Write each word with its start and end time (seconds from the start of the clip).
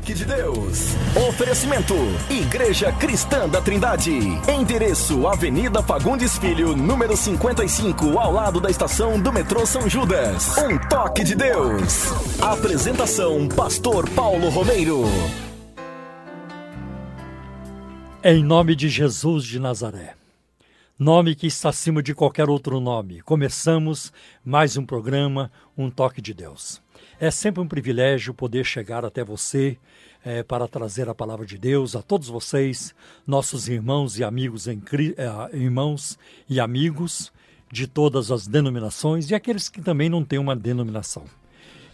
toque 0.00 0.14
de 0.14 0.24
Deus. 0.24 0.96
Oferecimento: 1.28 1.94
Igreja 2.30 2.90
Cristã 2.92 3.48
da 3.48 3.60
Trindade. 3.60 4.12
Endereço: 4.48 5.26
Avenida 5.26 5.82
Fagundes 5.82 6.38
Filho, 6.38 6.74
número 6.76 7.16
55, 7.16 8.18
ao 8.18 8.32
lado 8.32 8.60
da 8.60 8.70
estação 8.70 9.20
do 9.20 9.32
metrô 9.32 9.66
São 9.66 9.88
Judas. 9.88 10.56
Um 10.58 10.78
toque 10.88 11.22
de 11.22 11.34
Deus. 11.34 12.12
Apresentação: 12.40 13.46
Pastor 13.48 14.08
Paulo 14.10 14.48
Romeiro. 14.48 15.04
Em 18.24 18.42
nome 18.42 18.74
de 18.74 18.88
Jesus 18.88 19.44
de 19.44 19.58
Nazaré. 19.60 20.14
Nome 20.98 21.34
que 21.34 21.46
está 21.46 21.70
acima 21.70 22.02
de 22.02 22.14
qualquer 22.14 22.50
outro 22.50 22.78
nome. 22.78 23.22
Começamos 23.22 24.12
mais 24.44 24.76
um 24.76 24.84
programa, 24.84 25.50
Um 25.76 25.90
Toque 25.90 26.20
de 26.20 26.34
Deus. 26.34 26.82
É 27.22 27.30
sempre 27.30 27.60
um 27.60 27.68
privilégio 27.68 28.32
poder 28.32 28.64
chegar 28.64 29.04
até 29.04 29.22
você 29.22 29.76
é, 30.24 30.42
para 30.42 30.66
trazer 30.66 31.06
a 31.06 31.14
palavra 31.14 31.44
de 31.44 31.58
Deus 31.58 31.94
a 31.94 32.00
todos 32.00 32.28
vocês, 32.28 32.94
nossos 33.26 33.68
irmãos 33.68 34.18
e 34.18 34.24
amigos, 34.24 34.66
em, 34.66 34.82
é, 35.18 35.54
irmãos 35.54 36.18
e 36.48 36.58
amigos 36.58 37.30
de 37.70 37.86
todas 37.86 38.30
as 38.30 38.46
denominações 38.46 39.30
e 39.30 39.34
aqueles 39.34 39.68
que 39.68 39.82
também 39.82 40.08
não 40.08 40.24
têm 40.24 40.38
uma 40.38 40.56
denominação. 40.56 41.26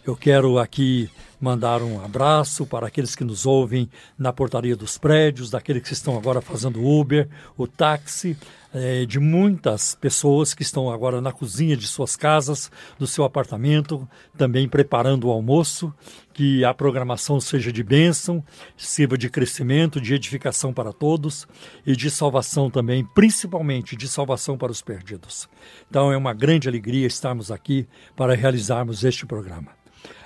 Eu 0.07 0.15
quero 0.15 0.57
aqui 0.57 1.09
mandar 1.37 1.81
um 1.81 2.01
abraço 2.01 2.65
para 2.65 2.87
aqueles 2.87 3.13
que 3.13 3.25
nos 3.25 3.45
ouvem 3.45 3.89
na 4.17 4.31
portaria 4.31 4.73
dos 4.73 4.97
prédios, 4.97 5.49
daqueles 5.49 5.83
que 5.83 5.91
estão 5.91 6.17
agora 6.17 6.39
fazendo 6.39 6.81
Uber, 6.81 7.27
o 7.57 7.67
táxi, 7.67 8.37
é, 8.73 9.05
de 9.05 9.19
muitas 9.19 9.95
pessoas 9.95 10.53
que 10.53 10.61
estão 10.61 10.89
agora 10.89 11.19
na 11.19 11.33
cozinha 11.33 11.75
de 11.75 11.85
suas 11.85 12.15
casas, 12.15 12.71
do 12.97 13.05
seu 13.05 13.25
apartamento, 13.25 14.07
também 14.37 14.69
preparando 14.69 15.27
o 15.27 15.29
almoço. 15.29 15.93
Que 16.33 16.63
a 16.63 16.73
programação 16.73 17.41
seja 17.41 17.69
de 17.69 17.83
bênção, 17.83 18.41
sirva 18.77 19.17
de 19.17 19.29
crescimento, 19.29 19.99
de 19.99 20.13
edificação 20.13 20.71
para 20.71 20.93
todos 20.93 21.45
e 21.85 21.97
de 21.97 22.09
salvação 22.09 22.69
também, 22.69 23.03
principalmente 23.03 23.93
de 23.97 24.07
salvação 24.07 24.57
para 24.57 24.71
os 24.71 24.81
perdidos. 24.81 25.49
Então 25.89 26.13
é 26.13 26.15
uma 26.15 26.33
grande 26.33 26.69
alegria 26.69 27.07
estarmos 27.07 27.51
aqui 27.51 27.85
para 28.15 28.35
realizarmos 28.35 29.03
este 29.03 29.25
programa. 29.25 29.76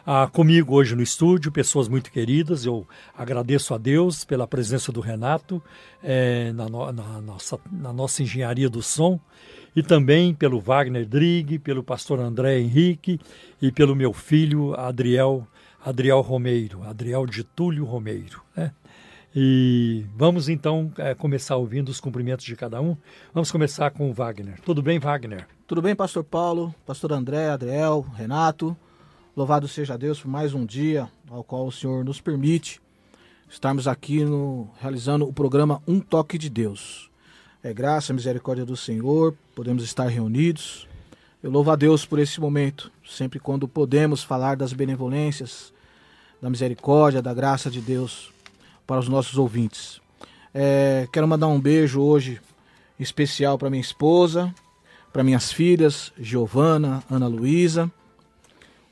Ah, 0.05 0.27
comigo 0.27 0.73
hoje 0.73 0.95
no 0.95 1.03
estúdio, 1.03 1.51
pessoas 1.51 1.87
muito 1.87 2.11
queridas. 2.11 2.65
Eu 2.65 2.87
agradeço 3.15 3.71
a 3.73 3.77
Deus 3.77 4.25
pela 4.25 4.47
presença 4.47 4.91
do 4.91 4.99
Renato 4.99 5.61
é, 6.03 6.51
na, 6.53 6.67
no, 6.67 6.91
na, 6.91 7.21
nossa, 7.21 7.59
na 7.71 7.93
nossa 7.93 8.23
engenharia 8.23 8.67
do 8.67 8.81
som 8.81 9.19
e 9.75 9.83
também 9.83 10.33
pelo 10.33 10.59
Wagner 10.59 11.07
Drig, 11.07 11.59
pelo 11.59 11.83
pastor 11.83 12.19
André 12.19 12.59
Henrique 12.59 13.19
e 13.61 13.71
pelo 13.71 13.95
meu 13.95 14.11
filho 14.11 14.73
Adriel, 14.73 15.47
Adriel 15.85 16.21
Romeiro, 16.21 16.81
Adriel 16.81 17.27
de 17.27 17.43
Túlio 17.43 17.85
Romeiro. 17.85 18.41
Né? 18.57 18.71
E 19.35 20.03
vamos 20.15 20.49
então 20.49 20.91
é, 20.97 21.13
começar 21.13 21.57
ouvindo 21.57 21.89
os 21.89 21.99
cumprimentos 21.99 22.43
de 22.43 22.55
cada 22.55 22.81
um. 22.81 22.97
Vamos 23.31 23.51
começar 23.51 23.91
com 23.91 24.09
o 24.09 24.13
Wagner. 24.13 24.59
Tudo 24.65 24.81
bem, 24.81 24.97
Wagner? 24.97 25.47
Tudo 25.67 25.79
bem, 25.79 25.95
pastor 25.95 26.23
Paulo, 26.23 26.73
pastor 26.87 27.13
André, 27.13 27.49
Adriel, 27.49 28.03
Renato. 28.15 28.75
Louvado 29.33 29.65
seja 29.65 29.97
Deus 29.97 30.19
por 30.19 30.27
mais 30.27 30.53
um 30.53 30.65
dia 30.65 31.07
ao 31.29 31.41
qual 31.41 31.65
o 31.65 31.71
Senhor 31.71 32.03
nos 32.03 32.19
permite 32.19 32.81
estarmos 33.49 33.87
aqui 33.87 34.25
no, 34.25 34.69
realizando 34.77 35.25
o 35.25 35.31
programa 35.31 35.81
Um 35.87 36.01
Toque 36.01 36.37
de 36.37 36.49
Deus. 36.49 37.09
É 37.63 37.73
graça, 37.73 38.11
misericórdia 38.11 38.65
do 38.65 38.75
Senhor, 38.75 39.33
podemos 39.55 39.85
estar 39.85 40.07
reunidos. 40.07 40.85
Eu 41.41 41.49
louvo 41.49 41.71
a 41.71 41.77
Deus 41.77 42.05
por 42.05 42.19
esse 42.19 42.41
momento, 42.41 42.91
sempre 43.07 43.39
quando 43.39 43.69
podemos 43.69 44.21
falar 44.21 44.57
das 44.57 44.73
benevolências, 44.73 45.71
da 46.41 46.49
misericórdia, 46.49 47.21
da 47.21 47.33
graça 47.33 47.71
de 47.71 47.79
Deus 47.79 48.33
para 48.85 48.99
os 48.99 49.07
nossos 49.07 49.37
ouvintes. 49.37 50.01
É, 50.53 51.07
quero 51.09 51.25
mandar 51.25 51.47
um 51.47 51.59
beijo 51.59 52.01
hoje 52.01 52.41
especial 52.99 53.57
para 53.57 53.69
minha 53.69 53.79
esposa, 53.79 54.53
para 55.13 55.23
minhas 55.23 55.53
filhas, 55.53 56.11
Giovana, 56.19 57.01
Ana 57.09 57.27
Luísa 57.27 57.89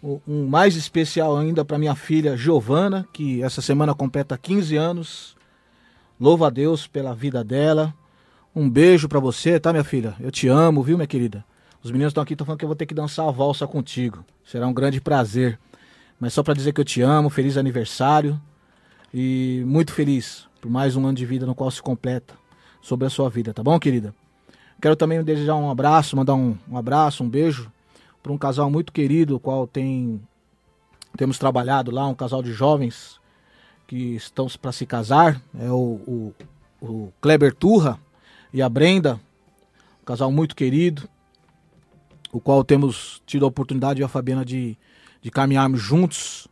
um 0.01 0.47
mais 0.47 0.75
especial 0.75 1.37
ainda 1.37 1.65
para 1.65 1.77
minha 1.77 1.95
filha 1.95 2.37
Giovana, 2.37 3.07
que 3.11 3.43
essa 3.43 3.61
semana 3.61 3.93
completa 3.93 4.37
15 4.37 4.75
anos. 4.75 5.35
Louvo 6.19 6.45
a 6.45 6.49
Deus 6.49 6.87
pela 6.87 7.13
vida 7.13 7.43
dela. 7.43 7.93
Um 8.55 8.69
beijo 8.69 9.07
para 9.07 9.19
você, 9.19 9.59
tá, 9.59 9.71
minha 9.71 9.83
filha? 9.83 10.15
Eu 10.19 10.31
te 10.31 10.47
amo, 10.47 10.83
viu, 10.83 10.97
minha 10.97 11.07
querida? 11.07 11.45
Os 11.83 11.91
meninos 11.91 12.11
estão 12.11 12.23
aqui, 12.23 12.33
estão 12.33 12.45
falando 12.45 12.59
que 12.59 12.65
eu 12.65 12.69
vou 12.69 12.75
ter 12.75 12.85
que 12.85 12.93
dançar 12.93 13.27
a 13.27 13.31
valsa 13.31 13.65
contigo. 13.65 14.25
Será 14.43 14.67
um 14.67 14.73
grande 14.73 14.99
prazer. 14.99 15.57
Mas 16.19 16.33
só 16.33 16.43
para 16.43 16.53
dizer 16.53 16.73
que 16.73 16.81
eu 16.81 16.85
te 16.85 17.01
amo, 17.01 17.29
feliz 17.29 17.55
aniversário 17.55 18.39
e 19.13 19.63
muito 19.65 19.93
feliz 19.93 20.47
por 20.59 20.69
mais 20.69 20.95
um 20.95 21.05
ano 21.05 21.15
de 21.15 21.25
vida 21.25 21.45
no 21.45 21.55
qual 21.55 21.71
se 21.71 21.81
completa 21.81 22.33
sobre 22.81 23.07
a 23.07 23.09
sua 23.09 23.29
vida, 23.29 23.53
tá 23.53 23.63
bom, 23.63 23.79
querida? 23.79 24.13
Quero 24.81 24.95
também 24.95 25.23
desejar 25.23 25.55
um 25.55 25.69
abraço, 25.69 26.15
mandar 26.15 26.35
um, 26.35 26.57
um 26.69 26.77
abraço, 26.77 27.23
um 27.23 27.29
beijo 27.29 27.71
para 28.21 28.31
um 28.31 28.37
casal 28.37 28.69
muito 28.69 28.91
querido, 28.91 29.35
o 29.35 29.39
qual 29.39 29.67
tem 29.67 30.21
temos 31.17 31.37
trabalhado 31.37 31.91
lá, 31.91 32.07
um 32.07 32.15
casal 32.15 32.41
de 32.41 32.53
jovens 32.53 33.19
que 33.87 34.15
estão 34.15 34.47
para 34.61 34.71
se 34.71 34.85
casar, 34.85 35.41
é 35.57 35.69
o, 35.71 35.75
o, 36.07 36.35
o, 36.79 37.13
Kleber 37.19 37.53
Turra 37.53 37.99
e 38.53 38.61
a 38.61 38.69
Brenda, 38.69 39.19
um 40.01 40.05
casal 40.05 40.31
muito 40.31 40.55
querido, 40.55 41.09
o 42.31 42.39
qual 42.39 42.63
temos 42.63 43.21
tido 43.25 43.45
a 43.45 43.47
oportunidade, 43.47 43.99
eu 43.99 44.05
e 44.05 44.05
a 44.05 44.07
Fabiana, 44.07 44.45
de, 44.45 44.77
de 45.21 45.31
caminharmos 45.31 45.81
juntos 45.81 46.47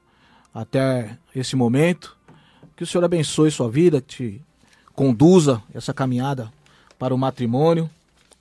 até 0.54 1.18
esse 1.36 1.56
momento. 1.56 2.18
Que 2.76 2.84
o 2.84 2.88
Senhor 2.88 3.04
abençoe 3.06 3.52
sua 3.52 3.70
vida, 3.70 4.02
te 4.02 4.42
conduza 4.96 5.62
essa 5.74 5.94
caminhada 5.94 6.52
para 6.98 7.14
o 7.14 7.18
matrimônio 7.18 7.88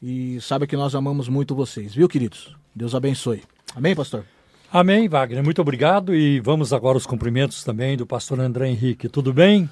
e 0.03 0.41
saiba 0.41 0.66
que 0.66 0.76
nós 0.76 0.94
amamos 0.94 1.28
muito 1.28 1.54
vocês, 1.54 1.94
viu, 1.94 2.08
queridos? 2.08 2.56
Deus 2.76 2.94
abençoe. 2.94 3.42
Amém, 3.75 3.97
pastor? 3.97 4.26
Amém, 4.70 5.09
Wagner. 5.09 5.42
Muito 5.42 5.62
obrigado. 5.62 6.14
E 6.14 6.41
vamos 6.41 6.75
agora 6.75 6.98
aos 6.98 7.06
cumprimentos 7.06 7.64
também 7.64 7.97
do 7.97 8.04
pastor 8.06 8.38
André 8.38 8.69
Henrique. 8.69 9.09
Tudo 9.09 9.32
bem? 9.32 9.66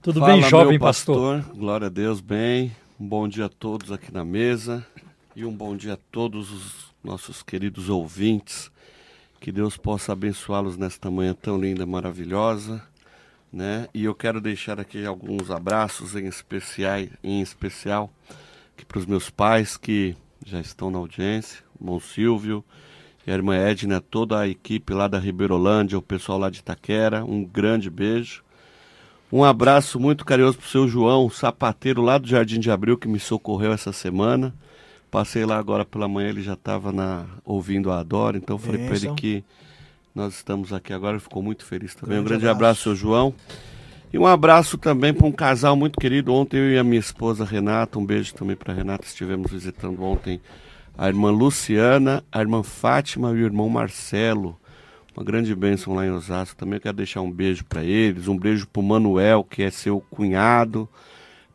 Tudo 0.00 0.20
Fala, 0.20 0.32
bem, 0.34 0.42
jovem 0.42 0.78
pastor? 0.78 1.38
pastor? 1.38 1.56
Glória 1.56 1.88
a 1.88 1.90
Deus, 1.90 2.20
bem. 2.20 2.70
Um 3.00 3.08
bom 3.08 3.26
dia 3.26 3.46
a 3.46 3.48
todos 3.48 3.90
aqui 3.90 4.14
na 4.14 4.24
mesa 4.24 4.86
e 5.34 5.44
um 5.44 5.50
bom 5.50 5.76
dia 5.76 5.94
a 5.94 5.98
todos 6.12 6.52
os 6.52 6.94
nossos 7.02 7.42
queridos 7.42 7.88
ouvintes. 7.88 8.70
Que 9.40 9.50
Deus 9.50 9.76
possa 9.76 10.12
abençoá-los 10.12 10.76
nesta 10.76 11.10
manhã 11.10 11.34
tão 11.34 11.58
linda, 11.58 11.84
maravilhosa, 11.84 12.80
né? 13.52 13.88
E 13.92 14.04
eu 14.04 14.14
quero 14.14 14.40
deixar 14.40 14.78
aqui 14.78 15.04
alguns 15.04 15.50
abraços 15.50 16.14
em 16.14 16.26
especial, 16.28 17.00
em 17.24 17.40
especial, 17.40 18.08
para 18.86 18.98
os 18.98 19.04
meus 19.04 19.30
pais 19.30 19.76
que 19.76 20.16
já 20.44 20.60
estão 20.60 20.92
na 20.92 20.98
audiência, 20.98 21.65
o 21.80 21.84
irmão 21.84 22.00
Silvio 22.00 22.64
e 23.26 23.30
a 23.30 23.34
irmã 23.34 23.56
Edna, 23.56 24.00
toda 24.00 24.38
a 24.38 24.48
equipe 24.48 24.92
lá 24.92 25.08
da 25.08 25.18
Ribeirolândia, 25.18 25.98
o 25.98 26.02
pessoal 26.02 26.38
lá 26.38 26.48
de 26.48 26.60
Itaquera, 26.60 27.24
um 27.24 27.44
grande 27.44 27.90
beijo. 27.90 28.44
Um 29.32 29.42
abraço 29.42 29.98
muito 29.98 30.24
carinhoso 30.24 30.58
para 30.58 30.66
o 30.66 30.70
seu 30.70 30.86
João, 30.86 31.28
sapateiro 31.28 32.00
lá 32.00 32.16
do 32.16 32.28
Jardim 32.28 32.60
de 32.60 32.70
Abril, 32.70 32.96
que 32.96 33.08
me 33.08 33.18
socorreu 33.18 33.72
essa 33.72 33.92
semana. 33.92 34.54
Passei 35.10 35.44
lá 35.44 35.58
agora 35.58 35.84
pela 35.84 36.06
manhã, 36.06 36.28
ele 36.28 36.42
já 36.42 36.54
estava 36.54 36.92
ouvindo 37.44 37.90
a 37.90 37.98
Adora, 37.98 38.36
então 38.36 38.58
falei 38.58 38.86
para 38.86 38.96
ele 38.96 39.14
que 39.14 39.44
nós 40.14 40.34
estamos 40.34 40.72
aqui 40.72 40.92
agora, 40.92 41.18
ficou 41.18 41.42
muito 41.42 41.64
feliz 41.64 41.94
também. 41.94 42.14
Grande 42.14 42.24
um 42.24 42.28
grande 42.28 42.48
abraço, 42.48 42.58
abraço 42.58 42.82
seu 42.82 42.94
João. 42.94 43.34
E 44.12 44.18
um 44.18 44.26
abraço 44.26 44.78
também 44.78 45.12
para 45.12 45.26
um 45.26 45.32
casal 45.32 45.76
muito 45.76 46.00
querido. 46.00 46.32
Ontem 46.32 46.58
eu 46.58 46.70
e 46.72 46.78
a 46.78 46.84
minha 46.84 47.00
esposa 47.00 47.44
Renata, 47.44 47.98
um 47.98 48.06
beijo 48.06 48.34
também 48.34 48.56
para 48.56 48.72
Renata, 48.72 49.04
estivemos 49.04 49.50
visitando 49.50 50.02
ontem 50.02 50.40
a 50.96 51.08
irmã 51.08 51.30
Luciana, 51.30 52.24
a 52.32 52.40
irmã 52.40 52.62
Fátima 52.62 53.30
e 53.30 53.42
o 53.42 53.44
irmão 53.44 53.68
Marcelo. 53.68 54.58
Uma 55.16 55.24
grande 55.24 55.54
bênção 55.54 55.94
lá 55.94 56.06
em 56.06 56.10
Osasco. 56.10 56.56
Também 56.56 56.80
quero 56.80 56.96
deixar 56.96 57.20
um 57.20 57.30
beijo 57.30 57.64
para 57.64 57.84
eles, 57.84 58.28
um 58.28 58.38
beijo 58.38 58.66
para 58.66 58.80
o 58.80 58.84
Manuel, 58.84 59.44
que 59.44 59.62
é 59.62 59.70
seu 59.70 60.00
cunhado, 60.00 60.88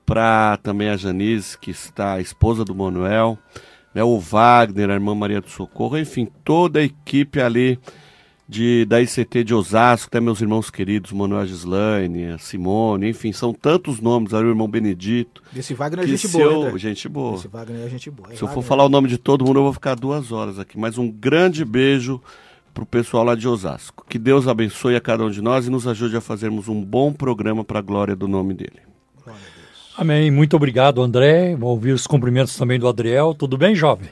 para 0.05 0.57
também 0.57 0.89
a 0.89 0.97
Janice, 0.97 1.57
que 1.57 1.71
está 1.71 2.13
a 2.13 2.21
esposa 2.21 2.65
do 2.65 2.75
Manuel, 2.75 3.37
né, 3.93 4.03
o 4.03 4.19
Wagner, 4.19 4.89
a 4.89 4.93
irmã 4.93 5.13
Maria 5.13 5.41
do 5.41 5.49
Socorro, 5.49 5.97
enfim, 5.97 6.27
toda 6.43 6.79
a 6.79 6.83
equipe 6.83 7.39
ali 7.39 7.79
de, 8.51 8.83
da 8.83 9.01
ICT 9.01 9.45
de 9.45 9.53
Osasco, 9.53 10.07
até 10.07 10.19
meus 10.19 10.41
irmãos 10.41 10.69
queridos, 10.69 11.13
Manuel 11.13 11.47
Gislaine, 11.47 12.37
Simone, 12.37 13.07
enfim, 13.07 13.31
são 13.31 13.53
tantos 13.53 14.01
nomes, 14.01 14.33
aí 14.33 14.43
o 14.43 14.49
irmão 14.49 14.67
Benedito. 14.67 15.41
Esse 15.55 15.73
Wagner 15.73 16.03
é 16.03 16.07
gente 16.09 16.27
boa, 16.27 16.69
eu, 16.69 16.77
Gente 16.77 17.07
boa. 17.07 17.35
Esse 17.35 17.47
Wagner 17.47 17.85
é 17.85 17.89
gente 17.89 18.11
boa. 18.11 18.33
É 18.33 18.35
se 18.35 18.41
eu 18.41 18.49
for 18.49 18.61
falar 18.61 18.83
o 18.83 18.89
nome 18.89 19.07
de 19.07 19.17
todo 19.17 19.45
mundo, 19.45 19.59
eu 19.59 19.63
vou 19.63 19.71
ficar 19.71 19.95
duas 19.95 20.33
horas 20.33 20.59
aqui. 20.59 20.77
Mas 20.77 20.97
um 20.97 21.09
grande 21.09 21.63
beijo 21.63 22.21
para 22.73 22.83
o 22.83 22.85
pessoal 22.85 23.23
lá 23.23 23.35
de 23.35 23.47
Osasco. 23.47 24.05
Que 24.09 24.19
Deus 24.19 24.49
abençoe 24.49 24.97
a 24.97 25.01
cada 25.01 25.23
um 25.23 25.31
de 25.31 25.41
nós 25.41 25.65
e 25.65 25.69
nos 25.69 25.87
ajude 25.87 26.17
a 26.17 26.21
fazermos 26.21 26.67
um 26.67 26.83
bom 26.83 27.13
programa 27.13 27.63
para 27.63 27.79
a 27.79 27.81
glória 27.81 28.17
do 28.17 28.27
nome 28.27 28.53
dele. 28.53 28.81
Amém. 29.97 30.29
Muito 30.29 30.57
obrigado, 30.57 31.01
André. 31.01 31.55
Vou 31.55 31.69
ouvir 31.69 31.93
os 31.93 32.05
cumprimentos 32.05 32.57
também 32.57 32.77
do 32.77 32.89
Adriel. 32.89 33.33
Tudo 33.33 33.57
bem, 33.57 33.73
jovem? 33.73 34.09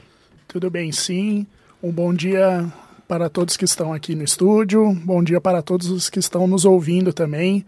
Tudo 0.48 0.70
bem, 0.70 0.90
sim. 0.92 1.46
Um 1.82 1.92
bom 1.92 2.14
dia 2.14 2.72
para 3.10 3.28
todos 3.28 3.56
que 3.56 3.64
estão 3.64 3.92
aqui 3.92 4.14
no 4.14 4.22
estúdio, 4.22 4.94
bom 5.04 5.20
dia 5.20 5.40
para 5.40 5.60
todos 5.60 5.90
os 5.90 6.08
que 6.08 6.20
estão 6.20 6.46
nos 6.46 6.64
ouvindo 6.64 7.12
também. 7.12 7.66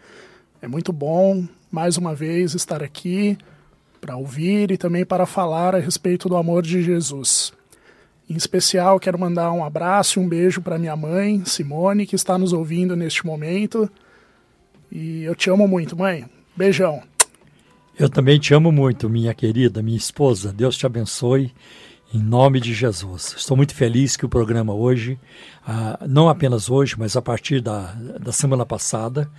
É 0.63 0.69
muito 0.69 0.93
bom, 0.93 1.45
mais 1.69 1.97
uma 1.97 2.15
vez, 2.15 2.55
estar 2.55 2.81
aqui 2.81 3.37
para 4.01 4.17
ouvir 4.17 4.71
e 4.71 4.77
também 4.77 5.05
para 5.05 5.27
falar 5.27 5.75
a 5.75 5.81
respeito 5.81 6.29
do 6.29 6.37
amor 6.37 6.63
de 6.63 6.81
Jesus. 6.81 7.53
Em 8.31 8.37
especial, 8.37 9.01
quero 9.01 9.19
mandar 9.19 9.51
um 9.51 9.65
abraço 9.65 10.21
e 10.21 10.23
um 10.23 10.29
beijo 10.29 10.63
para 10.63 10.79
minha 10.79 10.95
mãe, 10.95 11.43
Simone, 11.45 12.07
que 12.07 12.15
está 12.15 12.39
nos 12.39 12.53
ouvindo 12.53 12.95
neste 12.95 13.27
momento. 13.27 13.91
E 14.93 15.25
eu 15.25 15.35
te 15.35 15.51
amo 15.51 15.67
muito, 15.67 15.99
mãe. 15.99 16.25
Beijão. 16.57 17.03
Eu 17.99 18.09
também 18.09 18.39
te 18.39 18.55
amo 18.55 18.71
muito, 18.71 19.11
minha 19.11 19.35
querida, 19.35 19.83
minha 19.83 19.99
esposa. 19.99 20.53
Deus 20.53 20.77
te 20.77 20.87
abençoe. 20.87 21.51
Em 22.15 22.19
nome 22.19 22.61
de 22.61 22.75
Jesus. 22.75 23.35
Estou 23.39 23.57
muito 23.57 23.75
feliz 23.75 24.19
que 24.19 24.27
o 24.27 24.29
programa 24.29 24.75
hoje, 24.75 25.19
ah, 25.67 25.99
não 26.07 26.29
apenas 26.29 26.69
hoje, 26.69 26.95
mas 26.99 27.17
a 27.17 27.23
partir 27.23 27.63
da, 27.63 27.95
da 28.21 28.31
semana 28.31 28.67
passada, 28.67 29.31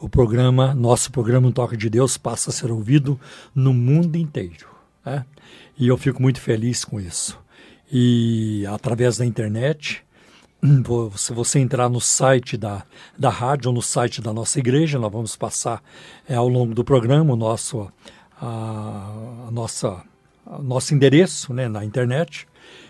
o 0.00 0.08
programa, 0.08 0.74
nosso 0.74 1.12
programa 1.12 1.48
Um 1.48 1.52
Toque 1.52 1.76
de 1.76 1.90
Deus, 1.90 2.16
passa 2.16 2.48
a 2.48 2.52
ser 2.52 2.70
ouvido 2.70 3.20
no 3.54 3.74
mundo 3.74 4.16
inteiro. 4.16 4.66
Né? 5.04 5.26
E 5.76 5.86
eu 5.88 5.98
fico 5.98 6.22
muito 6.22 6.40
feliz 6.40 6.86
com 6.86 6.98
isso 6.98 7.38
e 7.92 8.64
através 8.66 9.18
da 9.18 9.26
internet. 9.26 10.02
Se 11.16 11.34
você 11.34 11.58
entrar 11.58 11.90
no 11.90 12.00
site 12.00 12.56
da, 12.56 12.82
da 13.18 13.28
rádio 13.28 13.68
ou 13.68 13.74
no 13.74 13.82
site 13.82 14.22
da 14.22 14.32
nossa 14.32 14.58
igreja, 14.58 14.98
nós 14.98 15.12
vamos 15.12 15.36
passar 15.36 15.82
é, 16.26 16.34
ao 16.34 16.48
longo 16.48 16.74
do 16.74 16.82
programa 16.82 17.34
o 17.34 17.36
nosso, 17.36 17.92
a, 18.40 19.46
a 19.48 19.50
nossa, 19.50 20.02
nosso 20.62 20.94
endereço 20.94 21.52
né, 21.52 21.68
na 21.68 21.84
internet 21.84 22.46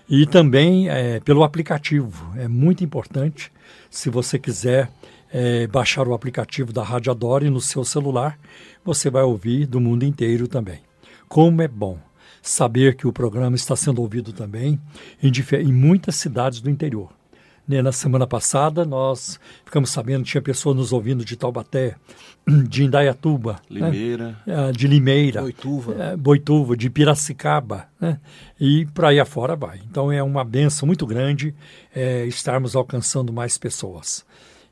e 0.09 0.27
também 0.27 0.89
é, 0.89 1.21
pelo 1.21 1.45
aplicativo. 1.45 2.33
É 2.37 2.49
muito 2.49 2.85
importante, 2.85 3.53
se 3.91 4.11
você 4.11 4.39
quiser 4.39 4.91
é, 5.33 5.67
baixar 5.67 6.07
o 6.07 6.15
aplicativo 6.15 6.73
da 6.73 6.83
Rádio 6.83 7.11
Adore 7.11 7.49
no 7.51 7.61
seu 7.61 7.85
celular, 7.85 8.39
você 8.85 9.11
vai 9.11 9.23
ouvir 9.23 9.67
do 9.67 9.81
mundo 9.81 10.05
inteiro 10.05 10.49
também. 10.49 10.81
Como 11.29 11.63
é 11.63 11.69
bom! 11.69 11.99
saber 12.43 12.97
que 12.97 13.07
o 13.07 13.13
programa 13.13 13.55
está 13.55 13.77
sendo 13.77 14.03
ouvido 14.03 14.33
também 14.33 14.81
em, 15.23 15.31
em 15.61 15.73
muitas 15.73 16.17
cidades 16.17 16.61
do 16.61 16.69
interior. 16.69 17.11
Né, 17.67 17.81
na 17.81 17.93
semana 17.93 18.27
passada, 18.27 18.85
nós 18.85 19.39
ficamos 19.65 19.91
sabendo 19.91 20.25
que 20.25 20.31
tinha 20.31 20.43
pessoas 20.43 20.77
nos 20.77 20.93
ouvindo 20.93 21.25
de 21.25 21.37
Taubaté, 21.37 21.95
de 22.69 22.83
Indaiatuba, 22.83 23.61
né, 23.71 23.89
Limeira, 23.89 24.37
né? 24.45 24.73
de 24.73 24.89
Limeira, 24.89 25.43
Boituva, 25.43 25.95
é, 26.03 26.17
Boituva 26.17 26.77
de 26.77 26.91
Piracicaba, 26.91 27.87
né? 28.01 28.19
e 28.61 28.85
para 28.87 29.09
aí 29.11 29.21
afora 29.21 29.55
vai. 29.55 29.81
Então 29.89 30.11
é 30.11 30.21
uma 30.23 30.45
benção 30.45 30.87
muito 30.87 31.07
grande 31.07 31.55
é, 31.95 32.27
estarmos 32.27 32.75
alcançando 32.75 33.33
mais 33.33 33.57
pessoas. 33.57 34.25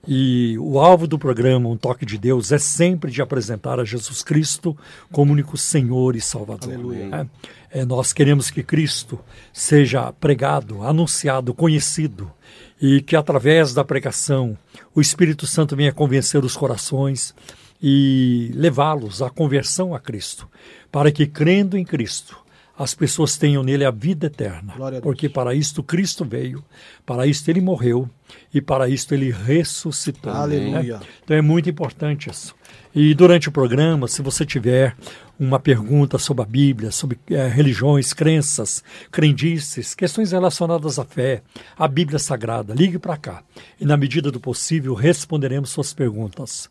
E 0.09 0.57
o 0.59 0.79
alvo 0.79 1.07
do 1.07 1.19
programa 1.19 1.69
Um 1.69 1.77
Toque 1.77 2.07
de 2.07 2.17
Deus 2.17 2.53
é 2.53 2.59
sempre 2.59 3.11
de 3.11 3.21
apresentar 3.21 3.79
a 3.79 3.85
Jesus 3.85 4.23
Cristo 4.23 4.77
como 5.13 5.33
único 5.33 5.59
Senhor 5.59 6.17
e 6.17 6.21
Salvador. 6.21 6.97
É, 6.97 7.81
é, 7.81 7.85
nós 7.85 8.13
queremos 8.13 8.51
que 8.51 8.63
Cristo 8.63 9.21
seja 9.53 10.11
pregado, 10.13 10.83
anunciado, 10.83 11.53
conhecido 11.53 12.33
e 12.81 13.01
que 13.03 13.15
através 13.15 13.75
da 13.75 13.85
pregação 13.85 14.57
o 14.95 15.01
Espírito 15.01 15.47
Santo 15.47 15.77
venha 15.77 15.93
convencer 15.93 16.45
os 16.45 16.57
corações 16.57 17.35
e 17.83 18.51
levá-los 18.55 19.23
à 19.23 19.31
conversão 19.31 19.95
a 19.95 20.01
Cristo, 20.01 20.49
para 20.91 21.11
que 21.11 21.27
crendo 21.27 21.77
em 21.77 21.85
Cristo 21.85 22.39
as 22.79 22.95
pessoas 22.95 23.37
tenham 23.37 23.63
nele 23.63 23.85
a 23.85 23.91
vida 23.91 24.27
eterna. 24.27 24.73
Porque 25.03 25.29
para 25.29 25.55
isto 25.55 25.83
Cristo 25.83 26.25
veio, 26.25 26.65
para 27.05 27.27
isto 27.27 27.47
ele 27.51 27.61
morreu 27.61 28.09
e 28.55 28.61
para 28.61 28.89
isto 28.89 29.13
ele 29.13 29.31
ressuscitou. 29.31 30.33
Aleluia. 30.33 30.99
Né? 30.99 31.07
Então 31.23 31.37
é 31.37 31.43
muito 31.43 31.69
importante 31.69 32.31
isso. 32.31 32.55
E 32.95 33.15
durante 33.15 33.51
o 33.51 33.53
programa, 33.53 34.09
se 34.09 34.23
você 34.23 34.47
tiver 34.47 34.97
uma 35.41 35.59
pergunta 35.59 36.19
sobre 36.19 36.43
a 36.43 36.47
Bíblia, 36.47 36.91
sobre 36.91 37.19
é, 37.31 37.49
religiões, 37.49 38.13
crenças, 38.13 38.85
crendices, 39.11 39.95
questões 39.95 40.33
relacionadas 40.33 40.99
à 40.99 41.05
fé, 41.05 41.43
à 41.79 41.89
Bíblia 41.89 42.19
Sagrada, 42.19 42.75
ligue 42.75 42.99
para 42.99 43.17
cá. 43.17 43.43
E 43.81 43.87
na 43.87 43.97
medida 43.97 44.31
do 44.31 44.39
possível 44.39 44.93
responderemos 44.93 45.71
suas 45.71 45.95
perguntas. 45.95 46.69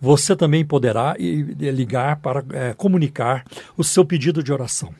Você 0.00 0.34
também 0.34 0.64
poderá 0.64 1.14
ligar 1.18 2.16
para 2.16 2.44
é, 2.52 2.74
comunicar 2.74 3.44
o 3.76 3.84
seu 3.84 4.04
pedido 4.04 4.42
de 4.42 4.52
oração 4.52 4.92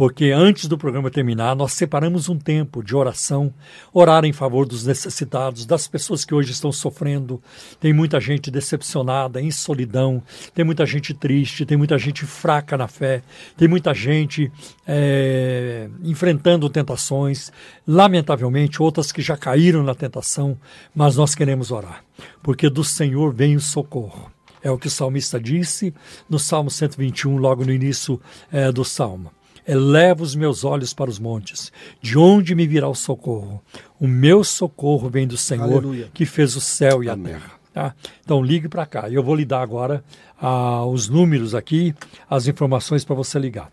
porque 0.00 0.30
antes 0.30 0.66
do 0.66 0.78
programa 0.78 1.10
terminar, 1.10 1.54
nós 1.54 1.74
separamos 1.74 2.30
um 2.30 2.38
tempo 2.38 2.82
de 2.82 2.96
oração, 2.96 3.52
orar 3.92 4.24
em 4.24 4.32
favor 4.32 4.66
dos 4.66 4.86
necessitados, 4.86 5.66
das 5.66 5.86
pessoas 5.86 6.24
que 6.24 6.34
hoje 6.34 6.52
estão 6.52 6.72
sofrendo. 6.72 7.38
Tem 7.78 7.92
muita 7.92 8.18
gente 8.18 8.50
decepcionada, 8.50 9.42
em 9.42 9.50
solidão, 9.50 10.22
tem 10.54 10.64
muita 10.64 10.86
gente 10.86 11.12
triste, 11.12 11.66
tem 11.66 11.76
muita 11.76 11.98
gente 11.98 12.24
fraca 12.24 12.78
na 12.78 12.88
fé, 12.88 13.22
tem 13.58 13.68
muita 13.68 13.92
gente 13.92 14.50
é, 14.86 15.90
enfrentando 16.02 16.70
tentações, 16.70 17.52
lamentavelmente, 17.86 18.82
outras 18.82 19.12
que 19.12 19.20
já 19.20 19.36
caíram 19.36 19.82
na 19.82 19.94
tentação, 19.94 20.58
mas 20.94 21.16
nós 21.16 21.34
queremos 21.34 21.70
orar, 21.70 22.02
porque 22.42 22.70
do 22.70 22.82
Senhor 22.82 23.34
vem 23.34 23.54
o 23.54 23.60
socorro. 23.60 24.32
É 24.62 24.70
o 24.70 24.78
que 24.78 24.86
o 24.86 24.90
salmista 24.90 25.38
disse 25.38 25.92
no 26.26 26.38
Salmo 26.38 26.70
121, 26.70 27.36
logo 27.36 27.66
no 27.66 27.72
início 27.72 28.18
é, 28.50 28.72
do 28.72 28.82
Salmo. 28.82 29.30
Eleva 29.70 30.24
os 30.24 30.34
meus 30.34 30.64
olhos 30.64 30.92
para 30.92 31.08
os 31.08 31.20
montes. 31.20 31.70
De 32.02 32.18
onde 32.18 32.56
me 32.56 32.66
virá 32.66 32.88
o 32.88 32.94
socorro? 32.94 33.62
O 34.00 34.08
meu 34.08 34.42
socorro 34.42 35.08
vem 35.08 35.28
do 35.28 35.36
Senhor, 35.36 35.62
Aleluia. 35.62 36.10
que 36.12 36.26
fez 36.26 36.56
o 36.56 36.60
céu 36.60 37.04
e 37.04 37.08
Amém. 37.08 37.34
a 37.34 37.38
terra. 37.38 37.52
Tá? 37.72 37.94
Então 38.24 38.42
ligue 38.42 38.68
para 38.68 38.84
cá. 38.84 39.08
Eu 39.08 39.22
vou 39.22 39.36
lhe 39.36 39.44
dar 39.44 39.62
agora 39.62 40.02
ah, 40.42 40.84
os 40.84 41.08
números 41.08 41.54
aqui, 41.54 41.94
as 42.28 42.48
informações 42.48 43.04
para 43.04 43.14
você 43.14 43.38
ligar. 43.38 43.70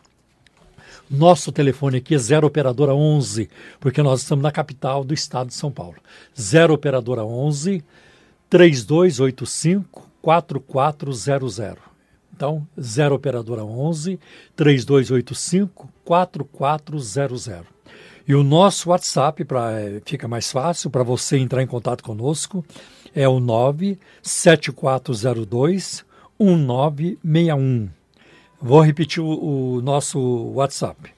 Nosso 1.10 1.52
telefone 1.52 1.98
aqui 1.98 2.14
é 2.14 2.18
0 2.20 2.46
operadora 2.46 2.94
11, 2.94 3.50
porque 3.80 4.04
nós 4.04 4.22
estamos 4.22 4.44
na 4.44 4.52
capital 4.52 5.04
do 5.04 5.16
estado 5.16 5.48
de 5.48 5.56
São 5.56 5.72
Paulo. 5.72 5.96
0 6.40 6.76
operadora 6.76 7.26
11 7.26 7.84
3285 8.50 10.08
4400. 10.22 11.87
Então, 12.38 12.66
0 12.80 13.16
operadora 13.16 13.66
11 13.66 14.20
3285 14.56 15.90
4400. 16.06 17.50
E 18.28 18.36
o 18.36 18.44
nosso 18.44 18.92
WhatsApp, 18.92 19.44
para 19.44 19.72
é, 19.72 20.00
fica 20.06 20.28
mais 20.28 20.52
fácil 20.52 20.92
para 20.92 21.02
você 21.02 21.40
entrar 21.40 21.64
em 21.64 21.68
contato 21.68 22.04
conosco, 22.04 22.64
é 23.16 23.28
o 23.28 23.40
97402 23.40 26.06
1961. 26.40 27.90
Vou 28.62 28.82
repetir 28.82 29.24
o, 29.24 29.78
o 29.78 29.82
nosso 29.82 30.20
WhatsApp. 30.54 31.10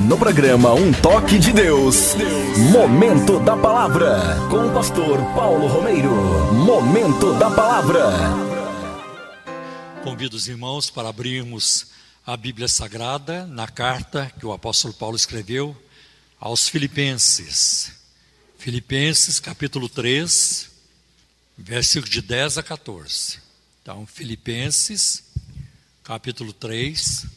No 0.01 0.17
programa 0.17 0.73
Um 0.73 0.91
Toque 0.91 1.37
de 1.37 1.51
Deus, 1.51 2.15
Momento 2.71 3.39
da 3.39 3.55
Palavra, 3.55 4.37
com 4.49 4.67
o 4.67 4.73
pastor 4.73 5.19
Paulo 5.35 5.67
Romeiro. 5.67 6.11
Momento 6.53 7.33
da 7.35 7.51
Palavra. 7.51 8.09
Convido 10.03 10.35
os 10.35 10.47
irmãos 10.47 10.89
para 10.89 11.09
abrirmos 11.09 11.87
a 12.25 12.35
Bíblia 12.35 12.67
Sagrada 12.67 13.45
na 13.45 13.67
carta 13.67 14.31
que 14.39 14.45
o 14.45 14.51
apóstolo 14.51 14.93
Paulo 14.93 15.15
escreveu 15.15 15.75
aos 16.43 16.67
Filipenses. 16.67 17.93
Filipenses, 18.57 19.39
capítulo 19.39 19.88
3, 19.88 20.69
versículo 21.57 22.12
de 22.12 22.21
10 22.21 22.57
a 22.57 22.63
14. 22.63 23.39
Então, 23.81 24.05
Filipenses, 24.05 25.23
capítulo 26.03 26.51
3, 26.51 27.27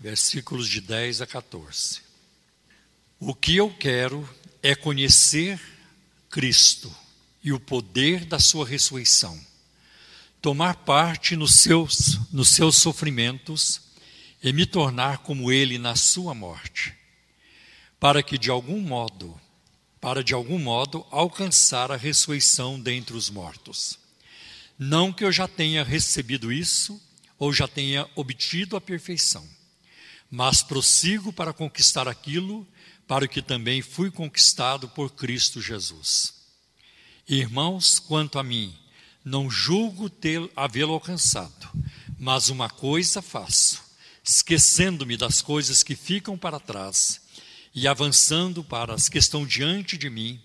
versículos 0.00 0.68
de 0.68 0.80
10 0.80 1.20
a 1.20 1.28
14. 1.28 2.00
O 3.20 3.36
que 3.36 3.54
eu 3.54 3.70
quero 3.70 4.28
é 4.60 4.74
conhecer 4.74 5.60
Cristo 6.28 6.92
e 7.40 7.52
o 7.52 7.60
poder 7.60 8.24
da 8.24 8.40
sua 8.40 8.66
ressurreição, 8.66 9.40
tomar 10.42 10.74
parte 10.78 11.36
nos 11.36 11.54
seus, 11.54 12.18
nos 12.32 12.48
seus 12.48 12.78
sofrimentos, 12.78 13.80
e 14.42 14.52
me 14.52 14.66
tornar 14.66 15.18
como 15.18 15.52
ele 15.52 15.78
na 15.78 15.94
sua 15.94 16.34
morte, 16.34 17.03
para 18.04 18.22
que 18.22 18.36
de 18.36 18.50
algum 18.50 18.82
modo, 18.82 19.34
para 19.98 20.22
de 20.22 20.34
algum 20.34 20.58
modo 20.58 21.06
alcançar 21.10 21.90
a 21.90 21.96
ressurreição 21.96 22.78
dentre 22.78 23.16
os 23.16 23.30
mortos. 23.30 23.98
Não 24.78 25.10
que 25.10 25.24
eu 25.24 25.32
já 25.32 25.48
tenha 25.48 25.82
recebido 25.82 26.52
isso 26.52 27.00
ou 27.38 27.50
já 27.50 27.66
tenha 27.66 28.06
obtido 28.14 28.76
a 28.76 28.80
perfeição, 28.80 29.48
mas 30.30 30.62
prossigo 30.62 31.32
para 31.32 31.54
conquistar 31.54 32.06
aquilo 32.06 32.68
para 33.08 33.24
o 33.24 33.28
que 33.28 33.40
também 33.40 33.80
fui 33.80 34.10
conquistado 34.10 34.86
por 34.86 35.14
Cristo 35.14 35.58
Jesus. 35.58 36.34
Irmãos, 37.26 37.98
quanto 37.98 38.38
a 38.38 38.42
mim, 38.42 38.76
não 39.24 39.48
julgo 39.48 40.12
havê-lo 40.54 40.92
alcançado, 40.92 41.70
mas 42.18 42.50
uma 42.50 42.68
coisa 42.68 43.22
faço, 43.22 43.82
esquecendo-me 44.22 45.16
das 45.16 45.40
coisas 45.40 45.82
que 45.82 45.96
ficam 45.96 46.36
para 46.36 46.60
trás 46.60 47.23
e 47.74 47.88
avançando 47.88 48.62
para 48.62 48.94
as 48.94 49.08
que 49.08 49.18
estão 49.18 49.44
diante 49.44 49.98
de 49.98 50.08
mim, 50.08 50.40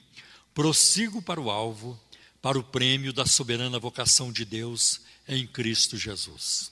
prossigo 0.53 1.21
para 1.21 1.39
o 1.39 1.51
alvo, 1.51 1.99
para 2.41 2.57
o 2.57 2.63
prêmio 2.63 3.13
da 3.13 3.25
soberana 3.25 3.77
vocação 3.77 4.31
de 4.31 4.43
Deus 4.43 5.01
em 5.27 5.45
Cristo 5.45 5.95
Jesus. 5.95 6.71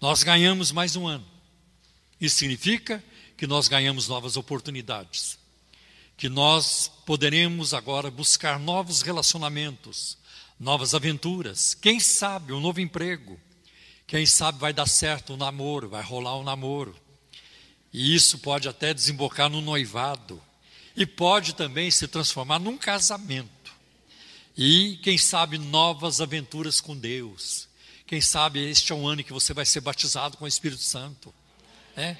Nós 0.00 0.22
ganhamos 0.22 0.70
mais 0.70 0.94
um 0.94 1.06
ano. 1.06 1.26
Isso 2.20 2.36
significa 2.36 3.02
que 3.36 3.46
nós 3.46 3.66
ganhamos 3.66 4.08
novas 4.08 4.36
oportunidades, 4.36 5.38
que 6.16 6.28
nós 6.28 6.90
poderemos 7.04 7.74
agora 7.74 8.10
buscar 8.10 8.58
novos 8.58 9.02
relacionamentos, 9.02 10.16
novas 10.58 10.94
aventuras, 10.94 11.74
quem 11.74 12.00
sabe 12.00 12.52
um 12.52 12.60
novo 12.60 12.80
emprego, 12.80 13.38
quem 14.06 14.24
sabe 14.24 14.58
vai 14.58 14.72
dar 14.72 14.86
certo 14.86 15.34
um 15.34 15.36
namoro, 15.36 15.88
vai 15.88 16.02
rolar 16.02 16.38
um 16.38 16.44
namoro. 16.44 16.94
E 17.96 18.14
isso 18.14 18.36
pode 18.40 18.68
até 18.68 18.92
desembocar 18.92 19.48
no 19.48 19.62
noivado 19.62 20.38
e 20.94 21.06
pode 21.06 21.54
também 21.54 21.90
se 21.90 22.06
transformar 22.06 22.58
num 22.58 22.76
casamento. 22.76 23.72
E 24.54 24.98
quem 25.02 25.16
sabe 25.16 25.56
novas 25.56 26.20
aventuras 26.20 26.78
com 26.78 26.94
Deus. 26.94 27.66
Quem 28.06 28.20
sabe 28.20 28.60
este 28.60 28.92
é 28.92 28.94
um 28.94 29.08
ano 29.08 29.24
que 29.24 29.32
você 29.32 29.54
vai 29.54 29.64
ser 29.64 29.80
batizado 29.80 30.36
com 30.36 30.44
o 30.44 30.48
Espírito 30.48 30.82
Santo. 30.82 31.34
É? 31.96 32.14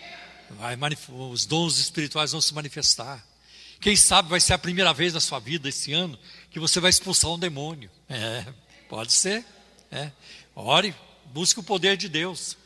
Vai, 0.53 0.79
os 1.11 1.45
dons 1.45 1.77
espirituais 1.77 2.33
vão 2.33 2.41
se 2.41 2.55
manifestar. 2.55 3.23
Quem 3.79 3.97
sabe 3.97 4.31
vai 4.31 4.41
ser 4.41 4.55
a 4.55 4.59
primeira 4.59 4.95
vez 4.95 5.13
na 5.13 5.21
sua 5.21 5.41
vida 5.41 5.69
esse 5.69 5.93
ano 5.93 6.19
que 6.51 6.59
você 6.59 6.81
vai 6.81 6.89
expulsar 6.89 7.33
um 7.33 7.39
demônio. 7.39 7.91
É, 8.09 8.47
pode 8.89 9.13
ser. 9.13 9.45
É. 9.93 10.11
Ore, 10.55 10.95
busque 11.35 11.61
o 11.61 11.63
poder 11.63 11.99
de 11.99 12.09
Deus. 12.09 12.57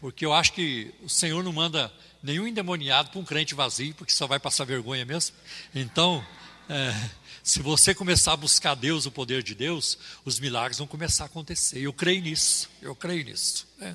Porque 0.00 0.24
eu 0.24 0.32
acho 0.32 0.54
que 0.54 0.94
o 1.02 1.10
Senhor 1.10 1.44
não 1.44 1.52
manda 1.52 1.92
nenhum 2.22 2.46
endemoniado 2.46 3.10
para 3.10 3.20
um 3.20 3.24
crente 3.24 3.54
vazio, 3.54 3.94
porque 3.94 4.14
só 4.14 4.26
vai 4.26 4.40
passar 4.40 4.64
vergonha 4.64 5.04
mesmo. 5.04 5.36
Então, 5.74 6.26
é, 6.70 7.10
se 7.42 7.60
você 7.60 7.94
começar 7.94 8.32
a 8.32 8.36
buscar 8.36 8.74
Deus, 8.74 9.04
o 9.04 9.10
poder 9.10 9.42
de 9.42 9.54
Deus, 9.54 9.98
os 10.24 10.40
milagres 10.40 10.78
vão 10.78 10.86
começar 10.86 11.24
a 11.24 11.26
acontecer. 11.26 11.80
Eu 11.80 11.92
creio 11.92 12.22
nisso, 12.22 12.70
eu 12.80 12.96
creio 12.96 13.26
nisso. 13.26 13.68
É 13.78 13.94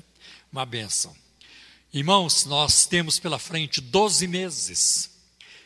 uma 0.52 0.64
benção. 0.64 1.12
Irmãos, 1.92 2.44
nós 2.44 2.86
temos 2.86 3.18
pela 3.18 3.40
frente 3.40 3.80
12 3.80 4.28
meses, 4.28 5.10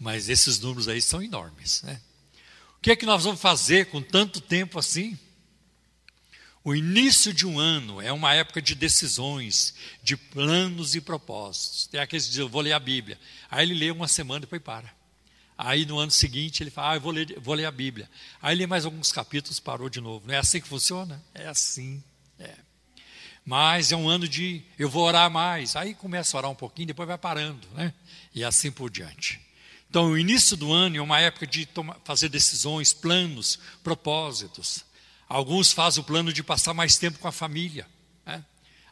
mas 0.00 0.28
esses 0.28 0.58
números 0.58 0.88
aí 0.88 1.00
são 1.00 1.22
enormes. 1.22 1.82
Né? 1.82 2.00
O 2.76 2.80
que 2.80 2.90
é 2.90 2.96
que 2.96 3.06
nós 3.06 3.22
vamos 3.22 3.40
fazer 3.40 3.86
com 3.86 4.02
tanto 4.02 4.40
tempo 4.40 4.80
assim? 4.80 5.16
O 6.66 6.74
início 6.74 7.32
de 7.32 7.46
um 7.46 7.60
ano 7.60 8.02
é 8.02 8.10
uma 8.10 8.34
época 8.34 8.60
de 8.60 8.74
decisões, 8.74 9.72
de 10.02 10.16
planos 10.16 10.96
e 10.96 11.00
propósitos. 11.00 11.86
Tem 11.86 12.00
aqueles 12.00 12.24
que 12.24 12.30
dizem, 12.30 12.44
eu 12.44 12.48
vou 12.48 12.60
ler 12.60 12.72
a 12.72 12.80
Bíblia. 12.80 13.20
Aí 13.48 13.64
ele 13.64 13.74
lê 13.78 13.88
uma 13.92 14.08
semana 14.08 14.38
e 14.38 14.40
depois 14.40 14.60
para. 14.60 14.92
Aí 15.56 15.86
no 15.86 15.96
ano 15.96 16.10
seguinte 16.10 16.64
ele 16.64 16.70
fala, 16.72 16.90
ah, 16.90 16.96
eu 16.96 17.00
vou 17.00 17.12
ler, 17.12 17.38
vou 17.38 17.54
ler 17.54 17.66
a 17.66 17.70
Bíblia. 17.70 18.10
Aí 18.42 18.56
lê 18.56 18.66
mais 18.66 18.84
alguns 18.84 19.12
capítulos, 19.12 19.60
parou 19.60 19.88
de 19.88 20.00
novo. 20.00 20.26
Não 20.26 20.34
é 20.34 20.38
assim 20.38 20.60
que 20.60 20.66
funciona? 20.66 21.22
É 21.32 21.46
assim. 21.46 22.02
É. 22.36 22.56
Mas 23.44 23.92
é 23.92 23.96
um 23.96 24.08
ano 24.08 24.26
de 24.26 24.60
eu 24.76 24.90
vou 24.90 25.04
orar 25.04 25.30
mais. 25.30 25.76
Aí 25.76 25.94
começa 25.94 26.36
a 26.36 26.38
orar 26.38 26.50
um 26.50 26.56
pouquinho, 26.56 26.88
depois 26.88 27.06
vai 27.06 27.16
parando, 27.16 27.68
né? 27.76 27.94
E 28.34 28.42
assim 28.42 28.72
por 28.72 28.90
diante. 28.90 29.40
Então, 29.88 30.10
o 30.10 30.18
início 30.18 30.56
do 30.56 30.72
ano 30.72 30.96
é 30.96 31.00
uma 31.00 31.20
época 31.20 31.46
de 31.46 31.64
tomar, 31.64 31.96
fazer 32.04 32.28
decisões, 32.28 32.92
planos, 32.92 33.56
propósitos. 33.84 34.84
Alguns 35.28 35.72
fazem 35.72 36.02
o 36.02 36.06
plano 36.06 36.32
de 36.32 36.42
passar 36.42 36.74
mais 36.74 36.96
tempo 36.96 37.18
com 37.18 37.28
a 37.28 37.32
família. 37.32 37.86
Né? 38.24 38.44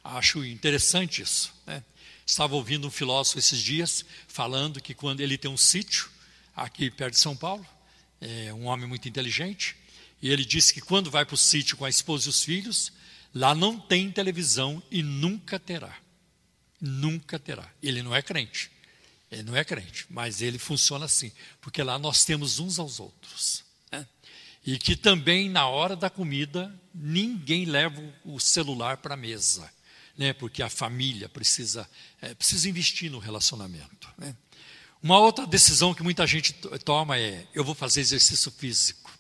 Acho 0.03 0.45
interessante 0.45 1.23
isso. 1.23 1.53
Né? 1.67 1.83
Estava 2.27 2.55
ouvindo 2.55 2.87
um 2.87 2.91
filósofo 2.91 3.39
esses 3.39 3.61
dias 3.61 4.05
falando 4.27 4.81
que 4.81 4.95
quando 4.95 5.21
ele 5.21 5.39
tem 5.39 5.51
um 5.51 5.57
sítio 5.57 6.09
aqui 6.57 6.91
perto 6.91 7.15
de 7.15 7.21
São 7.21 7.37
Paulo, 7.37 7.67
é 8.21 8.53
um 8.53 8.67
homem 8.67 8.87
muito 8.87 9.09
inteligente, 9.09 9.77
e 10.23 10.31
ele 10.31 10.45
disse 10.45 10.73
que 10.73 10.81
quando 10.81 11.11
vai 11.11 11.25
para 11.25 11.35
o 11.35 11.39
sítio 11.39 11.77
com 11.77 11.85
a 11.85 11.91
esposa 11.91 12.27
e 12.27 12.31
os 12.31 12.43
filhos, 12.43 12.93
Lá 13.35 13.53
não 13.53 13.81
tem 13.81 14.13
televisão 14.13 14.81
e 14.91 15.03
nunca 15.03 15.59
terá. 15.59 15.99
Nunca 16.81 17.39
terá. 17.39 17.69
Ele 17.83 18.01
não 18.01 18.15
é 18.15 18.23
crente. 18.23 18.71
Ele 19.31 19.43
não 19.43 19.57
é 19.57 19.65
crente, 19.65 20.07
mas 20.09 20.41
ele 20.41 20.59
funciona 20.59 21.07
assim, 21.07 21.33
porque 21.61 21.83
lá 21.83 21.99
nós 21.99 22.25
temos 22.25 22.61
uns 22.61 22.79
aos 22.79 23.01
outros. 23.01 23.64
E 24.67 24.79
que 24.79 24.97
também 24.97 25.51
na 25.51 25.67
hora 25.67 25.95
da 25.95 26.09
comida 26.09 26.75
ninguém 26.95 27.65
leva 27.65 28.01
o 28.25 28.41
celular 28.41 28.97
para 28.97 29.15
a 29.15 29.17
mesa, 29.17 29.71
né? 30.17 30.33
porque 30.33 30.63
a 30.63 30.71
família 30.71 31.29
precisa, 31.29 31.89
é, 32.23 32.35
precisa 32.35 32.69
investir 32.69 33.11
no 33.11 33.19
relacionamento. 33.19 34.09
Né? 34.17 34.35
Uma 35.03 35.19
outra 35.19 35.47
decisão 35.47 35.93
que 35.93 36.03
muita 36.03 36.27
gente 36.27 36.55
toma 36.85 37.19
é: 37.19 37.47
eu 37.53 37.63
vou 37.63 37.75
fazer 37.75 38.01
exercício 38.01 38.51
físico, 38.51 39.11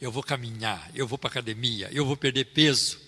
eu 0.00 0.10
vou 0.10 0.22
caminhar, 0.22 0.90
eu 0.94 1.06
vou 1.06 1.18
para 1.18 1.28
academia, 1.28 1.90
eu 1.92 2.06
vou 2.06 2.16
perder 2.16 2.46
peso. 2.46 3.04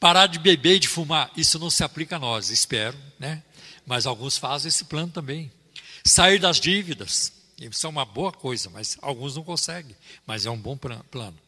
Parar 0.00 0.26
de 0.26 0.38
beber 0.38 0.76
e 0.76 0.80
de 0.80 0.88
fumar, 0.88 1.30
isso 1.36 1.58
não 1.58 1.70
se 1.70 1.82
aplica 1.82 2.16
a 2.16 2.18
nós, 2.18 2.50
espero, 2.50 2.98
né? 3.18 3.42
Mas 3.86 4.04
alguns 4.04 4.36
fazem 4.36 4.68
esse 4.68 4.84
plano 4.84 5.10
também. 5.10 5.50
Sair 6.04 6.38
das 6.38 6.60
dívidas, 6.60 7.32
isso 7.58 7.86
é 7.86 7.90
uma 7.90 8.04
boa 8.04 8.32
coisa, 8.32 8.68
mas 8.70 8.96
alguns 9.00 9.36
não 9.36 9.44
conseguem, 9.44 9.96
mas 10.26 10.46
é 10.46 10.50
um 10.50 10.58
bom 10.58 10.76
plano. 10.76 11.38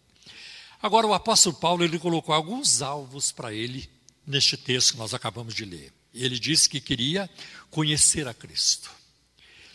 Agora, 0.81 1.07
o 1.07 1.15
apóstolo 1.15 1.57
Paulo, 1.57 1.83
ele 1.83 1.99
colocou 1.99 2.35
alguns 2.35 2.83
alvos 2.83 3.33
para 3.33 3.53
ele 3.53 3.89
neste 4.27 4.57
texto 4.57 4.93
que 4.93 4.99
nós 4.99 5.15
acabamos 5.15 5.55
de 5.55 5.65
ler. 5.65 5.93
Ele 6.15 6.39
disse 6.39 6.69
que 6.69 6.81
queria 6.81 7.29
conhecer 7.71 8.27
a 8.27 8.35
Cristo, 8.35 8.91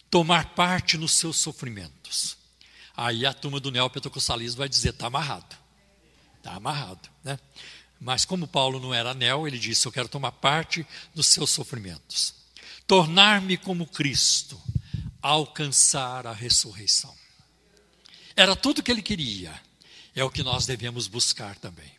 tomar 0.10 0.56
parte 0.56 0.98
nos 0.98 1.14
seus 1.14 1.38
sofrimentos. 1.38 2.38
Aí 2.96 3.26
a 3.26 3.34
turma 3.34 3.60
do 3.60 3.72
neopentecostalismo 3.72 4.60
vai 4.60 4.70
dizer: 4.70 4.90
está 4.90 5.08
amarrado. 5.08 5.56
Está 6.38 6.54
amarrado. 6.54 7.10
Né? 7.24 7.40
Mas 8.00 8.26
como 8.26 8.48
Paulo 8.48 8.80
não 8.80 8.94
era 8.94 9.12
anel, 9.12 9.48
ele 9.48 9.60
disse: 9.60 9.86
Eu 9.86 9.92
quero 9.92 10.10
tomar 10.10 10.32
parte 10.32 10.86
dos 11.14 11.28
seus 11.28 11.52
sofrimentos. 11.52 12.34
Tornar-me 12.88 13.58
como 13.58 13.86
Cristo, 13.86 14.60
alcançar 15.22 16.26
a 16.26 16.34
ressurreição. 16.34 17.16
Era 18.36 18.56
tudo 18.56 18.80
o 18.80 18.84
que 18.84 18.92
ele 18.92 19.02
queria. 19.02 19.60
É 20.16 20.24
o 20.24 20.30
que 20.30 20.44
nós 20.44 20.66
devemos 20.66 21.08
buscar 21.08 21.58
também. 21.58 21.92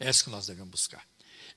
É 0.00 0.10
isso 0.10 0.24
que 0.24 0.30
nós 0.30 0.46
devemos 0.46 0.70
buscar. 0.70 1.04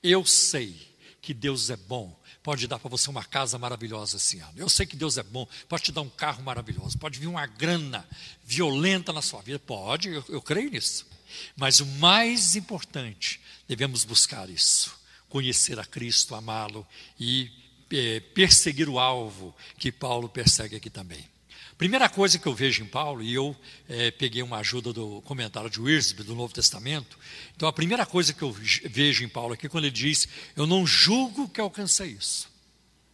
Eu 0.02 0.24
sei 0.24 0.96
que 1.20 1.34
Deus 1.34 1.70
é 1.70 1.76
bom, 1.76 2.18
pode 2.42 2.66
dar 2.66 2.78
para 2.78 2.88
você 2.88 3.10
uma 3.10 3.24
casa 3.24 3.58
maravilhosa 3.58 4.16
esse 4.16 4.38
ano. 4.38 4.52
Eu 4.56 4.68
sei 4.68 4.86
que 4.86 4.96
Deus 4.96 5.18
é 5.18 5.22
bom, 5.22 5.46
pode 5.68 5.84
te 5.84 5.92
dar 5.92 6.00
um 6.00 6.08
carro 6.08 6.42
maravilhoso, 6.42 6.96
pode 6.98 7.18
vir 7.18 7.26
uma 7.26 7.46
grana 7.46 8.08
violenta 8.44 9.12
na 9.12 9.20
sua 9.20 9.42
vida, 9.42 9.58
pode, 9.58 10.08
eu, 10.08 10.24
eu 10.28 10.40
creio 10.40 10.70
nisso. 10.70 11.06
Mas 11.56 11.80
o 11.80 11.86
mais 11.86 12.56
importante, 12.56 13.40
devemos 13.66 14.04
buscar 14.04 14.48
isso: 14.48 14.94
conhecer 15.28 15.78
a 15.78 15.84
Cristo, 15.84 16.34
amá-lo 16.34 16.86
e 17.18 17.50
é, 17.92 18.20
perseguir 18.20 18.88
o 18.88 18.98
alvo 18.98 19.54
que 19.78 19.90
Paulo 19.90 20.28
persegue 20.28 20.76
aqui 20.76 20.90
também. 20.90 21.24
Primeira 21.78 22.08
coisa 22.08 22.40
que 22.40 22.46
eu 22.46 22.54
vejo 22.54 22.82
em 22.82 22.86
Paulo, 22.86 23.22
e 23.22 23.32
eu 23.32 23.54
é, 23.88 24.10
peguei 24.10 24.42
uma 24.42 24.58
ajuda 24.58 24.92
do 24.92 25.22
comentário 25.22 25.70
de 25.70 25.80
Wiersbe, 25.80 26.24
do 26.24 26.34
Novo 26.34 26.52
Testamento, 26.52 27.16
então 27.54 27.68
a 27.68 27.72
primeira 27.72 28.04
coisa 28.04 28.32
que 28.32 28.42
eu 28.42 28.50
vejo 28.50 29.22
em 29.22 29.28
Paulo 29.28 29.54
aqui, 29.54 29.68
quando 29.68 29.84
ele 29.84 29.92
diz: 29.92 30.26
Eu 30.56 30.66
não 30.66 30.84
julgo 30.84 31.48
que 31.48 31.60
alcancei 31.60 32.10
isso. 32.10 32.48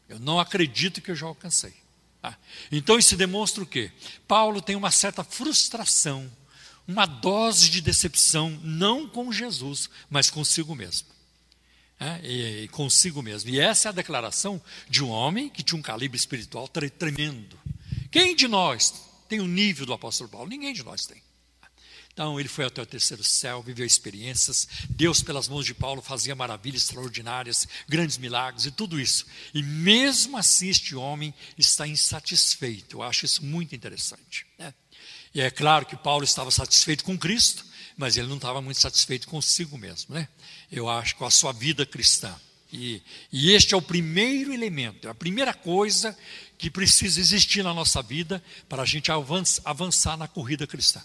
Eu 0.09 0.19
não 0.19 0.41
acredito 0.41 1.03
que 1.03 1.11
eu 1.11 1.17
já 1.17 1.27
alcancei. 1.27 1.75
Tá? 2.23 2.39
Então 2.73 2.99
isso 2.99 3.17
demonstra 3.17 3.63
o 3.63 3.67
quê? 3.67 3.93
Paulo 4.27 4.63
tem 4.63 4.77
uma 4.77 4.91
certa 4.91 5.23
frustração, 5.23 6.31
uma 6.89 7.05
dose 7.05 7.69
de 7.69 7.83
decepção, 7.83 8.59
não 8.63 9.07
com 9.07 9.31
Jesus, 9.31 9.91
mas 10.09 10.31
consigo 10.31 10.75
mesmo. 10.75 11.14
É, 11.99 12.21
e, 12.25 12.65
e, 12.65 12.69
consigo 12.69 13.23
mesmo. 13.23 13.51
E 13.51 13.61
essa 13.61 13.89
é 13.89 13.91
a 13.91 13.93
declaração 13.93 14.61
de 14.89 15.03
um 15.03 15.11
homem 15.11 15.49
que 15.49 15.63
tinha 15.63 15.79
um 15.79 15.83
calibre 15.83 16.17
espiritual 16.17 16.69
tremendo. 16.69 17.59
Quem 18.11 18.35
de 18.35 18.49
nós 18.49 18.93
tem 19.29 19.41
o 19.41 19.47
nível 19.47 19.87
do 19.87 19.93
apóstolo 19.93 20.29
Paulo? 20.29 20.49
Ninguém 20.49 20.73
de 20.73 20.83
nós 20.83 21.07
tem. 21.07 21.23
Então 22.15 22.39
ele 22.39 22.49
foi 22.49 22.65
até 22.65 22.81
o 22.81 22.87
terceiro 22.87 23.25
céu, 23.25 23.61
viveu 23.61 23.85
experiências. 23.85 24.69
Deus, 24.91 25.21
pelas 25.21 25.49
mãos 25.49 25.67
de 25.67 25.75
Paulo, 25.75 26.01
fazia 26.01 26.35
maravilhas 26.35 26.83
extraordinárias, 26.83 27.67
grandes 27.89 28.19
milagres 28.19 28.67
e 28.67 28.71
tudo 28.71 29.01
isso. 29.01 29.27
E 29.53 29.61
mesmo 29.63 30.37
assim, 30.37 30.69
este 30.69 30.95
homem 30.95 31.35
está 31.59 31.89
insatisfeito. 31.89 32.99
Eu 32.99 33.03
acho 33.03 33.25
isso 33.25 33.45
muito 33.45 33.75
interessante. 33.75 34.47
Né? 34.57 34.73
E 35.35 35.41
é 35.41 35.51
claro 35.51 35.85
que 35.85 35.97
Paulo 35.97 36.23
estava 36.23 36.53
satisfeito 36.53 37.03
com 37.03 37.19
Cristo, 37.19 37.67
mas 37.97 38.17
ele 38.17 38.29
não 38.29 38.37
estava 38.37 38.61
muito 38.61 38.81
satisfeito 38.81 39.29
consigo 39.29 39.79
mesmo. 39.79 40.15
Né? 40.15 40.29
Eu 40.71 40.89
acho 40.89 41.17
com 41.17 41.25
a 41.25 41.31
sua 41.31 41.53
vida 41.53 41.87
cristã. 41.87 42.35
E, 42.73 43.01
e 43.33 43.53
este 43.53 43.73
é 43.73 43.77
o 43.77 43.83
primeiro 43.83 44.53
elemento, 44.53 45.07
é 45.07 45.11
a 45.11 45.15
primeira 45.15 45.55
coisa 45.55 46.17
que 46.59 46.69
precisa 46.69 47.21
existir 47.21 47.63
na 47.63 47.73
nossa 47.73 48.03
vida 48.03 48.43
para 48.69 48.83
a 48.83 48.87
gente 48.87 49.13
avançar 49.13 50.17
na 50.17 50.27
corrida 50.27 50.67
cristã. 50.67 51.01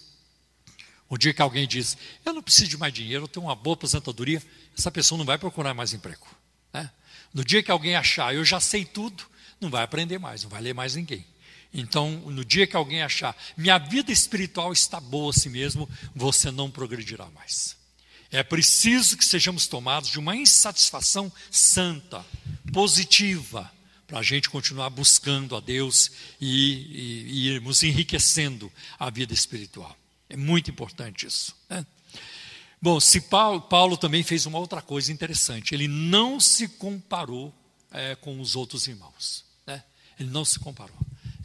O 1.08 1.16
dia 1.16 1.32
que 1.32 1.42
alguém 1.42 1.68
diz, 1.68 1.96
eu 2.24 2.32
não 2.32 2.42
preciso 2.42 2.70
de 2.70 2.76
mais 2.76 2.92
dinheiro, 2.92 3.24
eu 3.24 3.28
tenho 3.28 3.46
uma 3.46 3.54
boa 3.54 3.74
aposentadoria, 3.74 4.42
essa 4.76 4.90
pessoa 4.90 5.16
não 5.18 5.24
vai 5.24 5.38
procurar 5.38 5.72
mais 5.74 5.92
emprego. 5.92 6.26
Né? 6.72 6.90
No 7.32 7.44
dia 7.44 7.62
que 7.62 7.70
alguém 7.70 7.94
achar, 7.94 8.34
eu 8.34 8.44
já 8.44 8.58
sei 8.58 8.84
tudo, 8.84 9.24
não 9.60 9.70
vai 9.70 9.84
aprender 9.84 10.18
mais, 10.18 10.42
não 10.42 10.50
vai 10.50 10.60
ler 10.60 10.74
mais 10.74 10.96
ninguém. 10.96 11.24
Então, 11.72 12.10
no 12.26 12.44
dia 12.44 12.66
que 12.66 12.76
alguém 12.76 13.02
achar, 13.02 13.36
minha 13.56 13.78
vida 13.78 14.10
espiritual 14.10 14.72
está 14.72 15.00
boa 15.00 15.30
assim 15.30 15.48
mesmo, 15.48 15.88
você 16.14 16.50
não 16.50 16.70
progredirá 16.70 17.26
mais. 17.30 17.76
É 18.30 18.42
preciso 18.42 19.16
que 19.16 19.24
sejamos 19.24 19.66
tomados 19.66 20.10
de 20.10 20.18
uma 20.18 20.36
insatisfação 20.36 21.32
santa, 21.50 22.24
positiva, 22.72 23.70
para 24.06 24.18
a 24.18 24.22
gente 24.22 24.50
continuar 24.50 24.90
buscando 24.90 25.54
a 25.54 25.60
Deus 25.60 26.10
e, 26.40 26.72
e, 26.72 27.26
e 27.28 27.48
irmos 27.48 27.82
enriquecendo 27.82 28.70
a 28.98 29.08
vida 29.08 29.32
espiritual. 29.32 29.96
É 30.28 30.36
muito 30.36 30.70
importante 30.70 31.26
isso. 31.26 31.56
Né? 31.68 31.86
Bom, 32.82 32.98
se 32.98 33.20
Paulo, 33.20 33.60
Paulo, 33.60 33.96
também 33.96 34.22
fez 34.22 34.46
uma 34.46 34.58
outra 34.58 34.82
coisa 34.82 35.12
interessante. 35.12 35.74
Ele 35.74 35.86
não 35.86 36.40
se 36.40 36.66
comparou 36.66 37.54
é, 37.92 38.14
com 38.16 38.40
os 38.40 38.56
outros 38.56 38.88
irmãos. 38.88 39.44
Né? 39.66 39.82
Ele 40.18 40.30
não 40.30 40.44
se 40.44 40.58
comparou. 40.58 40.96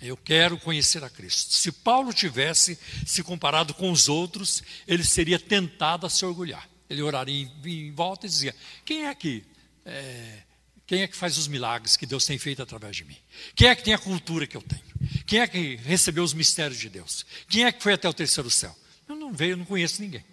Eu 0.08 0.18
quero 0.18 0.58
conhecer 0.58 1.04
a 1.04 1.10
Cristo. 1.10 1.54
Se 1.54 1.72
Paulo 1.72 2.14
tivesse 2.14 2.78
se 3.06 3.24
comparado 3.24 3.74
com 3.74 3.92
os 3.92 4.08
outros, 4.08 4.64
ele 4.88 5.04
seria 5.04 5.40
tentado 5.40 6.06
a 6.06 6.10
se 6.10 6.26
orgulhar. 6.26 6.70
Ele 6.90 7.02
oraria 7.02 7.50
em, 7.64 7.70
em 7.70 7.92
volta 7.92 8.26
e 8.26 8.30
dizia: 8.30 8.56
Quem 8.84 9.08
é 9.08 9.16
que 9.16 9.44
é, 9.86 10.40
quem 10.88 11.02
é 11.02 11.08
que 11.08 11.16
faz 11.16 11.38
os 11.38 11.48
milagres 11.48 11.98
que 11.98 12.06
Deus 12.06 12.26
tem 12.26 12.38
feito 12.38 12.62
através 12.62 12.96
de 12.96 13.06
mim? 13.06 13.18
Quem 13.56 13.68
é 13.68 13.76
que 13.76 13.84
tem 13.84 13.94
a 13.94 13.98
cultura 13.98 14.46
que 14.46 14.56
eu 14.56 14.62
tenho? 14.62 14.84
Quem 15.26 15.40
é 15.40 15.48
que 15.48 15.78
recebeu 15.78 16.24
os 16.24 16.34
mistérios 16.34 16.80
de 16.80 16.90
Deus? 16.90 17.26
Quem 17.50 17.66
é 17.66 17.72
que 17.72 17.82
foi 17.82 17.94
até 17.94 18.08
o 18.08 18.14
terceiro 18.14 18.50
céu? 18.50 18.76
Eu 19.08 19.16
não 19.16 19.34
vejo, 19.34 19.58
não 19.58 19.66
conheço 19.66 20.02
ninguém. 20.02 20.24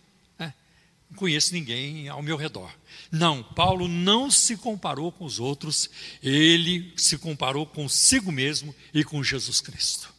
Não 1.12 1.18
conheço 1.18 1.52
ninguém 1.52 2.08
ao 2.08 2.22
meu 2.22 2.38
redor. 2.38 2.74
Não, 3.10 3.42
Paulo 3.42 3.86
não 3.86 4.30
se 4.30 4.56
comparou 4.56 5.12
com 5.12 5.26
os 5.26 5.38
outros, 5.38 5.90
ele 6.22 6.90
se 6.96 7.18
comparou 7.18 7.66
consigo 7.66 8.32
mesmo 8.32 8.74
e 8.94 9.04
com 9.04 9.22
Jesus 9.22 9.60
Cristo. 9.60 10.12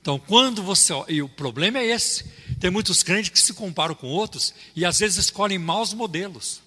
Então, 0.00 0.20
quando 0.20 0.62
você. 0.62 0.94
E 1.08 1.20
o 1.20 1.28
problema 1.28 1.80
é 1.80 1.86
esse: 1.86 2.24
tem 2.60 2.70
muitos 2.70 3.02
crentes 3.02 3.30
que 3.30 3.40
se 3.40 3.52
comparam 3.52 3.92
com 3.92 4.06
outros 4.06 4.54
e 4.76 4.84
às 4.84 5.00
vezes 5.00 5.18
escolhem 5.18 5.58
maus 5.58 5.92
modelos. 5.92 6.62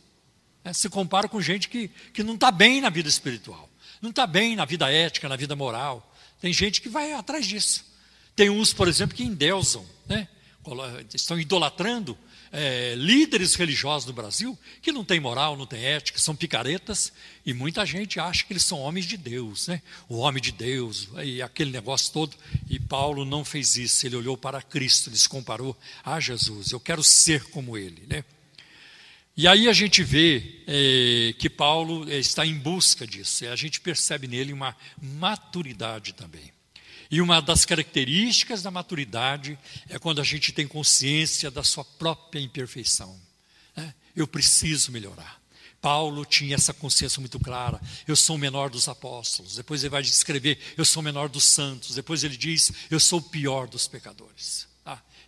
Né? 0.62 0.74
Se 0.74 0.90
comparam 0.90 1.30
com 1.30 1.42
gente 1.42 1.70
que, 1.70 1.90
que 2.14 2.22
não 2.22 2.36
está 2.36 2.52
bem 2.52 2.82
na 2.82 2.90
vida 2.90 3.08
espiritual, 3.08 3.70
não 4.02 4.10
está 4.10 4.28
bem 4.28 4.58
na 4.58 4.66
vida 4.66 4.92
ética, 4.92 5.30
na 5.30 5.38
vida 5.38 5.56
moral. 5.56 6.14
Tem 6.42 6.52
gente 6.52 6.82
que 6.82 6.90
vai 6.90 7.14
atrás 7.14 7.48
disso. 7.48 7.86
Tem 8.36 8.50
uns, 8.50 8.74
por 8.74 8.90
exemplo, 8.90 9.16
que 9.16 9.24
endeusam, 9.24 9.88
né? 10.06 10.28
estão 11.14 11.40
idolatrando 11.40 12.18
é, 12.54 12.94
líderes 12.96 13.56
religiosos 13.56 14.06
do 14.06 14.14
Brasil 14.14 14.58
que 14.80 14.92
não 14.92 15.04
têm 15.04 15.20
moral, 15.20 15.58
não 15.58 15.66
têm 15.66 15.84
ética, 15.84 16.20
são 16.20 16.36
picaretas, 16.36 17.12
e 17.44 17.52
muita 17.52 17.84
gente 17.84 18.20
acha 18.20 18.46
que 18.46 18.54
eles 18.54 18.64
são 18.64 18.80
homens 18.80 19.08
de 19.08 19.18
Deus, 19.18 19.68
né? 19.68 19.82
o 20.08 20.18
homem 20.18 20.42
de 20.42 20.52
Deus, 20.52 21.10
e 21.24 21.42
aquele 21.42 21.72
negócio 21.72 22.14
todo. 22.14 22.38
E 22.70 22.80
Paulo 22.80 23.26
não 23.26 23.44
fez 23.44 23.76
isso, 23.76 24.06
ele 24.06 24.16
olhou 24.16 24.38
para 24.38 24.62
Cristo, 24.62 25.10
ele 25.10 25.18
se 25.18 25.28
comparou 25.28 25.76
a 26.06 26.20
Jesus. 26.20 26.72
Eu 26.72 26.80
quero 26.80 27.04
ser 27.04 27.44
como 27.46 27.76
ele. 27.76 28.04
Né? 28.08 28.24
E 29.36 29.48
aí 29.48 29.68
a 29.68 29.74
gente 29.74 30.04
vê 30.04 30.62
é, 30.68 31.34
que 31.40 31.50
Paulo 31.50 32.08
é, 32.08 32.20
está 32.20 32.46
em 32.46 32.54
busca 32.54 33.08
disso, 33.08 33.48
a 33.48 33.56
gente 33.56 33.82
percebe 33.82 34.28
nele 34.28 34.54
uma 34.54 34.76
maturidade 35.02 36.14
também. 36.14 36.53
E 37.14 37.22
uma 37.22 37.40
das 37.40 37.64
características 37.64 38.64
da 38.64 38.72
maturidade 38.72 39.56
é 39.88 40.00
quando 40.00 40.20
a 40.20 40.24
gente 40.24 40.52
tem 40.52 40.68
consciência 40.68 41.52
da 41.52 41.64
sua 41.64 41.86
própria 41.86 42.40
imperfeição. 42.40 43.16
Né? 43.78 43.94
Eu 44.16 44.26
preciso 44.26 44.92
melhorar. 44.92 45.40
Paulo 45.80 46.26
tinha 46.26 46.56
essa 46.56 46.74
consciência 46.74 47.20
muito 47.20 47.40
clara. 47.40 47.80
Eu 48.08 48.16
sou 48.16 48.36
o 48.36 48.40
menor 48.40 48.72
dos 48.72 48.88
apóstolos. 48.88 49.58
Depois 49.58 49.84
ele 49.84 49.92
vai 49.92 50.02
descrever: 50.02 50.58
eu 50.76 50.84
sou 50.84 51.02
o 51.02 51.04
menor 51.04 51.30
dos 51.30 51.44
santos. 51.44 51.94
Depois 51.94 52.24
ele 52.24 52.36
diz: 52.36 52.72
eu 52.90 53.00
sou 53.00 53.20
o 53.20 53.30
pior 53.30 53.68
dos 53.68 53.88
pecadores. 53.88 54.68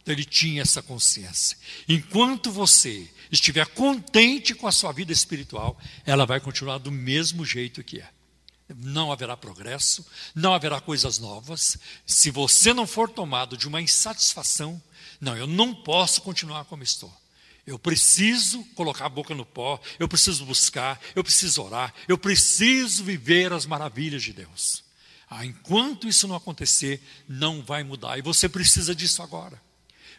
Então 0.01 0.13
ele 0.13 0.25
tinha 0.25 0.63
essa 0.63 0.81
consciência. 0.81 1.55
Enquanto 1.87 2.51
você 2.51 3.07
estiver 3.31 3.65
contente 3.67 4.55
com 4.55 4.67
a 4.67 4.71
sua 4.71 4.91
vida 4.91 5.11
espiritual, 5.11 5.79
ela 6.03 6.25
vai 6.25 6.39
continuar 6.39 6.79
do 6.79 6.91
mesmo 6.91 7.45
jeito 7.45 7.83
que 7.83 7.99
é. 7.99 8.14
Não 8.73 9.11
haverá 9.11 9.37
progresso, 9.37 10.05
não 10.33 10.53
haverá 10.53 10.81
coisas 10.81 11.19
novas. 11.19 11.77
Se 12.05 12.31
você 12.31 12.73
não 12.73 12.87
for 12.87 13.09
tomado 13.09 13.55
de 13.55 13.67
uma 13.67 13.81
insatisfação, 13.81 14.81
não, 15.21 15.37
eu 15.37 15.45
não 15.45 15.73
posso 15.73 16.21
continuar 16.21 16.65
como 16.65 16.83
estou. 16.83 17.13
Eu 17.65 17.79
preciso 17.79 18.63
colocar 18.75 19.05
a 19.05 19.09
boca 19.09 19.33
no 19.33 19.45
pó, 19.45 19.79
eu 19.99 20.07
preciso 20.07 20.45
buscar, 20.45 20.99
eu 21.15 21.23
preciso 21.23 21.63
orar, 21.63 21.93
eu 22.07 22.17
preciso 22.17 23.03
viver 23.03 23.51
as 23.51 23.65
maravilhas 23.65 24.21
de 24.21 24.33
Deus. 24.33 24.83
Ah, 25.27 25.45
enquanto 25.45 26.07
isso 26.07 26.27
não 26.27 26.35
acontecer, 26.35 27.01
não 27.27 27.63
vai 27.63 27.83
mudar. 27.83 28.17
E 28.17 28.21
você 28.21 28.47
precisa 28.47 28.93
disso 28.93 29.23
agora. 29.23 29.59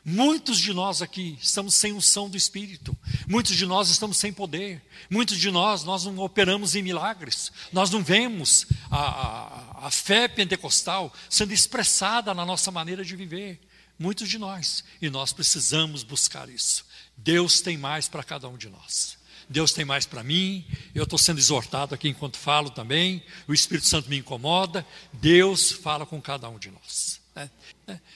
Muitos 0.05 0.59
de 0.59 0.73
nós 0.73 1.03
aqui 1.03 1.37
estamos 1.43 1.75
sem 1.75 1.93
unção 1.93 2.31
do 2.31 2.37
Espírito, 2.37 2.97
muitos 3.27 3.57
de 3.57 3.67
nós 3.67 3.89
estamos 3.89 4.17
sem 4.17 4.33
poder, 4.33 4.81
muitos 5.11 5.39
de 5.39 5.51
nós, 5.51 5.83
nós 5.83 6.05
não 6.05 6.19
operamos 6.19 6.77
em 6.77 6.83
milagres, 6.83 7.51
nós 7.73 7.91
não 7.91 8.03
vemos 8.03 8.67
a, 8.91 8.99
a, 8.99 9.87
a 9.87 9.91
fé 9.91 10.29
pentecostal 10.29 11.13
sendo 11.29 11.53
expressada 11.53 12.33
na 12.33 12.45
nossa 12.45 12.71
maneira 12.71 13.05
de 13.05 13.17
viver. 13.17 13.61
Muitos 13.99 14.29
de 14.29 14.39
nós, 14.39 14.85
e 15.01 15.09
nós 15.09 15.33
precisamos 15.33 16.03
buscar 16.03 16.51
isso. 16.51 16.85
Deus 17.17 17.63
tem 17.63 17.79
mais 17.79 18.07
para 18.09 18.23
cada 18.23 18.47
um 18.47 18.57
de 18.57 18.69
nós. 18.69 19.17
Deus 19.49 19.73
tem 19.73 19.85
mais 19.85 20.05
para 20.05 20.23
mim, 20.23 20.67
eu 20.95 21.05
estou 21.05 21.19
sendo 21.19 21.39
exortado 21.39 21.95
aqui 21.95 22.09
enquanto 22.09 22.37
falo 22.37 22.69
também, 22.69 23.23
o 23.47 23.55
Espírito 23.55 23.87
Santo 23.87 24.11
me 24.11 24.19
incomoda, 24.19 24.87
Deus 25.13 25.71
fala 25.71 26.05
com 26.05 26.21
cada 26.21 26.49
um 26.49 26.59
de 26.59 26.71
nós. 26.71 27.21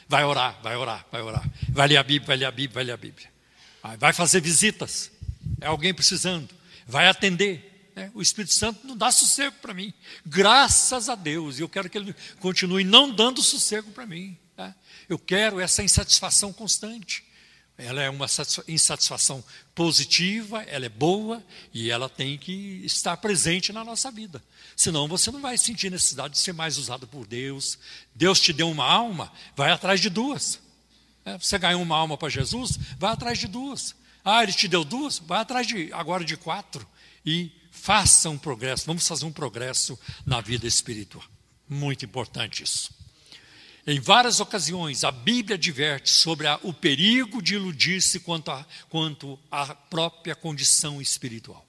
Vai 0.08 0.24
orar, 0.24 0.60
vai 0.62 0.76
orar, 0.76 1.06
vai 1.12 1.22
orar. 1.22 1.50
Vai 1.68 1.88
ler 1.88 1.96
a 1.98 2.02
Bíblia, 2.02 2.26
vai 2.26 2.36
ler 2.36 2.44
a 2.46 2.50
Bíblia, 2.50 2.74
vai 2.74 2.84
ler 2.84 2.92
a 2.92 2.96
Bíblia. 2.96 3.28
Vai 3.98 4.12
fazer 4.12 4.40
visitas. 4.40 5.10
É 5.60 5.66
alguém 5.66 5.94
precisando. 5.94 6.48
Vai 6.86 7.06
atender. 7.06 7.90
Né? 7.94 8.10
O 8.14 8.22
Espírito 8.22 8.54
Santo 8.54 8.86
não 8.86 8.96
dá 8.96 9.10
sossego 9.10 9.56
para 9.60 9.74
mim. 9.74 9.92
Graças 10.24 11.08
a 11.08 11.14
Deus. 11.14 11.58
E 11.58 11.62
eu 11.62 11.68
quero 11.68 11.88
que 11.88 11.98
ele 11.98 12.14
continue 12.40 12.84
não 12.84 13.10
dando 13.10 13.42
sossego 13.42 13.90
para 13.90 14.06
mim. 14.06 14.36
Tá? 14.56 14.74
Eu 15.08 15.18
quero 15.18 15.60
essa 15.60 15.82
insatisfação 15.82 16.52
constante. 16.52 17.24
Ela 17.80 18.02
é 18.02 18.10
uma 18.10 18.26
insatisfação 18.68 19.42
positiva, 19.74 20.62
ela 20.64 20.86
é 20.86 20.88
boa 20.88 21.42
e 21.72 21.90
ela 21.90 22.08
tem 22.08 22.36
que 22.36 22.82
estar 22.84 23.16
presente 23.16 23.72
na 23.72 23.82
nossa 23.82 24.10
vida. 24.10 24.42
Senão 24.76 25.08
você 25.08 25.30
não 25.30 25.40
vai 25.40 25.56
sentir 25.56 25.90
necessidade 25.90 26.34
de 26.34 26.40
ser 26.40 26.52
mais 26.52 26.78
usado 26.78 27.06
por 27.06 27.26
Deus. 27.26 27.78
Deus 28.14 28.40
te 28.40 28.52
deu 28.52 28.70
uma 28.70 28.84
alma, 28.84 29.32
vai 29.56 29.70
atrás 29.70 30.00
de 30.00 30.10
duas. 30.10 30.60
É, 31.24 31.36
você 31.38 31.58
ganhou 31.58 31.82
uma 31.82 31.96
alma 31.96 32.16
para 32.16 32.28
Jesus, 32.28 32.78
vai 32.98 33.12
atrás 33.12 33.38
de 33.38 33.46
duas. 33.46 33.94
Ah, 34.24 34.42
ele 34.42 34.52
te 34.52 34.68
deu 34.68 34.84
duas, 34.84 35.18
vai 35.18 35.40
atrás 35.40 35.66
de 35.66 35.92
agora 35.92 36.24
de 36.24 36.36
quatro. 36.36 36.86
E 37.24 37.50
faça 37.70 38.28
um 38.28 38.38
progresso, 38.38 38.86
vamos 38.86 39.06
fazer 39.06 39.24
um 39.24 39.32
progresso 39.32 39.98
na 40.26 40.40
vida 40.40 40.66
espiritual. 40.66 41.24
Muito 41.68 42.04
importante 42.04 42.62
isso. 42.62 42.99
Em 43.86 43.98
várias 43.98 44.40
ocasiões, 44.40 45.04
a 45.04 45.10
Bíblia 45.10 45.56
adverte 45.56 46.10
sobre 46.10 46.46
a, 46.46 46.58
o 46.62 46.72
perigo 46.72 47.42
de 47.42 47.54
iludir-se 47.54 48.20
quanto, 48.20 48.50
a, 48.50 48.66
quanto 48.88 49.38
à 49.50 49.74
própria 49.74 50.34
condição 50.34 51.00
espiritual. 51.00 51.66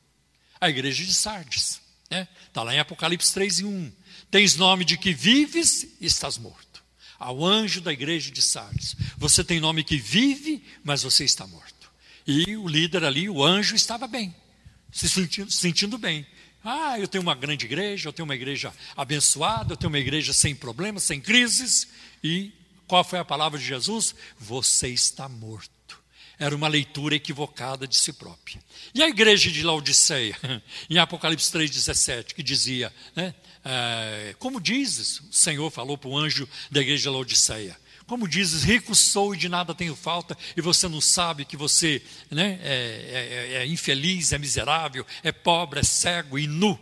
A 0.60 0.70
igreja 0.70 1.04
de 1.04 1.14
Sardes. 1.14 1.82
Está 2.04 2.16
né? 2.16 2.28
Tá 2.52 2.64
lá 2.64 2.76
em 2.76 2.80
Apocalipse 2.80 3.34
3 3.34 3.60
e 3.60 3.66
1. 3.66 3.92
Tens 4.30 4.56
nome 4.56 4.84
de 4.84 4.98
que 4.98 5.14
vives 5.14 5.84
e 6.00 6.06
estás 6.06 6.38
morto. 6.38 6.84
Ao 7.18 7.46
anjo 7.46 7.80
da 7.80 7.94
igreja 7.94 8.30
de 8.30 8.42
Sardes. 8.42 8.96
Você 9.18 9.44
tem 9.44 9.60
nome 9.60 9.84
que 9.84 9.98
vive, 9.98 10.64
mas 10.84 11.04
você 11.04 11.24
está 11.24 11.48
morto. 11.48 11.92
E 12.28 12.56
o 12.58 12.68
líder 12.68 13.06
ali, 13.06 13.30
o 13.30 13.44
anjo, 13.44 13.76
estava 13.76 14.08
bem, 14.08 14.36
se 14.92 15.10
sentindo, 15.10 15.52
sentindo 15.52 15.98
bem. 15.98 16.26
Ah, 16.64 17.00
eu 17.00 17.08
tenho 17.08 17.22
uma 17.24 17.34
grande 17.34 17.66
igreja, 17.66 18.08
eu 18.10 18.14
tenho 18.14 18.26
uma 18.26 18.36
igreja 18.36 18.74
abençoada, 18.96 19.74
eu 19.74 19.78
tenho 19.78 19.90
uma 19.90 20.00
igreja 20.00 20.32
sem 20.32 20.56
problemas, 20.56 21.04
sem 21.04 21.20
crises. 21.20 21.88
E 22.24 22.52
qual 22.88 23.04
foi 23.04 23.20
a 23.20 23.26
palavra 23.26 23.58
de 23.58 23.66
Jesus? 23.66 24.14
Você 24.38 24.90
está 24.90 25.28
morto. 25.28 25.72
Era 26.38 26.56
uma 26.56 26.68
leitura 26.68 27.16
equivocada 27.16 27.88
de 27.88 27.96
si 27.96 28.14
própria. 28.14 28.62
E 28.94 29.02
a 29.02 29.08
igreja 29.08 29.50
de 29.50 29.64
Laodiceia, 29.64 30.36
em 30.90 30.98
Apocalipse 30.98 31.52
3,17, 31.52 32.34
que 32.34 32.44
dizia, 32.44 32.94
né, 33.16 33.34
é, 33.64 34.36
como 34.40 34.60
dizes, 34.60 35.20
o 35.20 35.34
Senhor 35.34 35.70
falou 35.70 35.98
para 35.98 36.10
o 36.10 36.18
anjo 36.18 36.50
da 36.70 36.82
igreja 36.82 37.04
de 37.04 37.10
Laodiceia, 37.10 37.78
como 38.12 38.28
dizes, 38.28 38.64
rico 38.64 38.94
sou 38.94 39.34
e 39.34 39.38
de 39.38 39.48
nada 39.48 39.74
tenho 39.74 39.96
falta, 39.96 40.38
e 40.58 40.60
você 40.60 40.86
não 40.90 41.00
sabe 41.00 41.46
que 41.46 41.56
você 41.56 42.02
né, 42.30 42.60
é, 42.62 43.54
é, 43.54 43.54
é 43.60 43.66
infeliz, 43.66 44.34
é 44.34 44.38
miserável, 44.38 45.08
é 45.24 45.32
pobre, 45.32 45.80
é 45.80 45.84
cego 45.84 46.38
e 46.38 46.46
nu, 46.46 46.78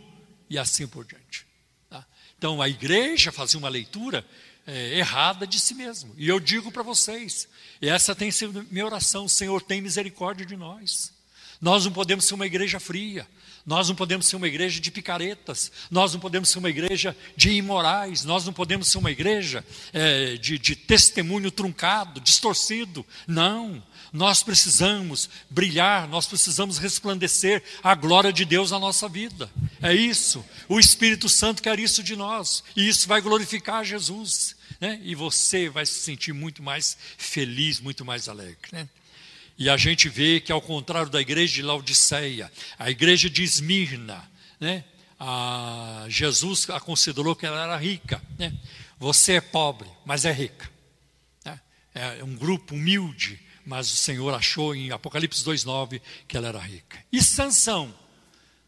e 0.50 0.58
assim 0.58 0.88
por 0.88 1.04
diante. 1.04 1.46
Tá? 1.88 2.04
Então 2.36 2.60
a 2.60 2.68
igreja 2.68 3.30
fazia 3.30 3.60
uma 3.60 3.68
leitura 3.68 4.26
é, 4.66 4.98
errada 4.98 5.46
de 5.46 5.60
si 5.60 5.72
mesmo. 5.72 6.12
E 6.18 6.28
eu 6.28 6.40
digo 6.40 6.72
para 6.72 6.82
vocês, 6.82 7.46
e 7.80 7.88
essa 7.88 8.12
tem 8.12 8.32
sido 8.32 8.66
minha 8.68 8.84
oração: 8.84 9.28
Senhor, 9.28 9.62
tem 9.62 9.80
misericórdia 9.80 10.44
de 10.44 10.56
nós. 10.56 11.12
Nós 11.60 11.84
não 11.84 11.92
podemos 11.92 12.24
ser 12.24 12.34
uma 12.34 12.46
igreja 12.46 12.80
fria, 12.80 13.24
nós 13.66 13.88
não 13.88 13.94
podemos 13.94 14.26
ser 14.26 14.36
uma 14.36 14.48
igreja 14.48 14.80
de 14.80 14.90
picaretas, 14.90 15.70
nós 15.90 16.12
não 16.12 16.20
podemos 16.20 16.48
ser 16.48 16.58
uma 16.58 16.70
igreja 16.70 17.16
de 17.36 17.50
imorais, 17.50 18.24
nós 18.24 18.44
não 18.44 18.52
podemos 18.52 18.88
ser 18.88 18.98
uma 18.98 19.10
igreja 19.10 19.64
é, 19.92 20.36
de, 20.36 20.58
de 20.58 20.74
testemunho 20.74 21.50
truncado, 21.50 22.20
distorcido. 22.20 23.04
Não, 23.26 23.82
nós 24.12 24.42
precisamos 24.42 25.28
brilhar, 25.48 26.08
nós 26.08 26.26
precisamos 26.26 26.78
resplandecer 26.78 27.62
a 27.82 27.94
glória 27.94 28.32
de 28.32 28.44
Deus 28.44 28.70
na 28.70 28.78
nossa 28.78 29.08
vida. 29.08 29.50
É 29.82 29.94
isso. 29.94 30.44
O 30.68 30.78
Espírito 30.78 31.28
Santo 31.28 31.62
quer 31.62 31.78
isso 31.78 32.02
de 32.02 32.16
nós, 32.16 32.64
e 32.76 32.88
isso 32.88 33.06
vai 33.06 33.20
glorificar 33.20 33.84
Jesus. 33.84 34.56
Né? 34.80 35.00
E 35.02 35.14
você 35.14 35.68
vai 35.68 35.84
se 35.84 36.00
sentir 36.00 36.32
muito 36.32 36.62
mais 36.62 36.96
feliz, 37.18 37.80
muito 37.80 38.04
mais 38.04 38.28
alegre. 38.28 38.56
Né? 38.72 38.88
E 39.60 39.68
a 39.68 39.76
gente 39.76 40.08
vê 40.08 40.40
que, 40.40 40.50
ao 40.50 40.62
contrário 40.62 41.10
da 41.10 41.20
igreja 41.20 41.52
de 41.52 41.60
Laodiceia, 41.60 42.50
a 42.78 42.90
igreja 42.90 43.28
de 43.28 43.42
Esmirna, 43.42 44.26
né? 44.58 44.82
a 45.18 46.06
Jesus 46.08 46.70
a 46.70 46.80
considerou 46.80 47.36
que 47.36 47.44
ela 47.44 47.64
era 47.64 47.76
rica. 47.76 48.22
Né? 48.38 48.54
Você 48.98 49.34
é 49.34 49.40
pobre, 49.42 49.86
mas 50.02 50.24
é 50.24 50.32
rica. 50.32 50.66
Né? 51.44 51.60
É 51.94 52.24
um 52.24 52.34
grupo 52.36 52.74
humilde, 52.74 53.38
mas 53.66 53.92
o 53.92 53.96
Senhor 53.96 54.32
achou 54.32 54.74
em 54.74 54.92
Apocalipse 54.92 55.44
2,9 55.44 56.00
que 56.26 56.38
ela 56.38 56.48
era 56.48 56.58
rica. 56.58 56.98
E 57.12 57.22
Sansão? 57.22 57.94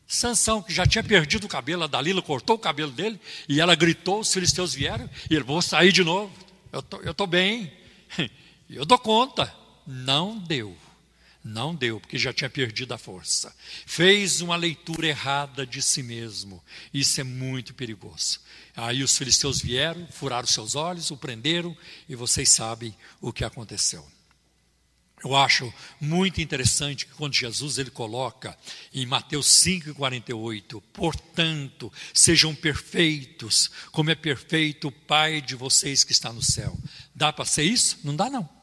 Sansão, 0.06 0.60
que 0.60 0.74
já 0.74 0.84
tinha 0.84 1.02
perdido 1.02 1.44
o 1.44 1.48
cabelo, 1.48 1.84
a 1.84 1.86
Dalila 1.86 2.20
cortou 2.20 2.56
o 2.56 2.58
cabelo 2.58 2.92
dele, 2.92 3.18
e 3.48 3.62
ela 3.62 3.74
gritou, 3.74 4.20
os 4.20 4.30
filisteus 4.30 4.74
vieram, 4.74 5.08
e 5.30 5.34
ele, 5.34 5.42
vou 5.42 5.62
sair 5.62 5.90
de 5.90 6.04
novo, 6.04 6.30
eu 6.70 6.82
tô, 6.82 6.98
estou 6.98 7.14
tô 7.14 7.26
bem, 7.26 7.72
eu 8.68 8.84
dou 8.84 8.98
conta. 8.98 9.61
Não 9.86 10.38
deu. 10.38 10.76
Não 11.44 11.74
deu, 11.74 11.98
porque 11.98 12.18
já 12.18 12.32
tinha 12.32 12.48
perdido 12.48 12.94
a 12.94 12.98
força. 12.98 13.52
Fez 13.84 14.40
uma 14.40 14.54
leitura 14.54 15.08
errada 15.08 15.66
de 15.66 15.82
si 15.82 16.00
mesmo. 16.02 16.62
Isso 16.94 17.20
é 17.20 17.24
muito 17.24 17.74
perigoso. 17.74 18.40
Aí 18.76 19.02
os 19.02 19.18
filisteus 19.18 19.60
vieram, 19.60 20.06
furaram 20.12 20.46
seus 20.46 20.76
olhos, 20.76 21.10
o 21.10 21.16
prenderam, 21.16 21.76
e 22.08 22.14
vocês 22.14 22.48
sabem 22.48 22.96
o 23.20 23.32
que 23.32 23.44
aconteceu. 23.44 24.06
Eu 25.24 25.36
acho 25.36 25.72
muito 26.00 26.40
interessante 26.40 27.06
que 27.06 27.14
quando 27.14 27.34
Jesus 27.34 27.78
ele 27.78 27.90
coloca 27.90 28.56
em 28.92 29.06
Mateus 29.06 29.46
5:48, 29.46 30.82
portanto, 30.92 31.92
sejam 32.12 32.54
perfeitos, 32.54 33.70
como 33.92 34.10
é 34.10 34.16
perfeito 34.16 34.88
o 34.88 34.92
Pai 34.92 35.40
de 35.40 35.54
vocês 35.54 36.02
que 36.02 36.12
está 36.12 36.32
no 36.32 36.42
céu. 36.42 36.76
Dá 37.14 37.32
para 37.32 37.44
ser 37.44 37.62
isso? 37.62 37.98
Não 38.02 38.16
dá 38.16 38.28
não. 38.28 38.61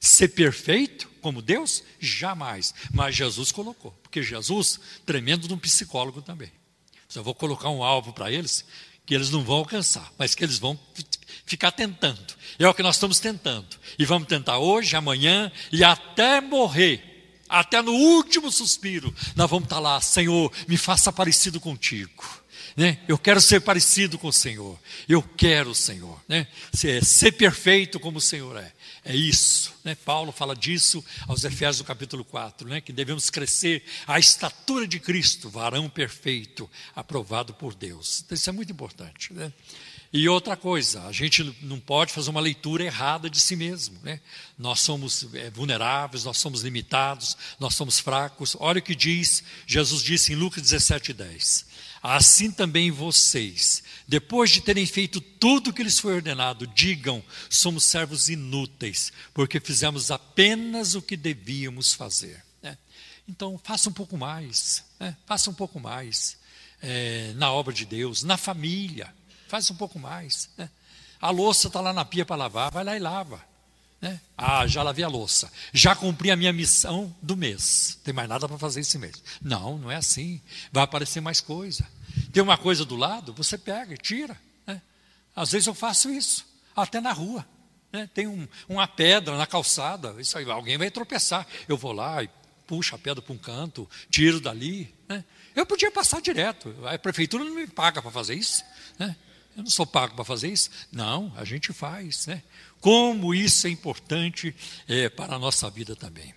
Ser 0.00 0.28
perfeito 0.28 1.08
como 1.20 1.42
Deus? 1.42 1.82
Jamais. 1.98 2.74
Mas 2.92 3.14
Jesus 3.16 3.52
colocou, 3.52 3.92
porque 4.02 4.22
Jesus, 4.22 4.80
tremendo 5.04 5.48
de 5.48 5.54
um 5.54 5.58
psicólogo 5.58 6.22
também. 6.22 6.50
Eu 7.14 7.24
vou 7.24 7.34
colocar 7.34 7.70
um 7.70 7.82
alvo 7.82 8.12
para 8.12 8.30
eles, 8.30 8.64
que 9.06 9.14
eles 9.14 9.30
não 9.30 9.42
vão 9.42 9.56
alcançar, 9.56 10.12
mas 10.18 10.34
que 10.34 10.44
eles 10.44 10.58
vão 10.58 10.78
ficar 11.46 11.72
tentando. 11.72 12.34
É 12.58 12.68
o 12.68 12.74
que 12.74 12.82
nós 12.82 12.96
estamos 12.96 13.18
tentando. 13.18 13.68
E 13.98 14.04
vamos 14.04 14.28
tentar 14.28 14.58
hoje, 14.58 14.94
amanhã 14.94 15.50
e 15.72 15.82
até 15.82 16.40
morrer. 16.40 17.04
Até 17.48 17.80
no 17.80 17.92
último 17.92 18.52
suspiro, 18.52 19.14
nós 19.34 19.48
vamos 19.48 19.64
estar 19.64 19.78
lá, 19.78 19.98
Senhor, 20.02 20.52
me 20.68 20.76
faça 20.76 21.10
parecido 21.10 21.58
contigo. 21.58 22.24
Né? 22.76 22.98
Eu 23.08 23.16
quero 23.18 23.40
ser 23.40 23.60
parecido 23.60 24.18
com 24.18 24.28
o 24.28 24.32
Senhor. 24.32 24.78
Eu 25.08 25.22
quero 25.22 25.70
o 25.70 25.74
Senhor. 25.74 26.20
Né? 26.28 26.46
Ser, 26.72 27.02
ser 27.04 27.32
perfeito 27.32 27.98
como 27.98 28.18
o 28.18 28.20
Senhor 28.20 28.56
é. 28.56 28.72
É 29.08 29.16
isso. 29.16 29.72
Né? 29.82 29.94
Paulo 29.94 30.30
fala 30.30 30.54
disso 30.54 31.02
aos 31.26 31.42
Efésios, 31.42 31.86
capítulo 31.86 32.22
4, 32.26 32.68
né? 32.68 32.78
que 32.82 32.92
devemos 32.92 33.30
crescer 33.30 33.82
à 34.06 34.18
estatura 34.18 34.86
de 34.86 35.00
Cristo, 35.00 35.48
varão 35.48 35.88
perfeito, 35.88 36.68
aprovado 36.94 37.54
por 37.54 37.74
Deus. 37.74 38.22
Então, 38.22 38.36
isso 38.36 38.50
é 38.50 38.52
muito 38.52 38.70
importante. 38.70 39.32
Né? 39.32 39.50
E 40.12 40.28
outra 40.28 40.58
coisa, 40.58 41.04
a 41.04 41.12
gente 41.12 41.56
não 41.62 41.80
pode 41.80 42.12
fazer 42.12 42.28
uma 42.28 42.40
leitura 42.40 42.84
errada 42.84 43.30
de 43.30 43.40
si 43.40 43.56
mesmo. 43.56 43.98
Né? 44.02 44.20
Nós 44.58 44.80
somos 44.80 45.26
é, 45.32 45.48
vulneráveis, 45.50 46.24
nós 46.24 46.36
somos 46.36 46.60
limitados, 46.60 47.34
nós 47.58 47.74
somos 47.74 47.98
fracos. 47.98 48.58
Olha 48.60 48.78
o 48.78 48.82
que 48.82 48.94
diz, 48.94 49.42
Jesus 49.66 50.02
disse 50.02 50.34
em 50.34 50.36
Lucas 50.36 50.62
17, 50.62 51.14
10. 51.14 51.66
Assim 52.02 52.50
também 52.50 52.90
vocês, 52.90 53.82
depois 54.06 54.50
de 54.50 54.60
terem 54.60 54.86
feito 54.86 55.20
tudo 55.20 55.70
o 55.70 55.72
que 55.72 55.82
lhes 55.82 55.98
foi 55.98 56.14
ordenado, 56.14 56.66
digam: 56.66 57.22
somos 57.50 57.84
servos 57.84 58.28
inúteis, 58.28 59.12
porque 59.34 59.58
fizemos 59.58 60.10
apenas 60.10 60.94
o 60.94 61.02
que 61.02 61.16
devíamos 61.16 61.92
fazer. 61.92 62.44
Né? 62.62 62.78
Então, 63.28 63.60
faça 63.62 63.90
um 63.90 63.92
pouco 63.92 64.16
mais, 64.16 64.84
né? 65.00 65.16
faça 65.26 65.50
um 65.50 65.54
pouco 65.54 65.80
mais 65.80 66.36
é, 66.80 67.32
na 67.34 67.52
obra 67.52 67.72
de 67.74 67.84
Deus, 67.84 68.22
na 68.22 68.36
família, 68.36 69.12
faça 69.48 69.72
um 69.72 69.76
pouco 69.76 69.98
mais. 69.98 70.48
Né? 70.56 70.70
A 71.20 71.30
louça 71.30 71.66
está 71.66 71.80
lá 71.80 71.92
na 71.92 72.04
pia 72.04 72.24
para 72.24 72.36
lavar, 72.36 72.70
vai 72.70 72.84
lá 72.84 72.96
e 72.96 73.00
lava. 73.00 73.47
Né? 74.00 74.20
Ah, 74.36 74.66
já 74.66 74.82
lavei 74.82 75.04
a 75.04 75.08
louça, 75.08 75.50
já 75.72 75.94
cumpri 75.94 76.30
a 76.30 76.36
minha 76.36 76.52
missão 76.52 77.14
do 77.20 77.36
mês. 77.36 77.98
Tem 78.04 78.14
mais 78.14 78.28
nada 78.28 78.46
para 78.46 78.58
fazer 78.58 78.80
esse 78.80 78.96
mês. 78.96 79.22
Não, 79.42 79.76
não 79.76 79.90
é 79.90 79.96
assim. 79.96 80.40
Vai 80.70 80.84
aparecer 80.84 81.20
mais 81.20 81.40
coisa. 81.40 81.86
Tem 82.32 82.42
uma 82.42 82.56
coisa 82.56 82.84
do 82.84 82.96
lado, 82.96 83.32
você 83.32 83.58
pega 83.58 83.94
e 83.94 83.98
tira. 83.98 84.38
Né? 84.66 84.80
Às 85.34 85.50
vezes 85.50 85.66
eu 85.66 85.74
faço 85.74 86.10
isso, 86.10 86.46
até 86.76 87.00
na 87.00 87.12
rua. 87.12 87.44
Né? 87.92 88.08
Tem 88.12 88.26
um, 88.26 88.46
uma 88.68 88.86
pedra 88.86 89.36
na 89.36 89.46
calçada, 89.46 90.14
isso 90.20 90.38
aí, 90.38 90.48
alguém 90.48 90.78
vai 90.78 90.90
tropeçar. 90.90 91.46
Eu 91.66 91.76
vou 91.76 91.92
lá 91.92 92.22
e 92.22 92.30
puxo 92.66 92.94
a 92.94 92.98
pedra 92.98 93.22
para 93.22 93.34
um 93.34 93.38
canto, 93.38 93.88
tiro 94.10 94.40
dali. 94.40 94.94
Né? 95.08 95.24
Eu 95.56 95.66
podia 95.66 95.90
passar 95.90 96.20
direto. 96.20 96.74
A 96.86 96.96
prefeitura 96.98 97.44
não 97.44 97.54
me 97.54 97.66
paga 97.66 98.00
para 98.00 98.10
fazer 98.10 98.34
isso. 98.34 98.62
Né? 98.98 99.16
Eu 99.56 99.64
não 99.64 99.70
sou 99.70 99.86
pago 99.86 100.14
para 100.14 100.24
fazer 100.24 100.48
isso. 100.48 100.70
Não, 100.92 101.32
a 101.36 101.44
gente 101.44 101.72
faz. 101.72 102.26
Né? 102.26 102.42
Como 102.80 103.34
isso 103.34 103.66
é 103.66 103.70
importante 103.70 104.54
é, 104.86 105.08
para 105.08 105.36
a 105.36 105.38
nossa 105.38 105.68
vida 105.68 105.96
também. 105.96 106.34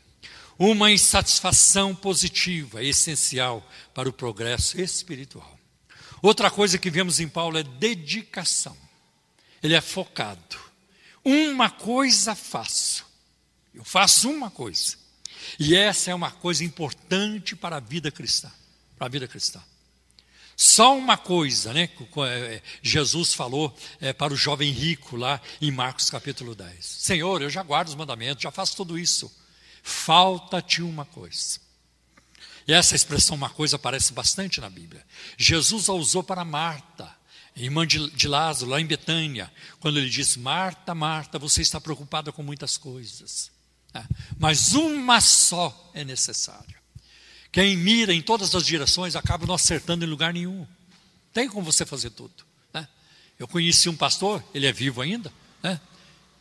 Uma 0.57 0.91
insatisfação 0.91 1.95
positiva, 1.95 2.83
essencial 2.83 3.67
para 3.93 4.09
o 4.09 4.13
progresso 4.13 4.79
espiritual. 4.79 5.59
Outra 6.21 6.51
coisa 6.51 6.77
que 6.77 6.89
vemos 6.89 7.19
em 7.19 7.27
Paulo 7.27 7.57
é 7.57 7.63
dedicação. 7.63 8.77
Ele 9.61 9.73
é 9.73 9.81
focado. 9.81 10.57
Uma 11.23 11.69
coisa 11.69 12.35
faço. 12.35 13.05
Eu 13.73 13.83
faço 13.83 14.29
uma 14.29 14.51
coisa. 14.51 14.97
E 15.59 15.75
essa 15.75 16.11
é 16.11 16.15
uma 16.15 16.31
coisa 16.31 16.63
importante 16.63 17.55
para 17.55 17.77
a 17.77 17.79
vida 17.79 18.11
cristã. 18.11 18.51
Para 18.97 19.07
a 19.07 19.09
vida 19.09 19.27
cristã. 19.27 19.61
Só 20.63 20.95
uma 20.95 21.17
coisa, 21.17 21.73
né? 21.73 21.89
É, 22.27 22.61
Jesus 22.83 23.33
falou 23.33 23.75
é, 23.99 24.13
para 24.13 24.31
o 24.31 24.37
jovem 24.37 24.71
rico 24.71 25.17
lá 25.17 25.41
em 25.59 25.71
Marcos 25.71 26.07
capítulo 26.07 26.53
10. 26.53 26.85
Senhor, 26.85 27.41
eu 27.41 27.49
já 27.49 27.63
guardo 27.63 27.87
os 27.87 27.95
mandamentos, 27.95 28.43
já 28.43 28.51
faço 28.51 28.75
tudo 28.75 28.95
isso. 28.95 29.35
Falta-te 29.81 30.83
uma 30.83 31.03
coisa. 31.03 31.59
E 32.67 32.73
essa 32.73 32.95
expressão, 32.95 33.35
uma 33.35 33.49
coisa, 33.49 33.75
aparece 33.77 34.13
bastante 34.13 34.61
na 34.61 34.69
Bíblia. 34.69 35.03
Jesus 35.35 35.89
a 35.89 35.93
usou 35.93 36.21
para 36.21 36.45
Marta, 36.45 37.11
irmã 37.55 37.87
de 37.87 38.27
Lázaro, 38.27 38.69
lá 38.69 38.79
em 38.79 38.85
Betânia, 38.85 39.51
quando 39.79 39.97
ele 39.97 40.11
diz: 40.11 40.37
Marta, 40.37 40.93
Marta, 40.93 41.39
você 41.39 41.63
está 41.63 41.81
preocupada 41.81 42.31
com 42.31 42.43
muitas 42.43 42.77
coisas, 42.77 43.49
né? 43.91 44.07
mas 44.37 44.73
uma 44.73 45.21
só 45.21 45.89
é 45.95 46.03
necessária. 46.03 46.80
Quem 47.51 47.75
mira 47.75 48.13
em 48.13 48.21
todas 48.21 48.55
as 48.55 48.65
direções 48.65 49.15
acaba 49.15 49.45
não 49.45 49.55
acertando 49.55 50.05
em 50.05 50.07
lugar 50.07 50.33
nenhum. 50.33 50.65
Tem 51.33 51.49
como 51.49 51.65
você 51.65 51.85
fazer 51.85 52.11
tudo. 52.11 52.33
Né? 52.73 52.87
Eu 53.37 53.47
conheci 53.47 53.89
um 53.89 53.95
pastor, 53.95 54.43
ele 54.53 54.65
é 54.65 54.71
vivo 54.71 55.01
ainda. 55.01 55.31
Né? 55.61 55.79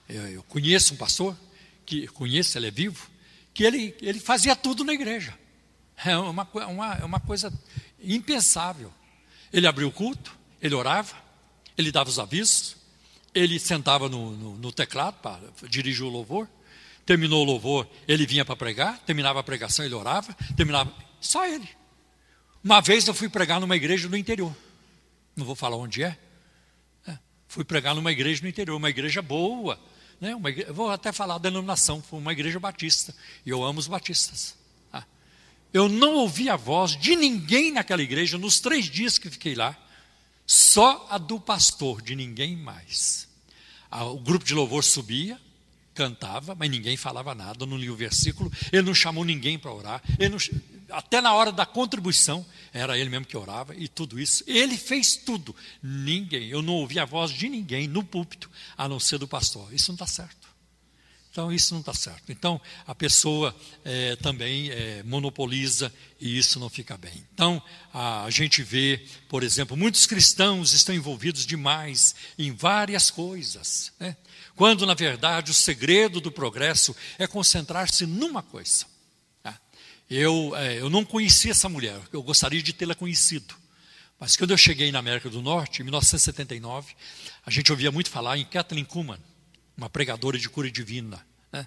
Eu, 0.08 0.28
eu 0.28 0.42
conheço 0.44 0.94
um 0.94 0.96
pastor, 0.96 1.36
que 1.84 2.06
conheço, 2.08 2.56
ele 2.56 2.68
é 2.68 2.70
vivo, 2.70 3.10
que 3.52 3.64
ele, 3.64 3.94
ele 4.00 4.20
fazia 4.20 4.54
tudo 4.54 4.84
na 4.84 4.92
igreja. 4.92 5.36
É 6.04 6.16
uma, 6.16 6.48
uma, 6.68 6.94
é 6.94 7.04
uma 7.04 7.20
coisa 7.20 7.52
impensável. 8.02 8.92
Ele 9.52 9.66
abriu 9.66 9.88
o 9.88 9.92
culto, 9.92 10.34
ele 10.62 10.74
orava, 10.74 11.14
ele 11.76 11.90
dava 11.90 12.08
os 12.08 12.18
avisos, 12.18 12.76
ele 13.34 13.58
sentava 13.58 14.08
no, 14.08 14.30
no, 14.36 14.56
no 14.56 14.72
teclado 14.72 15.16
para 15.20 15.40
dirigir 15.68 16.04
o 16.04 16.08
louvor, 16.08 16.48
terminou 17.10 17.42
o 17.42 17.44
louvor, 17.44 17.88
ele 18.06 18.24
vinha 18.24 18.44
para 18.44 18.54
pregar, 18.54 18.96
terminava 19.00 19.40
a 19.40 19.42
pregação, 19.42 19.84
ele 19.84 19.96
orava, 19.96 20.32
terminava. 20.56 20.94
Só 21.20 21.44
ele. 21.44 21.68
Uma 22.62 22.80
vez 22.80 23.04
eu 23.08 23.12
fui 23.12 23.28
pregar 23.28 23.58
numa 23.58 23.74
igreja 23.74 24.08
no 24.08 24.16
interior. 24.16 24.56
Não 25.34 25.44
vou 25.44 25.56
falar 25.56 25.76
onde 25.76 26.04
é. 26.04 26.16
é 27.08 27.18
fui 27.48 27.64
pregar 27.64 27.96
numa 27.96 28.12
igreja 28.12 28.40
no 28.44 28.48
interior, 28.48 28.76
uma 28.76 28.88
igreja 28.88 29.20
boa. 29.20 29.76
Né? 30.20 30.36
Uma 30.36 30.50
igreja, 30.50 30.72
vou 30.72 30.88
até 30.88 31.10
falar 31.10 31.34
a 31.34 31.38
denominação, 31.38 32.00
foi 32.00 32.20
uma 32.20 32.30
igreja 32.30 32.60
batista. 32.60 33.12
E 33.44 33.50
eu 33.50 33.64
amo 33.64 33.80
os 33.80 33.88
batistas. 33.88 34.54
Ah. 34.92 35.02
Eu 35.74 35.88
não 35.88 36.14
ouvi 36.14 36.48
a 36.48 36.54
voz 36.54 36.96
de 36.96 37.16
ninguém 37.16 37.72
naquela 37.72 38.02
igreja 38.02 38.38
nos 38.38 38.60
três 38.60 38.84
dias 38.84 39.18
que 39.18 39.28
fiquei 39.28 39.56
lá, 39.56 39.76
só 40.46 41.08
a 41.10 41.18
do 41.18 41.40
pastor, 41.40 42.02
de 42.02 42.14
ninguém 42.14 42.56
mais. 42.56 43.26
O 43.90 44.20
grupo 44.20 44.44
de 44.44 44.54
louvor 44.54 44.84
subia, 44.84 45.36
cantava, 45.94 46.54
mas 46.54 46.70
ninguém 46.70 46.96
falava 46.96 47.34
nada, 47.34 47.66
não 47.66 47.76
lia 47.76 47.92
o 47.92 47.96
versículo, 47.96 48.50
ele 48.72 48.82
não 48.82 48.94
chamou 48.94 49.24
ninguém 49.24 49.58
para 49.58 49.72
orar, 49.72 50.02
não, 50.30 50.38
até 50.90 51.20
na 51.20 51.32
hora 51.32 51.52
da 51.52 51.64
contribuição, 51.64 52.44
era 52.72 52.98
ele 52.98 53.10
mesmo 53.10 53.26
que 53.26 53.36
orava 53.36 53.74
e 53.74 53.88
tudo 53.88 54.18
isso. 54.18 54.44
Ele 54.46 54.76
fez 54.76 55.16
tudo. 55.16 55.54
Ninguém, 55.82 56.48
eu 56.48 56.62
não 56.62 56.74
ouvi 56.74 56.98
a 56.98 57.04
voz 57.04 57.30
de 57.30 57.48
ninguém 57.48 57.88
no 57.88 58.02
púlpito, 58.02 58.50
a 58.76 58.88
não 58.88 59.00
ser 59.00 59.18
do 59.18 59.28
pastor. 59.28 59.72
Isso 59.72 59.90
não 59.90 59.94
está 59.94 60.06
certo. 60.06 60.39
Então, 61.30 61.52
isso 61.52 61.74
não 61.74 61.80
está 61.80 61.94
certo. 61.94 62.32
Então, 62.32 62.60
a 62.86 62.94
pessoa 62.94 63.54
é, 63.84 64.16
também 64.16 64.70
é, 64.70 65.02
monopoliza 65.04 65.92
e 66.20 66.36
isso 66.36 66.58
não 66.58 66.68
fica 66.68 66.96
bem. 66.96 67.24
Então, 67.32 67.62
a, 67.94 68.28
gente 68.30 68.62
vê, 68.62 69.06
por 69.28 69.44
exemplo, 69.44 69.76
muitos 69.76 70.06
cristãos 70.06 70.72
estão 70.72 70.94
envolvidos 70.94 71.46
demais 71.46 72.14
em 72.36 72.52
várias 72.52 73.10
coisas. 73.10 73.92
Né? 74.00 74.16
quando 74.60 74.84
na 74.84 74.92
verdade 74.92 75.50
o 75.50 75.54
segredo 75.54 76.20
do 76.20 76.30
progresso 76.30 76.94
é 77.18 77.26
concentrar-se 77.26 78.04
numa 78.04 78.42
coisa. 78.42 78.84
Tá? 79.42 79.58
Eu, 80.10 80.54
é, 80.54 80.78
eu 80.78 80.90
não 80.90 81.02
conhecia 81.02 81.52
essa 81.52 81.66
mulher, 81.66 81.98
eu 82.12 82.22
gostaria 82.22 82.62
de 82.62 82.74
tê-la 82.74 82.94
conhecido. 82.94 83.54
Mas 84.18 84.36
quando 84.36 84.50
eu 84.50 84.58
cheguei 84.58 84.92
na 84.92 84.98
América 84.98 85.30
do 85.30 85.40
Norte, 85.40 85.80
em 85.80 85.84
1979, 85.84 86.94
a 87.46 87.50
gente 87.50 87.72
ouvia 87.72 87.90
muito 87.90 88.10
falar 88.10 88.36
em 88.36 88.44
Kathleen 88.44 88.84
Kuhlman, 88.84 89.18
uma 89.80 89.88
pregadora 89.88 90.38
de 90.38 90.46
cura 90.48 90.70
divina. 90.70 91.26
Né? 91.50 91.66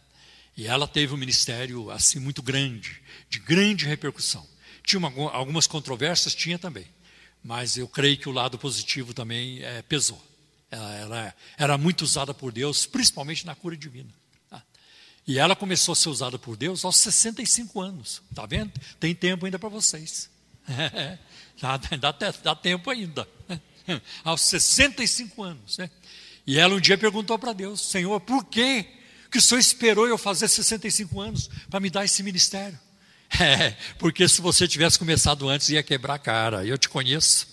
E 0.56 0.68
ela 0.68 0.88
teve 0.88 1.16
um 1.16 1.18
ministério 1.18 1.90
assim 1.90 2.20
muito 2.20 2.44
grande, 2.44 3.02
de 3.28 3.40
grande 3.40 3.86
repercussão. 3.86 4.48
Tinha 4.86 5.00
uma, 5.00 5.32
algumas 5.32 5.66
controvérsias, 5.66 6.36
tinha 6.36 6.60
também. 6.60 6.86
Mas 7.44 7.76
eu 7.76 7.88
creio 7.88 8.16
que 8.18 8.30
o 8.30 8.32
lado 8.32 8.58
positivo 8.60 9.16
também 9.16 9.64
é, 9.64 9.82
pesou. 9.82 10.22
Ela 10.70 10.94
era, 10.94 11.36
era 11.58 11.78
muito 11.78 12.04
usada 12.04 12.36
por 12.36 12.52
Deus, 12.52 12.86
principalmente 12.86 13.48
na 13.48 13.56
cura 13.56 13.76
divina. 13.76 14.14
Tá? 14.48 14.62
E 15.26 15.40
ela 15.40 15.56
começou 15.56 15.94
a 15.94 15.96
ser 15.96 16.10
usada 16.10 16.38
por 16.38 16.56
Deus 16.56 16.86
aos 16.86 16.98
65 16.98 17.82
anos. 17.82 18.22
Está 18.30 18.46
vendo? 18.46 18.72
Tem 19.00 19.16
tempo 19.16 19.46
ainda 19.46 19.58
para 19.58 19.70
vocês. 19.70 20.30
dá, 21.60 21.78
dá, 21.78 22.12
dá, 22.44 22.56
tempo 22.56 22.92
ainda. 22.92 23.28
aos 24.24 24.42
65 24.42 25.42
anos. 25.42 25.80
Né? 25.80 25.90
E 26.46 26.60
ela 26.60 26.76
um 26.76 26.80
dia 26.80 26.98
perguntou 26.98 27.38
para 27.40 27.54
Deus: 27.54 27.82
Senhor, 27.82 28.20
por 28.20 28.46
que, 28.46 28.86
que 29.32 29.38
o 29.38 29.42
Senhor 29.42 29.60
esperou 29.60 30.08
eu 30.08 30.18
fazer 30.18 30.48
65 30.48 31.20
anos 31.20 31.50
para 31.70 31.80
me 31.80 31.90
dar 31.90 32.06
esse 32.06 32.24
ministério? 32.24 32.78
É, 33.40 33.76
porque 33.98 34.28
se 34.28 34.42
você 34.42 34.68
tivesse 34.68 35.00
começado 35.00 35.50
antes, 35.50 35.68
ia 35.70 35.82
quebrar 35.82 36.14
a 36.14 36.20
cara. 36.20 36.64
Eu 36.64 36.78
te 36.78 36.88
conheço. 36.88 37.48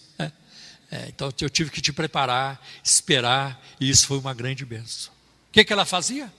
É, 0.90 1.07
então 1.09 1.33
eu 1.40 1.48
tive 1.48 1.70
que 1.70 1.81
te 1.81 1.92
preparar, 1.92 2.61
esperar, 2.83 3.64
e 3.81 3.88
isso 3.88 4.07
foi 4.09 4.18
uma 4.18 4.35
grande 4.35 4.64
benção. 4.64 5.12
O 5.48 5.53
que, 5.53 5.64
que 5.64 5.72
ela 5.72 5.85
fazia? 5.85 6.33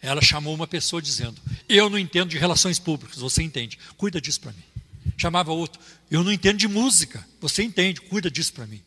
Ela 0.00 0.22
chamou 0.22 0.54
uma 0.54 0.66
pessoa 0.66 1.02
dizendo: 1.02 1.40
Eu 1.68 1.90
não 1.90 1.98
entendo 1.98 2.28
de 2.28 2.38
relações 2.38 2.78
públicas, 2.78 3.18
você 3.18 3.42
entende, 3.42 3.78
cuida 3.96 4.20
disso 4.20 4.40
para 4.40 4.52
mim. 4.52 4.62
Chamava 5.16 5.52
outro: 5.52 5.80
Eu 6.10 6.22
não 6.22 6.32
entendo 6.32 6.56
de 6.56 6.68
música, 6.68 7.26
você 7.40 7.64
entende, 7.64 8.00
cuida 8.00 8.30
disso 8.30 8.52
para 8.52 8.66
mim. 8.66 8.82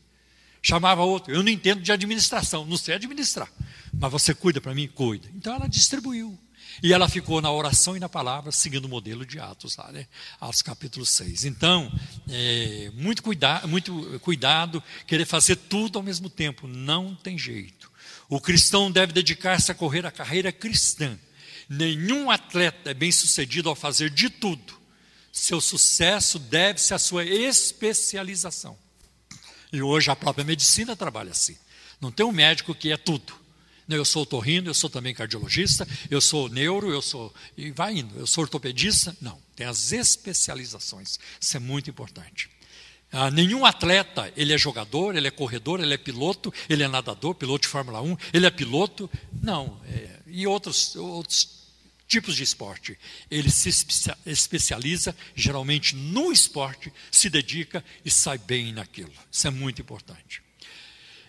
Chamava 0.68 1.02
outro: 1.02 1.34
Eu 1.34 1.42
não 1.42 1.50
entendo 1.50 1.82
de 1.82 1.94
administração, 1.94 2.66
não 2.66 2.76
sei 2.76 2.96
administrar, 2.96 3.50
mas 3.94 4.12
você 4.12 4.34
cuida 4.34 4.60
para 4.60 4.76
mim? 4.76 4.86
Cuida. 4.86 5.26
Então 5.34 5.56
ela 5.56 5.66
distribuiu. 5.66 6.38
E 6.84 6.92
ela 6.92 7.08
ficou 7.08 7.42
na 7.42 7.50
oração 7.50 7.96
e 7.96 8.00
na 8.02 8.10
palavra, 8.10 8.52
seguindo 8.52 8.84
o 8.84 8.90
modelo 8.90 9.26
de 9.26 9.40
Atos, 9.40 9.78
lá, 9.78 9.90
né? 9.94 10.06
Atos 10.42 10.62
capítulo 10.62 11.06
6. 11.06 11.46
Então, 11.46 11.90
é, 12.30 12.92
muito, 12.94 13.24
cuida 13.24 13.66
muito 13.66 14.20
cuidado, 14.20 14.84
querer 15.08 15.26
fazer 15.26 15.56
tudo 15.56 15.98
ao 15.98 16.04
mesmo 16.04 16.30
tempo, 16.30 16.68
não 16.68 17.16
tem 17.16 17.38
jeito. 17.38 17.90
O 18.28 18.42
cristão 18.42 18.92
deve 18.92 19.14
dedicar-se 19.14 19.72
a 19.72 19.76
correr 19.76 20.06
a 20.06 20.12
carreira 20.12 20.52
cristã. 20.52 21.18
Nenhum 21.70 22.30
atleta 22.30 22.92
é 22.92 22.94
bem 22.94 23.12
sucedido 23.12 23.70
ao 23.70 23.76
fazer 23.76 24.10
de 24.10 24.30
tudo. 24.30 24.78
Seu 25.32 25.62
sucesso 25.62 26.38
deve-se 26.38 26.94
à 26.94 27.00
sua 27.00 27.24
especialização. 27.24 28.78
E 29.72 29.82
hoje 29.82 30.10
a 30.10 30.16
própria 30.16 30.46
medicina 30.46 30.96
trabalha 30.96 31.32
assim. 31.32 31.58
Não 32.00 32.12
tem 32.12 32.26
um 32.26 32.32
médico 32.32 32.76
que 32.76 32.92
é 32.92 32.98
tudo. 32.98 33.34
Eu 33.90 34.04
sou 34.04 34.26
torrino, 34.26 34.70
eu 34.70 34.74
sou 34.74 34.90
também 34.90 35.14
cardiologista, 35.14 35.88
eu 36.12 36.20
sou 36.20 36.50
neuro, 36.50 36.92
eu 36.92 37.02
sou. 37.02 37.34
E 37.58 37.72
vai 37.72 37.98
indo, 37.98 38.20
eu 38.20 38.28
sou 38.28 38.44
ortopedista. 38.44 39.16
Não, 39.22 39.40
tem 39.56 39.66
as 39.66 39.92
especializações. 39.94 41.18
Isso 41.40 41.56
é 41.56 41.60
muito 41.60 41.90
importante. 41.90 42.50
Ah, 43.10 43.32
nenhum 43.32 43.66
atleta, 43.66 44.32
ele 44.36 44.54
é 44.54 44.58
jogador, 44.58 45.16
ele 45.16 45.28
é 45.28 45.32
corredor, 45.32 45.80
ele 45.80 45.94
é 45.94 45.98
piloto, 45.98 46.54
ele 46.70 46.84
é 46.84 46.88
nadador, 46.90 47.34
piloto 47.36 47.62
de 47.62 47.70
Fórmula 47.70 48.02
1, 48.02 48.18
ele 48.34 48.46
é 48.46 48.52
piloto. 48.52 49.10
Não, 49.42 49.80
é, 49.86 50.20
e 50.28 50.46
outros, 50.46 50.98
outros 50.98 51.67
tipos 52.08 52.36
de 52.36 52.44
esporte. 52.44 52.98
Ele 53.30 53.50
se 53.52 53.70
especializa 54.26 55.16
geralmente 55.36 55.96
no 55.96 56.32
esporte, 56.32 56.92
se 57.12 57.30
dedica 57.30 57.84
e 58.06 58.10
sai 58.10 58.38
bem 58.38 58.72
naquilo. 58.72 59.12
Isso 59.32 59.48
é 59.48 59.52
muito 59.52 59.82
importante. 59.82 60.42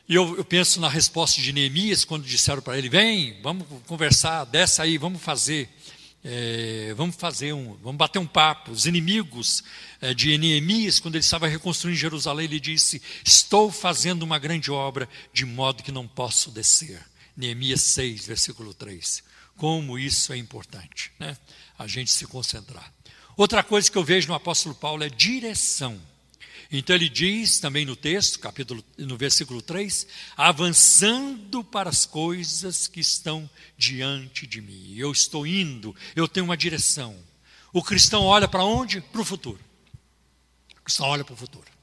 E 0.08 0.14
eu, 0.14 0.36
eu, 0.38 0.44
penso 0.44 0.80
na 0.80 0.88
resposta 0.88 1.40
de 1.42 1.52
Neemias, 1.52 2.04
quando 2.04 2.24
disseram 2.24 2.62
para 2.62 2.78
ele: 2.78 2.88
vem, 2.88 3.38
vamos 3.42 3.66
conversar, 3.86 4.44
desce 4.44 4.80
aí, 4.80 4.96
vamos 4.96 5.20
fazer. 5.20 5.68
É, 6.24 6.94
vamos 6.96 7.14
fazer 7.14 7.52
um, 7.52 7.74
vamos 7.74 7.96
bater 7.96 8.18
um 8.18 8.26
papo. 8.26 8.72
Os 8.72 8.86
inimigos 8.86 9.62
é, 10.00 10.12
de 10.12 10.36
Neemias, 10.36 10.98
quando 10.98 11.14
ele 11.14 11.22
estava 11.22 11.46
reconstruindo 11.46 11.98
Jerusalém, 11.98 12.46
ele 12.46 12.58
disse: 12.58 13.02
Estou 13.24 13.70
fazendo 13.70 14.22
uma 14.22 14.38
grande 14.38 14.70
obra, 14.70 15.08
de 15.32 15.44
modo 15.44 15.82
que 15.82 15.92
não 15.92 16.08
posso 16.08 16.50
descer. 16.50 17.00
Neemias 17.36 17.82
6, 17.82 18.26
versículo 18.26 18.72
3. 18.74 19.22
Como 19.58 19.98
isso 19.98 20.32
é 20.32 20.36
importante, 20.36 21.12
né? 21.18 21.36
A 21.78 21.86
gente 21.86 22.10
se 22.10 22.26
concentrar. 22.26 22.90
Outra 23.36 23.62
coisa 23.62 23.90
que 23.90 23.98
eu 23.98 24.04
vejo 24.04 24.28
no 24.28 24.34
apóstolo 24.34 24.74
Paulo 24.74 25.04
é 25.04 25.10
direção. 25.10 26.00
Então 26.70 26.94
ele 26.94 27.08
diz 27.08 27.58
também 27.58 27.84
no 27.84 27.96
texto, 27.96 28.38
capítulo, 28.38 28.84
no 28.96 29.16
versículo 29.16 29.60
3, 29.60 30.06
avançando 30.36 31.64
para 31.64 31.90
as 31.90 32.06
coisas 32.06 32.86
que 32.86 33.00
estão 33.00 33.48
diante 33.76 34.46
de 34.46 34.60
mim. 34.60 34.94
Eu 34.96 35.10
estou 35.10 35.46
indo, 35.46 35.94
eu 36.14 36.28
tenho 36.28 36.44
uma 36.44 36.56
direção. 36.56 37.16
O 37.72 37.82
cristão 37.82 38.24
olha 38.24 38.46
para 38.46 38.64
onde? 38.64 39.00
Para 39.00 39.20
o 39.20 39.24
futuro. 39.24 39.60
O 40.78 40.82
cristão 40.82 41.06
olha 41.06 41.24
para 41.24 41.34
o 41.34 41.36
futuro. 41.36 41.77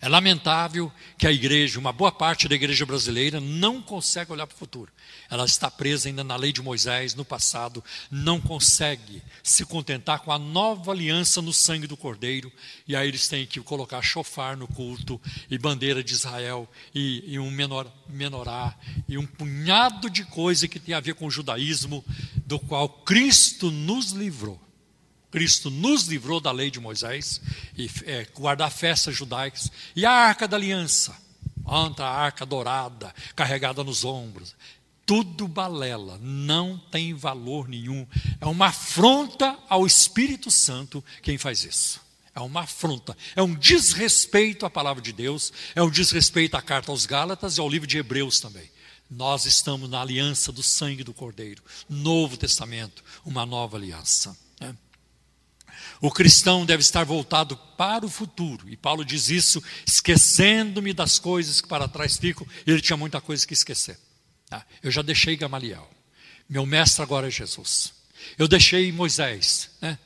É 0.00 0.08
lamentável 0.08 0.92
que 1.16 1.26
a 1.26 1.32
igreja, 1.32 1.78
uma 1.78 1.92
boa 1.92 2.12
parte 2.12 2.48
da 2.48 2.54
igreja 2.54 2.86
brasileira, 2.86 3.40
não 3.40 3.82
consegue 3.82 4.30
olhar 4.30 4.46
para 4.46 4.54
o 4.54 4.58
futuro. 4.58 4.92
Ela 5.28 5.44
está 5.44 5.68
presa 5.70 6.08
ainda 6.08 6.22
na 6.22 6.36
lei 6.36 6.52
de 6.52 6.62
Moisés, 6.62 7.14
no 7.14 7.24
passado, 7.24 7.82
não 8.10 8.40
consegue 8.40 9.20
se 9.42 9.64
contentar 9.64 10.20
com 10.20 10.30
a 10.30 10.38
nova 10.38 10.92
aliança 10.92 11.42
no 11.42 11.52
sangue 11.52 11.86
do 11.86 11.96
Cordeiro, 11.96 12.52
e 12.86 12.94
aí 12.94 13.08
eles 13.08 13.26
têm 13.26 13.44
que 13.44 13.60
colocar 13.60 14.00
chofar 14.02 14.56
no 14.56 14.68
culto, 14.68 15.20
e 15.50 15.58
bandeira 15.58 16.02
de 16.02 16.12
Israel, 16.12 16.68
e, 16.94 17.24
e 17.26 17.38
um 17.38 17.50
menor, 17.50 17.90
menorá, 18.08 18.76
e 19.08 19.18
um 19.18 19.26
punhado 19.26 20.08
de 20.08 20.24
coisa 20.24 20.68
que 20.68 20.78
tem 20.78 20.94
a 20.94 21.00
ver 21.00 21.14
com 21.14 21.26
o 21.26 21.30
judaísmo, 21.30 22.04
do 22.46 22.58
qual 22.58 22.88
Cristo 22.88 23.70
nos 23.70 24.12
livrou. 24.12 24.67
Cristo 25.30 25.70
nos 25.70 26.04
livrou 26.04 26.40
da 26.40 26.50
lei 26.50 26.70
de 26.70 26.80
Moisés 26.80 27.40
e 27.76 27.90
é, 28.04 28.26
guardar 28.34 28.70
festas 28.70 29.14
judaicas 29.14 29.70
e 29.94 30.06
a 30.06 30.10
arca 30.10 30.48
da 30.48 30.56
aliança, 30.56 31.16
anta 31.66 32.04
a 32.04 32.16
arca 32.16 32.46
dourada 32.46 33.14
carregada 33.36 33.84
nos 33.84 34.04
ombros, 34.04 34.54
tudo 35.04 35.48
balela, 35.48 36.18
não 36.20 36.76
tem 36.76 37.14
valor 37.14 37.66
nenhum, 37.66 38.06
é 38.40 38.46
uma 38.46 38.66
afronta 38.66 39.58
ao 39.68 39.86
Espírito 39.86 40.50
Santo 40.50 41.02
quem 41.22 41.38
faz 41.38 41.64
isso. 41.64 42.06
É 42.34 42.40
uma 42.40 42.60
afronta, 42.60 43.16
é 43.34 43.42
um 43.42 43.52
desrespeito 43.52 44.64
à 44.64 44.70
palavra 44.70 45.02
de 45.02 45.12
Deus, 45.12 45.52
é 45.74 45.82
um 45.82 45.90
desrespeito 45.90 46.56
à 46.56 46.62
carta 46.62 46.92
aos 46.92 47.04
Gálatas 47.04 47.56
e 47.56 47.60
ao 47.60 47.68
livro 47.68 47.86
de 47.86 47.98
Hebreus 47.98 48.38
também. 48.38 48.70
Nós 49.10 49.44
estamos 49.46 49.88
na 49.88 50.00
aliança 50.02 50.52
do 50.52 50.62
sangue 50.62 51.02
do 51.02 51.14
Cordeiro, 51.14 51.64
Novo 51.88 52.36
Testamento, 52.36 53.02
uma 53.24 53.44
nova 53.44 53.76
aliança. 53.76 54.36
O 56.00 56.10
cristão 56.10 56.64
deve 56.64 56.80
estar 56.80 57.04
voltado 57.04 57.56
para 57.76 58.06
o 58.06 58.08
futuro, 58.08 58.68
e 58.68 58.76
Paulo 58.76 59.04
diz 59.04 59.30
isso, 59.30 59.62
esquecendo-me 59.86 60.92
das 60.92 61.18
coisas 61.18 61.60
que 61.60 61.68
para 61.68 61.88
trás 61.88 62.16
ficam, 62.16 62.46
ele 62.66 62.80
tinha 62.80 62.96
muita 62.96 63.20
coisa 63.20 63.46
que 63.46 63.52
esquecer. 63.52 63.98
Tá? 64.48 64.64
Eu 64.82 64.90
já 64.90 65.02
deixei 65.02 65.36
Gamaliel, 65.36 65.88
meu 66.48 66.64
mestre 66.64 67.02
agora 67.02 67.26
é 67.26 67.30
Jesus. 67.30 67.92
Eu 68.36 68.46
deixei 68.46 68.92
Moisés, 68.92 69.70
né? 69.80 69.98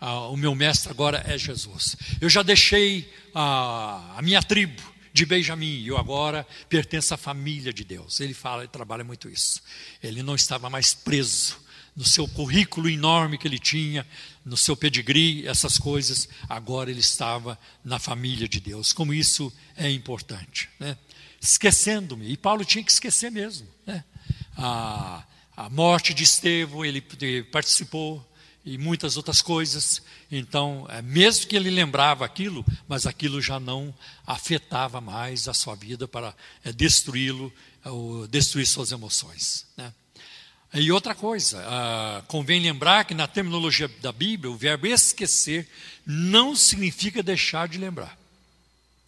ah, 0.00 0.28
o 0.28 0.36
meu 0.36 0.54
mestre 0.54 0.90
agora 0.90 1.22
é 1.26 1.36
Jesus. 1.36 1.96
Eu 2.20 2.28
já 2.28 2.42
deixei 2.42 3.12
a, 3.34 4.16
a 4.16 4.22
minha 4.22 4.42
tribo, 4.42 4.90
de 5.12 5.26
Benjamim, 5.26 5.84
eu 5.84 5.98
agora 5.98 6.46
pertenço 6.68 7.12
à 7.12 7.16
família 7.16 7.72
de 7.72 7.84
Deus. 7.84 8.20
Ele 8.20 8.32
fala, 8.32 8.62
ele 8.62 8.68
trabalha 8.68 9.02
muito 9.02 9.28
isso. 9.28 9.60
Ele 10.02 10.22
não 10.22 10.36
estava 10.36 10.70
mais 10.70 10.94
preso 10.94 11.58
no 12.00 12.06
seu 12.06 12.26
currículo 12.26 12.88
enorme 12.88 13.36
que 13.36 13.46
ele 13.46 13.58
tinha, 13.58 14.06
no 14.42 14.56
seu 14.56 14.74
pedigree, 14.74 15.46
essas 15.46 15.76
coisas, 15.76 16.30
agora 16.48 16.90
ele 16.90 17.00
estava 17.00 17.58
na 17.84 17.98
família 17.98 18.48
de 18.48 18.58
Deus. 18.58 18.90
Como 18.90 19.12
isso 19.12 19.52
é 19.76 19.90
importante. 19.90 20.70
Né? 20.78 20.96
Esquecendo-me, 21.38 22.26
e 22.32 22.38
Paulo 22.38 22.64
tinha 22.64 22.82
que 22.82 22.90
esquecer 22.90 23.30
mesmo. 23.30 23.68
Né? 23.86 24.02
A, 24.56 25.22
a 25.54 25.68
morte 25.68 26.14
de 26.14 26.24
Estevão, 26.24 26.82
ele 26.86 27.02
participou, 27.52 28.26
e 28.64 28.78
muitas 28.78 29.18
outras 29.18 29.42
coisas. 29.42 30.00
Então, 30.32 30.86
é, 30.88 31.02
mesmo 31.02 31.48
que 31.48 31.56
ele 31.56 31.68
lembrava 31.68 32.24
aquilo, 32.24 32.64
mas 32.88 33.06
aquilo 33.06 33.42
já 33.42 33.60
não 33.60 33.94
afetava 34.26 35.02
mais 35.02 35.48
a 35.48 35.54
sua 35.54 35.74
vida 35.74 36.08
para 36.08 36.34
é, 36.64 36.72
destruí-lo, 36.72 37.52
destruir 38.30 38.66
suas 38.66 38.90
emoções. 38.90 39.66
Né? 39.76 39.92
E 40.72 40.92
outra 40.92 41.16
coisa, 41.16 41.60
ah, 41.66 42.22
convém 42.28 42.62
lembrar 42.62 43.04
que 43.04 43.12
na 43.12 43.26
terminologia 43.26 43.88
da 44.00 44.12
Bíblia, 44.12 44.52
o 44.52 44.56
verbo 44.56 44.86
esquecer 44.86 45.68
não 46.06 46.54
significa 46.54 47.22
deixar 47.22 47.66
de 47.66 47.76
lembrar. 47.76 48.16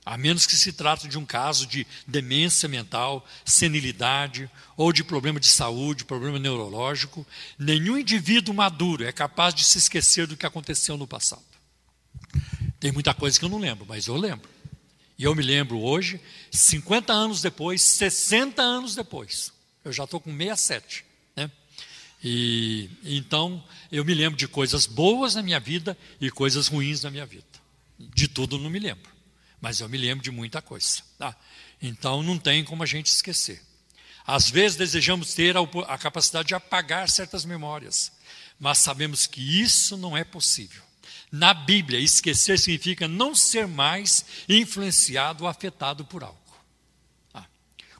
A 0.05 0.19
menos 0.19 0.45
que 0.45 0.57
se 0.57 0.73
trate 0.73 1.07
de 1.07 1.17
um 1.17 1.25
caso 1.25 1.65
de 1.65 1.87
demência 2.05 2.69
mental, 2.69 3.25
senilidade 3.45 4.51
ou 4.77 4.93
de 4.93 5.05
problema 5.05 5.39
de 5.39 5.47
saúde, 5.47 6.05
problema 6.05 6.41
neurológico, 6.41 7.25
nenhum 7.57 7.97
indivíduo 7.97 8.53
maduro 8.53 9.05
é 9.05 9.13
capaz 9.13 9.55
de 9.55 9.63
se 9.63 9.79
esquecer 9.79 10.27
do 10.27 10.37
que 10.37 10.45
aconteceu 10.45 10.97
no 10.97 11.07
passado. 11.07 11.45
Tem 12.81 12.91
muita 12.91 13.15
coisa 13.15 13.39
que 13.39 13.45
eu 13.45 13.49
não 13.49 13.61
lembro, 13.61 13.87
mas 13.89 14.09
eu 14.09 14.17
lembro. 14.17 14.51
E 15.17 15.23
eu 15.23 15.37
me 15.37 15.43
lembro 15.43 15.79
hoje, 15.79 16.21
50 16.51 17.13
anos 17.13 17.41
depois, 17.41 17.81
60 17.81 18.61
anos 18.61 18.97
depois. 18.97 19.53
Eu 19.85 19.93
já 19.93 20.03
estou 20.03 20.19
com 20.19 20.37
67. 20.37 21.12
E 22.23 22.89
então 23.05 23.63
eu 23.91 24.05
me 24.05 24.15
lembro 24.15 24.39
de 24.39 24.47
coisas 24.47 24.87
boas 24.87 25.35
na 25.35 25.43
minha 25.43 25.59
vida 25.59 25.97
e 26.21 26.31
coisas 26.31 26.69
ruins 26.69 27.03
na 27.03 27.11
minha 27.11 27.27
vida. 27.27 27.45
De 27.99 28.29
tudo 28.29 28.59
não 28.59 28.71
me 28.71 28.79
lembro 28.79 29.13
mas 29.63 29.79
eu 29.79 29.89
me 29.89 29.97
lembro 29.97 30.25
de 30.25 30.33
muita 30.33 30.61
coisa. 30.61 31.03
Tá? 31.17 31.37
Então 31.81 32.21
não 32.21 32.37
tem 32.37 32.65
como 32.65 32.83
a 32.83 32.87
gente 32.87 33.07
esquecer. 33.07 33.63
Às 34.27 34.51
vezes 34.51 34.77
desejamos 34.77 35.35
ter 35.35 35.57
a, 35.57 35.61
a 35.87 35.97
capacidade 35.97 36.49
de 36.49 36.55
apagar 36.55 37.09
certas 37.09 37.45
memórias, 37.45 38.11
mas 38.59 38.79
sabemos 38.79 39.27
que 39.27 39.63
isso 39.63 39.97
não 39.97 40.17
é 40.17 40.25
possível. 40.25 40.83
Na 41.31 41.55
Bíblia, 41.55 42.01
esquecer 42.01 42.59
significa 42.59 43.07
não 43.07 43.35
ser 43.35 43.69
mais 43.69 44.25
influenciado 44.49 45.45
ou 45.45 45.49
afetado 45.49 46.05
por 46.05 46.25
algo. 46.25 46.39
Ah. 47.33 47.47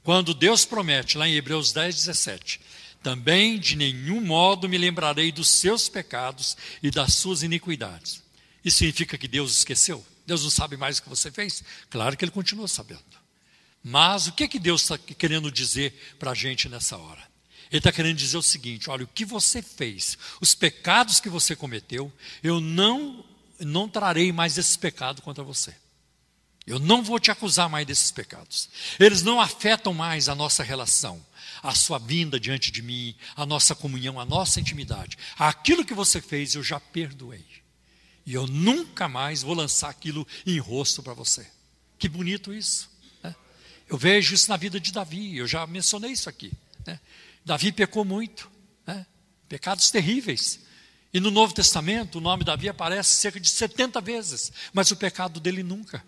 Quando 0.03 0.35
Deus 0.35 0.65
promete, 0.65 1.17
lá 1.17 1.29
em 1.29 1.35
Hebreus 1.35 1.73
10, 1.73 1.95
17, 1.95 2.61
também 3.03 3.59
de 3.59 3.77
nenhum 3.77 4.21
modo 4.21 4.69
me 4.69 4.79
lembrarei 4.79 5.33
dos 5.33 5.49
seus 5.49 5.89
pecados 5.89 6.57
e 6.83 6.91
das 6.91 7.15
suas 7.15 7.43
iniquidades. 7.43 8.23
Isso 8.65 8.79
significa 8.79 9.19
que 9.19 9.27
Deus 9.27 9.59
esqueceu? 9.59 10.05
Deus 10.27 10.43
não 10.43 10.51
sabe 10.51 10.77
mais 10.77 10.99
o 10.99 11.03
que 11.03 11.09
você 11.09 11.31
fez? 11.31 11.65
Claro 11.91 12.17
que 12.17 12.25
Ele 12.25 12.33
continua 12.33 12.69
sabendo. 12.69 13.03
Mas 13.83 14.29
o 14.29 14.33
que, 14.33 14.45
é 14.45 14.49
que 14.49 14.61
Deus 14.61 14.83
está 14.83 14.97
querendo 14.97 15.51
dizer 15.51 16.15
para 16.19 16.31
a 16.31 16.35
gente 16.35 16.69
nessa 16.69 16.97
hora? 16.97 17.21
Ele 17.71 17.79
está 17.79 17.91
querendo 17.91 18.17
dizer 18.17 18.37
o 18.37 18.43
seguinte: 18.43 18.89
olha, 18.89 19.05
o 19.05 19.09
que 19.09 19.25
você 19.25 19.61
fez, 19.61 20.17
os 20.41 20.55
pecados 20.55 21.19
que 21.19 21.29
você 21.29 21.57
cometeu, 21.57 22.13
eu 22.43 22.61
não, 22.61 23.25
não 23.59 23.89
trarei 23.89 24.31
mais 24.31 24.57
esse 24.57 24.79
pecado 24.79 25.23
contra 25.23 25.43
você. 25.43 25.75
Eu 26.67 26.79
não 26.79 27.03
vou 27.03 27.19
te 27.19 27.31
acusar 27.31 27.69
mais 27.69 27.87
desses 27.87 28.11
pecados. 28.11 28.69
Eles 28.99 29.23
não 29.23 29.41
afetam 29.41 29.93
mais 29.93 30.29
a 30.29 30.35
nossa 30.35 30.63
relação, 30.63 31.25
a 31.63 31.75
sua 31.75 31.99
vinda 31.99 32.39
diante 32.39 32.71
de 32.71 32.83
mim, 32.83 33.15
a 33.35 33.45
nossa 33.45 33.75
comunhão, 33.75 34.21
a 34.21 34.25
nossa 34.25 34.61
intimidade. 34.61 35.19
Aquilo 35.37 35.85
que 35.85 35.95
você 35.95 36.21
fez, 36.21 36.55
eu 36.55 36.63
já 36.63 36.79
perdoei. 36.79 37.45
E 38.25 38.35
eu 38.35 38.47
nunca 38.47 39.09
mais 39.09 39.43
vou 39.43 39.55
lançar 39.55 39.91
aquilo 39.91 40.27
em 40.47 40.59
rosto 40.59 41.03
para 41.03 41.15
você. 41.15 41.47
Que 41.99 42.09
bonito 42.09 42.55
isso. 42.55 42.89
Né? 43.23 43.35
Eu 43.89 43.99
vejo 43.99 44.35
isso 44.35 44.49
na 44.49 44.57
vida 44.57 44.79
de 44.79 44.93
Davi, 44.93 45.37
eu 45.37 45.47
já 45.47 45.67
mencionei 45.67 46.13
isso 46.13 46.29
aqui. 46.29 46.53
Né? 46.87 47.01
Davi 47.45 47.73
pecou 47.73 48.05
muito, 48.05 48.49
né? 48.87 49.05
pecados 49.49 49.91
terríveis. 49.91 50.61
E 51.13 51.19
no 51.19 51.31
Novo 51.31 51.53
Testamento, 51.53 52.19
o 52.19 52.21
nome 52.21 52.45
Davi 52.45 52.69
aparece 52.69 53.17
cerca 53.17 53.41
de 53.41 53.51
70 53.51 54.01
vezes, 54.01 54.53
mas 54.73 54.91
o 54.93 54.97
pecado 54.97 55.41
dele 55.41 55.63
nunca, 55.63 56.03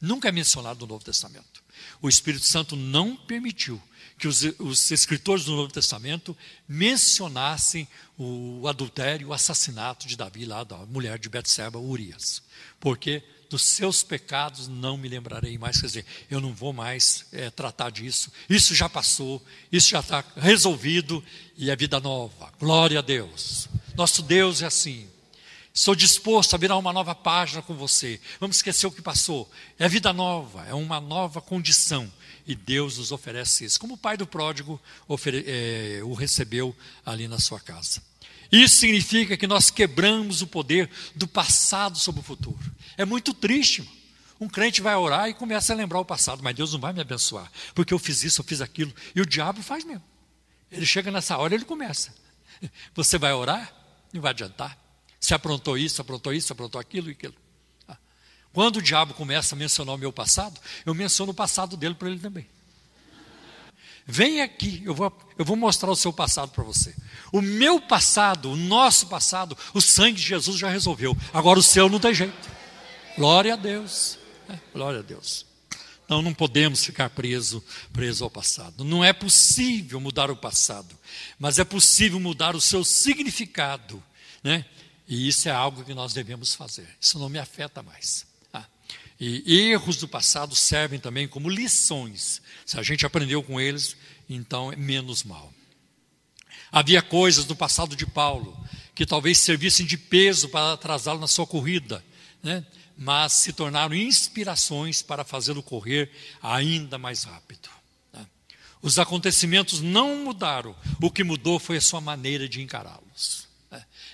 nunca 0.00 0.28
é 0.28 0.32
mencionado 0.32 0.80
no 0.80 0.92
Novo 0.92 1.04
Testamento. 1.04 1.62
O 2.00 2.08
Espírito 2.08 2.44
Santo 2.44 2.76
não 2.76 3.16
permitiu 3.16 3.80
que 4.18 4.28
os, 4.28 4.42
os 4.58 4.90
escritores 4.90 5.44
do 5.44 5.56
Novo 5.56 5.72
Testamento 5.72 6.36
mencionassem 6.68 7.88
o 8.16 8.66
adultério, 8.68 9.28
o 9.28 9.32
assassinato 9.32 10.06
de 10.06 10.16
Davi, 10.16 10.44
lá 10.44 10.62
da 10.62 10.76
mulher 10.86 11.18
de 11.18 11.28
Betseba, 11.28 11.78
Urias. 11.78 12.42
Porque 12.78 13.22
dos 13.50 13.62
seus 13.62 14.02
pecados 14.02 14.68
não 14.68 14.96
me 14.96 15.08
lembrarei 15.08 15.56
mais. 15.58 15.80
Quer 15.80 15.86
dizer, 15.86 16.06
eu 16.30 16.40
não 16.40 16.52
vou 16.52 16.72
mais 16.72 17.26
é, 17.32 17.50
tratar 17.50 17.90
disso. 17.90 18.32
Isso 18.48 18.74
já 18.74 18.88
passou, 18.88 19.40
isso 19.70 19.90
já 19.90 20.00
está 20.00 20.24
resolvido 20.36 21.24
e 21.56 21.70
é 21.70 21.76
vida 21.76 22.00
nova. 22.00 22.52
Glória 22.58 22.98
a 22.98 23.02
Deus. 23.02 23.68
Nosso 23.96 24.22
Deus 24.22 24.62
é 24.62 24.66
assim. 24.66 25.08
Estou 25.76 25.96
disposto 25.96 26.54
a 26.54 26.56
virar 26.56 26.76
uma 26.76 26.92
nova 26.92 27.16
página 27.16 27.60
com 27.60 27.74
você. 27.74 28.20
Vamos 28.38 28.56
esquecer 28.56 28.86
o 28.86 28.92
que 28.92 29.02
passou. 29.02 29.50
É 29.76 29.88
vida 29.88 30.12
nova, 30.12 30.64
é 30.68 30.72
uma 30.72 31.00
nova 31.00 31.40
condição. 31.40 32.08
E 32.46 32.54
Deus 32.54 32.98
nos 32.98 33.10
oferece 33.10 33.64
isso, 33.64 33.80
como 33.80 33.94
o 33.94 33.98
pai 33.98 34.16
do 34.16 34.24
pródigo 34.24 34.80
é, 35.46 36.00
o 36.04 36.14
recebeu 36.14 36.76
ali 37.04 37.26
na 37.26 37.40
sua 37.40 37.58
casa. 37.58 38.00
Isso 38.52 38.76
significa 38.76 39.36
que 39.36 39.48
nós 39.48 39.68
quebramos 39.68 40.42
o 40.42 40.46
poder 40.46 40.88
do 41.12 41.26
passado 41.26 41.98
sobre 41.98 42.20
o 42.20 42.24
futuro. 42.24 42.72
É 42.96 43.04
muito 43.04 43.34
triste. 43.34 43.82
Um 44.40 44.48
crente 44.48 44.80
vai 44.80 44.94
orar 44.94 45.28
e 45.28 45.34
começa 45.34 45.72
a 45.72 45.76
lembrar 45.76 45.98
o 45.98 46.04
passado, 46.04 46.40
mas 46.40 46.54
Deus 46.54 46.72
não 46.72 46.78
vai 46.78 46.92
me 46.92 47.00
abençoar, 47.00 47.50
porque 47.74 47.92
eu 47.92 47.98
fiz 47.98 48.22
isso, 48.22 48.40
eu 48.40 48.44
fiz 48.44 48.60
aquilo. 48.60 48.94
E 49.12 49.20
o 49.20 49.26
diabo 49.26 49.60
faz 49.60 49.82
mesmo. 49.82 50.04
Ele 50.70 50.86
chega 50.86 51.10
nessa 51.10 51.36
hora 51.36 51.52
e 51.52 51.56
ele 51.56 51.64
começa. 51.64 52.14
Você 52.94 53.18
vai 53.18 53.32
orar? 53.32 53.74
Não 54.12 54.22
vai 54.22 54.30
adiantar. 54.30 54.83
Você 55.24 55.32
aprontou 55.32 55.78
isso, 55.78 56.02
aprontou 56.02 56.34
isso, 56.34 56.52
aprontou 56.52 56.78
aquilo 56.78 57.08
e 57.08 57.12
aquilo. 57.12 57.34
Quando 58.52 58.76
o 58.76 58.82
diabo 58.82 59.14
começa 59.14 59.54
a 59.54 59.58
mencionar 59.58 59.94
o 59.94 59.98
meu 59.98 60.12
passado, 60.12 60.60
eu 60.84 60.94
menciono 60.94 61.32
o 61.32 61.34
passado 61.34 61.78
dele 61.78 61.94
para 61.94 62.10
ele 62.10 62.18
também. 62.18 62.46
Vem 64.04 64.42
aqui, 64.42 64.82
eu 64.84 64.94
vou, 64.94 65.10
eu 65.38 65.44
vou 65.46 65.56
mostrar 65.56 65.90
o 65.90 65.96
seu 65.96 66.12
passado 66.12 66.50
para 66.50 66.62
você. 66.62 66.94
O 67.32 67.40
meu 67.40 67.80
passado, 67.80 68.50
o 68.50 68.56
nosso 68.56 69.06
passado, 69.06 69.56
o 69.72 69.80
sangue 69.80 70.18
de 70.18 70.22
Jesus 70.22 70.58
já 70.58 70.68
resolveu. 70.68 71.16
Agora 71.32 71.58
o 71.58 71.62
seu 71.62 71.88
não 71.88 71.98
tem 71.98 72.12
jeito. 72.12 72.50
Glória 73.16 73.54
a 73.54 73.56
Deus. 73.56 74.18
É, 74.46 74.58
glória 74.74 74.98
a 74.98 75.02
Deus. 75.02 75.46
Não, 76.06 76.20
não 76.20 76.34
podemos 76.34 76.84
ficar 76.84 77.08
preso, 77.08 77.64
preso 77.94 78.24
ao 78.24 78.30
passado. 78.30 78.84
Não 78.84 79.02
é 79.02 79.14
possível 79.14 79.98
mudar 80.00 80.30
o 80.30 80.36
passado, 80.36 80.94
mas 81.38 81.58
é 81.58 81.64
possível 81.64 82.20
mudar 82.20 82.54
o 82.54 82.60
seu 82.60 82.84
significado, 82.84 84.02
né? 84.42 84.66
E 85.06 85.28
isso 85.28 85.48
é 85.48 85.52
algo 85.52 85.84
que 85.84 85.94
nós 85.94 86.12
devemos 86.12 86.54
fazer. 86.54 86.88
Isso 87.00 87.18
não 87.18 87.28
me 87.28 87.38
afeta 87.38 87.82
mais. 87.82 88.26
E 89.20 89.70
erros 89.70 89.96
do 89.96 90.08
passado 90.08 90.56
servem 90.56 90.98
também 90.98 91.28
como 91.28 91.48
lições. 91.48 92.42
Se 92.66 92.78
a 92.78 92.82
gente 92.82 93.06
aprendeu 93.06 93.42
com 93.42 93.60
eles, 93.60 93.96
então 94.28 94.72
é 94.72 94.76
menos 94.76 95.22
mal. 95.22 95.52
Havia 96.72 97.00
coisas 97.00 97.44
do 97.44 97.54
passado 97.54 97.94
de 97.94 98.06
Paulo 98.06 98.58
que 98.94 99.06
talvez 99.06 99.38
servissem 99.38 99.86
de 99.86 99.96
peso 99.96 100.48
para 100.48 100.72
atrasá-lo 100.72 101.20
na 101.20 101.28
sua 101.28 101.46
corrida, 101.46 102.04
né? 102.42 102.64
mas 102.96 103.32
se 103.32 103.52
tornaram 103.52 103.94
inspirações 103.94 105.02
para 105.02 105.24
fazê-lo 105.24 105.62
correr 105.62 106.10
ainda 106.42 106.98
mais 106.98 107.24
rápido. 107.24 107.68
Né? 108.12 108.26
Os 108.82 108.98
acontecimentos 108.98 109.80
não 109.80 110.24
mudaram, 110.24 110.76
o 111.00 111.10
que 111.10 111.24
mudou 111.24 111.58
foi 111.58 111.76
a 111.76 111.80
sua 111.80 112.00
maneira 112.00 112.48
de 112.48 112.60
encará-los. 112.60 113.48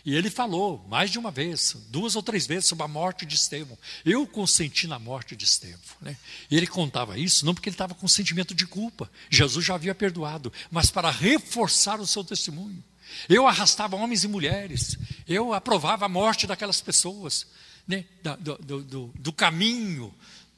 E 0.04 0.14
ele 0.14 0.30
falou 0.30 0.84
mais 0.88 1.10
de 1.10 1.18
uma 1.18 1.30
vez, 1.30 1.76
duas 1.88 2.16
ou 2.16 2.22
três 2.22 2.46
vezes, 2.46 2.68
sobre 2.68 2.84
a 2.84 2.88
morte 2.88 3.26
de 3.26 3.34
Estevão. 3.34 3.78
Eu 4.04 4.26
consenti 4.26 4.86
na 4.86 4.98
morte 4.98 5.36
de 5.36 5.44
Estevão. 5.44 5.78
Né? 6.00 6.16
E 6.50 6.56
ele 6.56 6.66
contava 6.66 7.18
isso 7.18 7.44
não 7.44 7.54
porque 7.54 7.68
ele 7.68 7.74
estava 7.74 7.94
com 7.94 8.08
sentimento 8.08 8.54
de 8.54 8.66
culpa. 8.66 9.10
Jesus 9.28 9.64
já 9.64 9.74
havia 9.74 9.94
perdoado, 9.94 10.52
mas 10.70 10.90
para 10.90 11.10
reforçar 11.10 12.00
o 12.00 12.06
seu 12.06 12.24
testemunho. 12.24 12.82
Eu 13.28 13.46
arrastava 13.46 13.96
homens 13.96 14.24
e 14.24 14.28
mulheres, 14.28 14.96
eu 15.26 15.52
aprovava 15.52 16.06
a 16.06 16.08
morte 16.08 16.46
daquelas 16.46 16.80
pessoas, 16.80 17.46
né? 17.86 18.04
do, 18.22 18.56
do, 18.58 18.82
do, 18.82 19.14
do 19.14 19.32
caminho, 19.32 20.14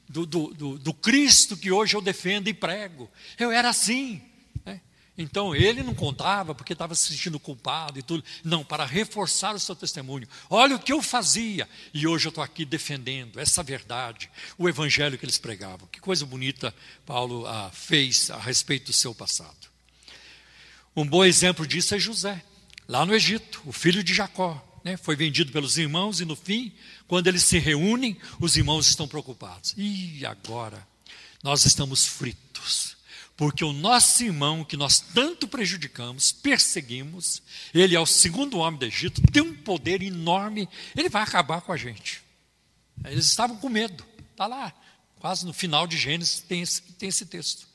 do, 0.07 0.25
do, 0.25 0.77
do 0.77 0.93
Cristo 0.93 1.57
que 1.57 1.71
hoje 1.71 1.95
eu 1.95 2.01
defendo 2.01 2.47
e 2.47 2.53
prego. 2.53 3.09
Eu 3.39 3.51
era 3.51 3.69
assim. 3.69 4.21
Então 5.17 5.55
ele 5.55 5.83
não 5.83 5.93
contava 5.93 6.55
porque 6.55 6.73
estava 6.73 6.95
se 6.95 7.09
sentindo 7.09 7.39
culpado 7.39 7.99
e 7.99 8.03
tudo. 8.03 8.23
Não, 8.43 8.63
para 8.63 8.85
reforçar 8.85 9.53
o 9.53 9.59
seu 9.59 9.75
testemunho. 9.75 10.27
Olha 10.49 10.75
o 10.75 10.79
que 10.79 10.91
eu 10.91 11.01
fazia. 11.03 11.69
E 11.93 12.07
hoje 12.07 12.27
eu 12.27 12.29
estou 12.29 12.43
aqui 12.43 12.65
defendendo 12.65 13.39
essa 13.39 13.61
verdade, 13.61 14.29
o 14.57 14.67
evangelho 14.67 15.17
que 15.17 15.25
eles 15.25 15.37
pregavam. 15.37 15.87
Que 15.91 15.99
coisa 15.99 16.25
bonita 16.25 16.73
Paulo 17.05 17.45
ah, 17.45 17.69
fez 17.71 18.31
a 18.31 18.39
respeito 18.39 18.87
do 18.87 18.93
seu 18.93 19.13
passado. 19.13 19.71
Um 20.95 21.05
bom 21.05 21.23
exemplo 21.23 21.65
disso 21.65 21.93
é 21.93 21.99
José, 21.99 22.43
lá 22.87 23.05
no 23.05 23.15
Egito, 23.15 23.61
o 23.65 23.71
filho 23.71 24.03
de 24.03 24.13
Jacó. 24.13 24.63
Né? 24.83 24.97
Foi 24.97 25.15
vendido 25.15 25.51
pelos 25.51 25.77
irmãos 25.77 26.21
e 26.21 26.25
no 26.25 26.35
fim, 26.35 26.73
quando 27.07 27.27
eles 27.27 27.43
se 27.43 27.57
reúnem, 27.57 28.17
os 28.39 28.57
irmãos 28.57 28.87
estão 28.87 29.07
preocupados. 29.07 29.73
E 29.77 30.25
agora? 30.25 30.85
Nós 31.43 31.65
estamos 31.65 32.05
fritos 32.05 32.97
porque 33.35 33.63
o 33.63 33.73
nosso 33.73 34.23
irmão, 34.23 34.63
que 34.63 34.77
nós 34.77 34.99
tanto 34.99 35.47
prejudicamos, 35.47 36.31
perseguimos, 36.31 37.41
ele 37.73 37.95
é 37.95 37.99
o 37.99 38.05
segundo 38.05 38.59
homem 38.59 38.79
do 38.79 38.85
Egito, 38.85 39.21
tem 39.31 39.41
um 39.41 39.55
poder 39.55 40.01
enorme, 40.03 40.69
ele 40.95 41.09
vai 41.09 41.23
acabar 41.23 41.61
com 41.61 41.71
a 41.71 41.77
gente. 41.77 42.21
Eles 43.05 43.25
estavam 43.25 43.57
com 43.57 43.69
medo, 43.69 44.05
está 44.31 44.45
lá, 44.45 44.71
quase 45.15 45.45
no 45.45 45.53
final 45.53 45.87
de 45.87 45.97
Gênesis 45.97 46.41
tem 46.41 46.61
esse, 46.61 46.81
tem 46.81 47.09
esse 47.09 47.25
texto. 47.25 47.67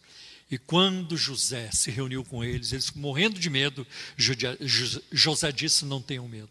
E 0.50 0.56
quando 0.56 1.16
José 1.16 1.70
se 1.72 1.90
reuniu 1.90 2.24
com 2.24 2.42
eles, 2.42 2.72
eles 2.72 2.90
morrendo 2.92 3.38
de 3.38 3.50
medo, 3.50 3.86
José 4.16 5.52
disse: 5.52 5.84
Não 5.84 6.00
tenham 6.00 6.26
medo, 6.26 6.48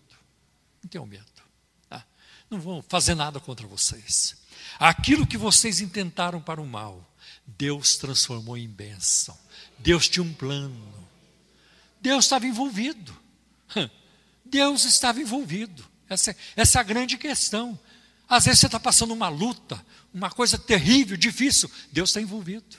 não 0.84 0.90
tenham 0.90 1.06
medo, 1.06 1.26
tá? 1.90 2.06
não 2.48 2.60
vão 2.60 2.84
fazer 2.88 3.16
nada 3.16 3.40
contra 3.40 3.66
vocês. 3.66 4.36
Aquilo 4.78 5.26
que 5.26 5.38
vocês 5.38 5.82
intentaram 5.82 6.40
para 6.40 6.62
o 6.62 6.68
mal, 6.68 7.12
Deus 7.48 7.96
transformou 7.96 8.58
em 8.58 8.68
bênção. 8.68 9.38
Deus 9.80 10.10
tinha 10.10 10.24
um 10.24 10.34
plano. 10.34 11.08
Deus 12.02 12.26
estava 12.26 12.46
envolvido. 12.46 13.16
Deus 14.44 14.86
estava 14.86 15.22
envolvido. 15.22 15.86
Essa, 16.10 16.36
essa 16.56 16.80
é 16.80 16.82
a 16.82 16.84
grande 16.84 17.18
questão. 17.18 17.80
Às 18.30 18.46
vezes 18.46 18.60
você 18.60 18.66
está 18.66 18.80
passando 18.80 19.14
uma 19.14 19.30
luta, 19.30 19.84
uma 20.14 20.30
coisa 20.30 20.58
terrível, 20.58 21.16
difícil. 21.16 21.72
Deus 21.92 22.10
está 22.10 22.22
envolvido. 22.22 22.78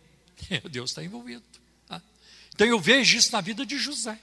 Deus 0.70 0.90
está 0.90 1.04
envolvido. 1.04 1.44
Tá? 1.86 2.00
Então 2.54 2.66
eu 2.66 2.80
vejo 2.80 3.16
isso 3.16 3.32
na 3.32 3.40
vida 3.40 3.66
de 3.66 3.78
José. 3.78 4.18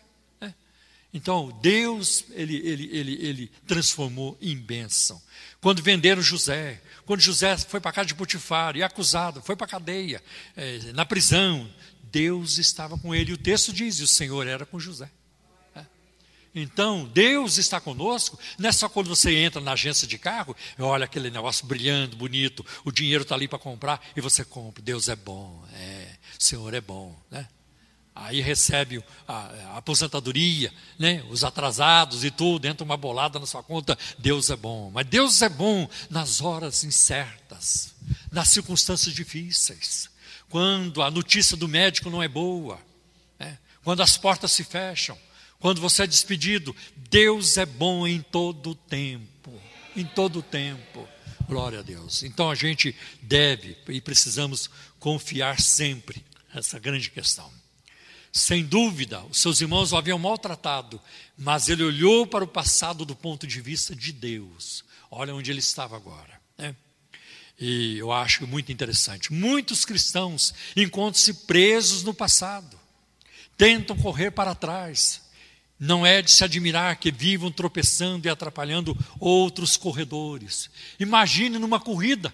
Então 1.15 1.57
Deus 1.61 2.25
ele, 2.31 2.57
ele, 2.57 2.89
ele, 2.91 3.25
ele 3.25 3.51
transformou 3.65 4.37
em 4.41 4.53
bênção. 4.57 5.21
Quando 5.61 5.81
venderam 5.81 6.21
José, 6.21 6.81
quando 7.05 7.21
José 7.21 7.57
foi 7.57 7.79
para 7.79 7.91
a 7.91 7.93
casa 7.93 8.07
de 8.07 8.15
Potifar 8.15 8.75
e 8.75 8.83
acusado, 8.83 9.41
foi 9.41 9.55
para 9.55 9.65
a 9.65 9.69
cadeia, 9.69 10.21
é, 10.57 10.77
na 10.91 11.05
prisão, 11.05 11.71
Deus 12.03 12.57
estava 12.57 12.97
com 12.97 13.15
ele. 13.15 13.31
E 13.31 13.33
o 13.33 13.37
texto 13.37 13.71
diz: 13.71 13.99
e 13.99 14.03
o 14.03 14.07
Senhor 14.07 14.45
era 14.45 14.65
com 14.65 14.77
José. 14.77 15.09
É. 15.73 15.85
Então, 16.53 17.05
Deus 17.05 17.57
está 17.57 17.79
conosco, 17.79 18.37
não 18.59 18.67
é 18.67 18.73
só 18.73 18.89
quando 18.89 19.07
você 19.07 19.33
entra 19.37 19.61
na 19.61 19.71
agência 19.71 20.05
de 20.05 20.17
carro, 20.17 20.53
olha 20.77 21.05
aquele 21.05 21.29
negócio 21.29 21.65
brilhando, 21.65 22.17
bonito, 22.17 22.65
o 22.83 22.91
dinheiro 22.91 23.21
está 23.21 23.35
ali 23.35 23.47
para 23.47 23.57
comprar 23.57 24.05
e 24.17 24.19
você 24.19 24.43
compra. 24.43 24.83
Deus 24.83 25.07
é 25.07 25.15
bom, 25.15 25.63
é, 25.75 26.09
o 26.37 26.43
Senhor 26.43 26.73
é 26.73 26.81
bom. 26.81 27.17
Né? 27.31 27.47
Aí 28.15 28.39
recebe 28.39 29.03
a, 29.27 29.77
aposentadoria, 29.77 30.73
né? 30.97 31.23
os 31.29 31.43
atrasados 31.43 32.23
e 32.23 32.31
tudo, 32.31 32.65
entra 32.65 32.85
uma 32.85 32.95
bolada 32.95 33.37
na 33.37 33.45
sua 33.45 33.61
conta, 33.61 33.97
Deus 34.17 34.49
é 34.49 34.55
bom. 34.55 34.89
Mas 34.91 35.05
Deus 35.07 35.41
é 35.41 35.49
bom 35.49 35.87
nas 36.09 36.39
horas 36.39 36.85
incertas, 36.85 37.93
nas 38.31 38.49
circunstâncias 38.49 39.13
difíceis, 39.13 40.09
quando 40.49 41.03
a 41.03 41.11
notícia 41.11 41.57
do 41.57 41.67
médico 41.67 42.09
não 42.09 42.23
é 42.23 42.27
boa, 42.27 42.79
né? 43.37 43.59
quando 43.83 44.01
as 44.01 44.17
portas 44.17 44.53
se 44.53 44.63
fecham, 44.63 45.17
quando 45.59 45.81
você 45.81 46.03
é 46.03 46.07
despedido. 46.07 46.75
Deus 47.09 47.57
é 47.57 47.65
bom 47.65 48.07
em 48.07 48.21
todo 48.21 48.71
o 48.71 48.75
tempo, 48.75 49.51
em 49.95 50.05
todo 50.05 50.39
o 50.39 50.43
tempo. 50.43 51.07
Glória 51.47 51.79
a 51.79 51.81
Deus. 51.83 52.23
Então 52.23 52.49
a 52.49 52.55
gente 52.55 52.95
deve 53.21 53.77
e 53.89 54.01
precisamos 54.01 54.69
confiar 54.99 55.59
sempre 55.59 56.23
nessa 56.53 56.79
grande 56.79 57.09
questão. 57.09 57.51
Sem 58.35 58.65
dúvida, 58.65 59.23
os 59.29 59.39
seus 59.39 59.61
irmãos 59.61 59.93
o 59.93 59.95
haviam 59.95 60.19
maltratado, 60.19 60.99
mas 61.37 61.69
ele 61.69 61.85
olhou 61.85 62.27
para 62.27 62.43
o 62.43 62.47
passado 62.47 63.05
do 63.05 63.15
ponto 63.15 63.47
de 63.47 63.61
vista 63.61 63.95
de 63.95 64.11
Deus. 64.11 64.83
Olha 65.09 65.33
onde 65.33 65.51
ele 65.51 65.61
estava 65.61 65.95
agora. 65.95 66.37
Né? 66.57 66.75
E 67.57 67.97
eu 67.97 68.11
acho 68.11 68.45
muito 68.45 68.73
interessante. 68.73 69.31
Muitos 69.31 69.85
cristãos 69.85 70.53
encontram-se 70.75 71.33
presos 71.45 72.03
no 72.03 72.13
passado, 72.13 72.77
tentam 73.55 73.95
correr 73.95 74.31
para 74.31 74.53
trás. 74.53 75.21
Não 75.79 76.05
é 76.05 76.21
de 76.21 76.29
se 76.29 76.43
admirar 76.43 76.97
que 76.97 77.13
vivam 77.13 77.49
tropeçando 77.49 78.27
e 78.27 78.29
atrapalhando 78.29 78.97
outros 79.17 79.77
corredores. 79.77 80.69
Imagine 80.99 81.57
numa 81.57 81.79
corrida, 81.79 82.33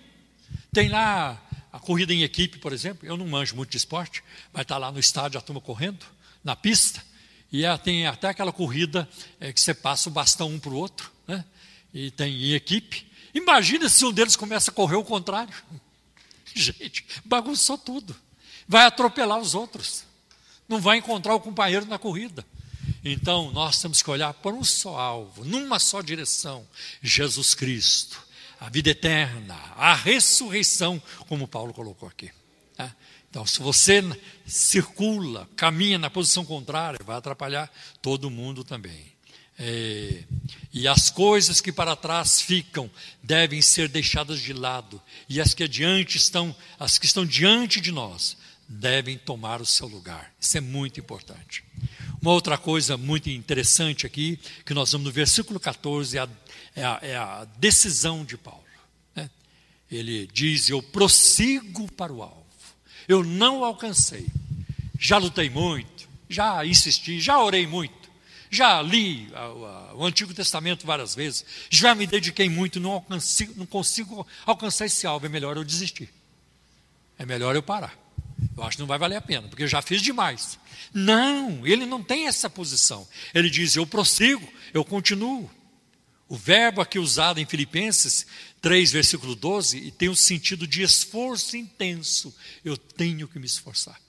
tem 0.74 0.90
lá 0.90 1.40
a 1.72 1.80
corrida 1.80 2.14
em 2.14 2.24
equipe, 2.24 2.58
por 2.60 2.74
exemplo, 2.74 3.08
eu 3.08 3.16
não 3.16 3.28
manjo 3.28 3.56
muito 3.56 3.72
de 3.72 3.78
esporte, 3.78 4.24
mas 4.52 4.64
está 4.64 4.78
lá 4.78 4.92
no 4.92 5.00
estádio 5.00 5.38
a 5.38 5.42
turma 5.42 5.62
correndo, 5.62 6.06
na 6.44 6.56
pista, 6.56 7.04
e 7.52 7.66
é, 7.66 7.78
tem 7.78 8.08
até 8.08 8.30
aquela 8.30 8.52
corrida 8.52 9.08
é, 9.40 9.52
que 9.52 9.60
você 9.60 9.74
passa 9.74 10.10
o 10.10 10.12
bastão 10.12 10.50
um 10.50 10.60
para 10.60 10.72
o 10.72 10.76
outro, 10.76 11.12
né? 11.28 11.46
e 11.94 12.10
tem 12.12 12.34
em 12.34 12.54
equipe. 12.54 13.06
Imagina 13.34 13.90
se 13.90 14.06
um 14.06 14.12
deles 14.12 14.36
começa 14.36 14.72
a 14.72 14.74
correr 14.74 14.96
o 14.96 15.04
contrário. 15.04 15.54
Gente, 16.54 17.06
bagunçou 17.26 17.78
tudo. 17.78 18.16
Vai 18.68 18.86
atropelar 18.86 19.40
os 19.40 19.54
outros. 19.54 20.04
Não 20.68 20.80
vai 20.80 20.98
encontrar 20.98 21.36
o 21.36 21.40
companheiro 21.40 21.86
na 21.86 22.00
corrida. 22.00 22.46
Então, 23.04 23.52
nós 23.52 23.82
temos 23.82 24.02
que 24.02 24.10
olhar 24.10 24.34
para 24.34 24.54
um 24.54 24.64
só 24.64 24.98
alvo, 24.98 25.44
numa 25.44 25.80
só 25.80 26.02
direção: 26.02 26.66
Jesus 27.02 27.54
Cristo 27.54 28.31
a 28.62 28.70
vida 28.70 28.92
eterna, 28.92 29.56
a 29.76 29.96
ressurreição, 29.96 31.02
como 31.28 31.48
Paulo 31.48 31.74
colocou 31.74 32.08
aqui. 32.08 32.30
Né? 32.78 32.94
Então, 33.28 33.44
se 33.44 33.60
você 33.60 34.04
circula, 34.46 35.50
caminha 35.56 35.98
na 35.98 36.12
posição 36.12 36.46
contrária, 36.46 37.00
vai 37.04 37.18
atrapalhar 37.18 37.74
todo 38.04 38.30
mundo 38.30 38.64
também. 38.64 39.12
É, 39.58 40.24
e 40.72 40.88
as 40.88 41.10
coisas 41.10 41.60
que 41.60 41.72
para 41.72 41.96
trás 41.96 42.40
ficam 42.40 42.90
devem 43.24 43.64
ser 43.64 43.88
deixadas 43.88 44.40
de 44.40 44.54
lado, 44.54 45.02
e 45.28 45.42
as 45.42 45.56
que 45.56 45.64
adiante 45.64 46.18
estão, 46.18 46.56
as 46.80 47.00
que 47.00 47.08
estão 47.08 47.26
diante 47.26 47.82
de 47.82 47.92
nós, 47.92 48.38
devem 48.70 49.18
tomar 49.18 49.60
o 49.60 49.66
seu 49.66 49.88
lugar. 49.88 50.32
Isso 50.40 50.56
é 50.56 50.62
muito 50.62 51.00
importante. 51.00 51.64
Uma 52.22 52.32
outra 52.32 52.58
coisa 52.58 52.98
muito 52.98 53.30
interessante 53.30 54.06
aqui, 54.06 54.40
que 54.66 54.74
nós 54.74 54.92
vamos 54.92 55.06
no 55.08 55.12
versículo 55.12 55.60
14, 55.60 56.18
é 56.18 56.22
a 56.22 56.30
é 56.76 56.84
a, 56.84 57.00
é 57.02 57.16
a 57.16 57.46
decisão 57.58 58.24
de 58.24 58.38
Paulo. 58.38 58.64
Né? 59.16 59.30
Ele 59.90 60.28
diz: 60.32 60.70
Eu 60.70 60.82
prossigo 60.82 61.92
para 61.92 62.12
o 62.12 62.22
alvo, 62.22 62.46
eu 63.08 63.24
não 63.24 63.64
alcancei. 63.64 64.28
Já 65.00 65.18
lutei 65.18 65.50
muito, 65.50 66.08
já 66.30 66.66
insisti, 66.66 67.20
já 67.20 67.42
orei 67.42 67.66
muito, 67.66 68.10
já 68.52 68.82
li 68.82 69.28
o 69.96 70.06
Antigo 70.06 70.34
Testamento 70.34 70.86
várias 70.86 71.16
vezes, 71.16 71.44
já 71.70 71.96
me 71.96 72.06
dediquei 72.06 72.48
muito, 72.48 72.80
não, 72.80 73.04
não 73.56 73.66
consigo 73.66 74.28
alcançar 74.46 74.86
esse 74.86 75.08
alvo, 75.08 75.26
é 75.26 75.30
melhor 75.30 75.58
eu 75.58 75.64
desistir. 75.64 76.10
É 77.18 77.26
melhor 77.26 77.56
eu 77.56 77.64
parar. 77.64 77.98
Eu 78.56 78.64
acho 78.64 78.78
que 78.78 78.82
não 78.82 78.88
vai 78.88 78.98
valer 78.98 79.16
a 79.16 79.22
pena, 79.22 79.48
porque 79.48 79.64
eu 79.64 79.68
já 79.68 79.82
fiz 79.82 80.02
demais. 80.02 80.60
Não, 80.94 81.66
ele 81.66 81.86
não 81.86 82.04
tem 82.04 82.28
essa 82.28 82.50
posição. 82.50 83.08
Ele 83.34 83.50
diz: 83.50 83.76
Eu 83.76 83.88
prossigo, 83.88 84.48
eu 84.74 84.84
continuo. 84.84 85.50
O 86.28 86.38
verbo 86.38 86.80
aqui 86.80 86.98
usado 86.98 87.40
em 87.40 87.46
Filipenses 87.46 88.26
3, 88.62 88.92
versículo 88.92 89.36
12, 89.36 89.92
tem 89.92 90.08
o 90.08 90.16
sentido 90.16 90.66
de 90.66 90.82
esforço 90.82 91.58
intenso. 91.58 92.34
Eu 92.64 92.78
tenho 92.78 93.28
que 93.28 93.38
me 93.38 93.46
esforçar. 93.46 94.00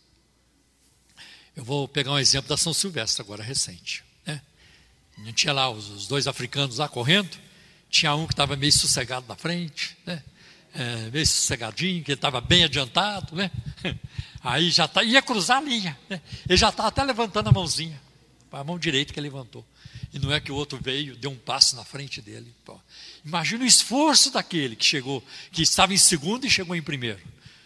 Eu 1.57 1.65
vou 1.65 1.89
pegar 1.89 2.13
um 2.13 2.19
exemplo 2.19 2.49
da 2.49 2.57
São 2.57 2.73
Silvestre, 2.73 3.23
agora 3.23 3.43
recente. 3.43 4.05
Né? 4.25 4.41
Não 5.19 5.33
tinha 5.33 5.53
lá 5.53 5.69
os, 5.69 5.89
os, 5.91 6.07
dois 6.07 6.27
africanos 6.27 6.79
lá 6.79 6.89
correndo, 6.89 7.37
tinha 7.91 8.15
um 8.15 8.27
que 8.27 8.33
estava 8.33 8.57
meio 8.57 8.73
sossegado 8.73 9.27
na 9.29 9.35
frente, 9.37 9.97
né? 10.07 10.23
É, 10.75 11.11
meio 11.11 11.27
sossegadinho, 11.27 12.03
que 12.03 12.13
estava 12.13 12.41
bem 12.41 12.65
adiantado. 12.65 13.37
Né? 13.37 13.51
Aí 14.43 14.71
já 14.71 14.89
tá, 14.89 15.03
ia 15.03 15.23
cruzar 15.23 15.59
a 15.59 15.61
linha. 15.61 15.99
Né? 16.09 16.21
Ele 16.49 16.57
já 16.57 16.69
estava 16.69 16.89
até 16.89 17.03
levantando 17.03 17.49
a 17.49 17.53
mãozinha, 17.53 18.01
a 18.51 18.65
mão 18.65 18.79
direita 18.79 19.13
que 19.13 19.21
ele 19.21 19.29
levantou. 19.29 19.65
E 20.13 20.19
não 20.19 20.33
é 20.33 20.41
que 20.41 20.53
o 20.53 20.55
outro 20.55 20.79
veio, 20.81 21.17
deu 21.17 21.31
um 21.31 21.39
passo 21.39 21.75
na 21.75 21.85
frente 21.85 22.21
dele. 22.21 22.55
Pô. 22.65 22.79
Imagina 23.25 23.65
o 23.65 23.67
esforço 23.67 24.31
daquele 24.31 24.77
que 24.77 24.85
chegou, 24.85 25.25
que 25.51 25.63
estava 25.63 25.95
em 25.95 25.99
segundo 25.99 26.47
e 26.47 26.51
chegou 26.51 26.77
em 26.77 26.83
primeiro. 26.83 27.21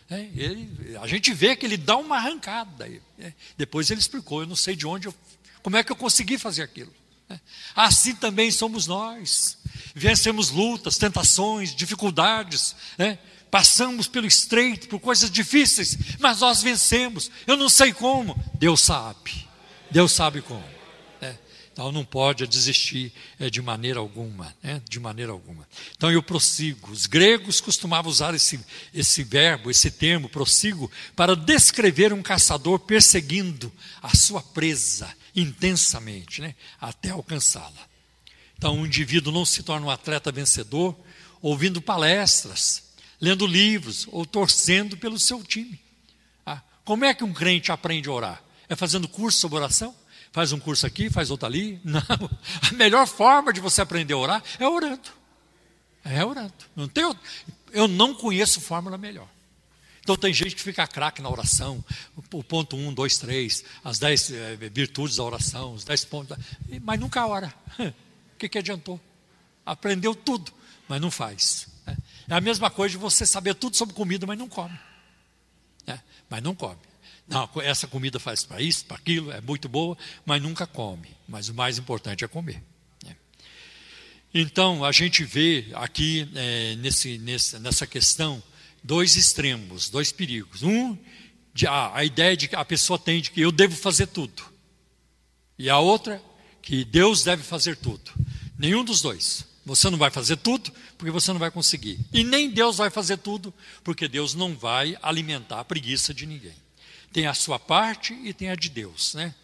É, 0.08 0.20
ele, 0.36 0.96
a 1.02 1.06
gente 1.08 1.34
vê 1.34 1.56
que 1.56 1.66
ele 1.66 1.76
dá 1.76 1.96
uma 1.96 2.16
arrancada. 2.16 2.88
É, 3.18 3.32
depois 3.56 3.90
ele 3.90 3.98
explicou, 3.98 4.42
eu 4.42 4.46
não 4.46 4.54
sei 4.54 4.76
de 4.76 4.86
onde, 4.86 5.08
eu, 5.08 5.14
como 5.62 5.76
é 5.76 5.82
que 5.82 5.90
eu 5.90 5.96
consegui 5.96 6.38
fazer 6.38 6.62
aquilo. 6.62 6.94
É, 7.28 7.40
assim 7.74 8.14
também 8.14 8.52
somos 8.52 8.86
nós. 8.86 9.58
Vencemos 9.92 10.50
lutas, 10.50 10.96
tentações, 10.96 11.74
dificuldades. 11.74 12.76
Né? 12.96 13.18
Passamos 13.56 14.06
pelo 14.06 14.26
estreito, 14.26 14.86
por 14.86 15.00
coisas 15.00 15.30
difíceis, 15.30 15.96
mas 16.18 16.40
nós 16.40 16.62
vencemos. 16.62 17.30
Eu 17.46 17.56
não 17.56 17.70
sei 17.70 17.90
como. 17.90 18.38
Deus 18.52 18.82
sabe. 18.82 19.48
Deus 19.90 20.12
sabe 20.12 20.42
como. 20.42 20.62
Então 21.72 21.90
não 21.90 22.04
pode 22.04 22.46
desistir 22.46 23.10
é, 23.38 23.48
de 23.48 23.62
maneira 23.62 23.98
alguma, 23.98 24.54
né? 24.62 24.82
de 24.86 25.00
maneira 25.00 25.32
alguma. 25.32 25.66
Então 25.96 26.12
eu 26.12 26.22
prossigo. 26.22 26.90
Os 26.90 27.06
gregos 27.06 27.58
costumavam 27.58 28.10
usar 28.10 28.34
esse, 28.34 28.60
esse 28.92 29.22
verbo, 29.22 29.70
esse 29.70 29.90
termo, 29.90 30.28
prossigo, 30.28 30.90
para 31.14 31.34
descrever 31.34 32.12
um 32.12 32.22
caçador 32.22 32.78
perseguindo 32.80 33.72
a 34.02 34.14
sua 34.14 34.42
presa 34.42 35.10
intensamente, 35.34 36.42
né? 36.42 36.54
até 36.78 37.08
alcançá-la. 37.08 37.88
Então 38.58 38.82
o 38.82 38.86
indivíduo 38.86 39.32
não 39.32 39.46
se 39.46 39.62
torna 39.62 39.86
um 39.86 39.90
atleta 39.90 40.30
vencedor 40.30 40.94
ouvindo 41.40 41.80
palestras, 41.80 42.85
lendo 43.20 43.46
livros 43.46 44.06
ou 44.10 44.24
torcendo 44.24 44.96
pelo 44.96 45.18
seu 45.18 45.42
time. 45.42 45.80
Ah, 46.44 46.60
como 46.84 47.04
é 47.04 47.14
que 47.14 47.24
um 47.24 47.32
crente 47.32 47.72
aprende 47.72 48.08
a 48.08 48.12
orar? 48.12 48.42
É 48.68 48.76
fazendo 48.76 49.08
curso 49.08 49.38
sobre 49.38 49.58
oração? 49.58 49.94
faz 50.36 50.52
um 50.52 50.60
curso 50.60 50.86
aqui, 50.86 51.08
faz 51.08 51.30
outro 51.30 51.46
ali. 51.46 51.80
Não. 51.82 52.02
A 52.70 52.74
melhor 52.74 53.06
forma 53.06 53.54
de 53.54 53.58
você 53.58 53.80
aprender 53.80 54.12
a 54.12 54.18
orar 54.18 54.44
é 54.58 54.68
orando. 54.68 55.08
É 56.04 56.22
orando. 56.22 56.52
Não 56.76 56.86
tem, 56.86 57.10
eu 57.72 57.88
não 57.88 58.14
conheço 58.14 58.60
fórmula 58.60 58.98
melhor. 58.98 59.26
Então 60.02 60.14
tem 60.14 60.32
gente 60.34 60.54
que 60.54 60.62
fica 60.62 60.86
craque 60.86 61.22
na 61.22 61.30
oração, 61.30 61.82
o 62.30 62.44
ponto 62.44 62.76
um, 62.76 62.92
dois, 62.92 63.16
três, 63.16 63.64
as 63.82 63.98
dez 63.98 64.30
é, 64.30 64.54
virtudes 64.56 65.16
da 65.16 65.24
oração, 65.24 65.72
os 65.72 65.84
dez 65.84 66.04
pontos, 66.04 66.36
mas 66.82 67.00
nunca 67.00 67.26
ora. 67.26 67.52
O 68.36 68.38
que, 68.38 68.50
que 68.50 68.58
adiantou? 68.58 69.00
Aprendeu 69.64 70.14
tudo, 70.14 70.52
mas 70.86 71.00
não 71.00 71.10
faz. 71.10 71.68
É 72.28 72.34
a 72.34 72.40
mesma 72.40 72.70
coisa 72.70 72.92
de 72.92 72.98
você 72.98 73.24
saber 73.24 73.54
tudo 73.54 73.76
sobre 73.76 73.94
comida, 73.94 74.26
mas 74.26 74.38
não 74.38 74.48
come. 74.48 74.78
É, 75.86 75.98
mas 76.28 76.42
não 76.42 76.54
come. 76.54 76.80
Não, 77.28 77.48
essa 77.62 77.86
comida 77.86 78.20
faz 78.20 78.44
para 78.44 78.60
isso, 78.60 78.84
para 78.84 78.96
aquilo, 78.96 79.32
é 79.32 79.40
muito 79.40 79.68
boa, 79.68 79.96
mas 80.24 80.40
nunca 80.40 80.66
come. 80.66 81.08
Mas 81.28 81.48
o 81.48 81.54
mais 81.54 81.78
importante 81.78 82.24
é 82.24 82.28
comer. 82.28 82.62
Né? 83.04 83.16
Então, 84.32 84.84
a 84.84 84.92
gente 84.92 85.24
vê 85.24 85.66
aqui 85.74 86.28
é, 86.34 86.76
nesse, 86.76 87.18
nesse, 87.18 87.58
nessa 87.58 87.86
questão 87.86 88.42
dois 88.82 89.16
extremos, 89.16 89.88
dois 89.88 90.12
perigos. 90.12 90.62
Um, 90.62 90.96
de, 91.52 91.66
a 91.66 92.04
ideia 92.04 92.36
de 92.36 92.48
que 92.48 92.54
a 92.54 92.64
pessoa 92.64 92.98
tem 92.98 93.20
de 93.20 93.30
que 93.30 93.40
eu 93.40 93.50
devo 93.50 93.74
fazer 93.74 94.06
tudo. 94.06 94.44
E 95.58 95.70
a 95.70 95.78
outra, 95.78 96.22
que 96.62 96.84
Deus 96.84 97.24
deve 97.24 97.42
fazer 97.42 97.76
tudo. 97.76 98.12
Nenhum 98.58 98.84
dos 98.84 99.00
dois. 99.00 99.46
Você 99.66 99.90
não 99.90 99.98
vai 99.98 100.10
fazer 100.10 100.36
tudo, 100.36 100.72
porque 100.96 101.10
você 101.10 101.30
não 101.32 101.38
vai 101.38 101.50
conseguir. 101.50 101.98
E 102.12 102.24
nem 102.24 102.48
Deus 102.48 102.78
vai 102.78 102.88
fazer 102.88 103.18
tudo, 103.18 103.52
porque 103.84 104.08
Deus 104.08 104.32
não 104.32 104.56
vai 104.56 104.96
alimentar 105.02 105.60
a 105.60 105.64
preguiça 105.64 106.14
de 106.14 106.24
ninguém 106.24 106.54
tem 107.16 107.26
a 107.26 107.32
sua 107.32 107.58
parte 107.58 108.12
e 108.24 108.34
tem 108.34 108.50
a 108.50 108.54
de 108.54 108.68
Deus, 108.68 109.14
né? 109.14 109.34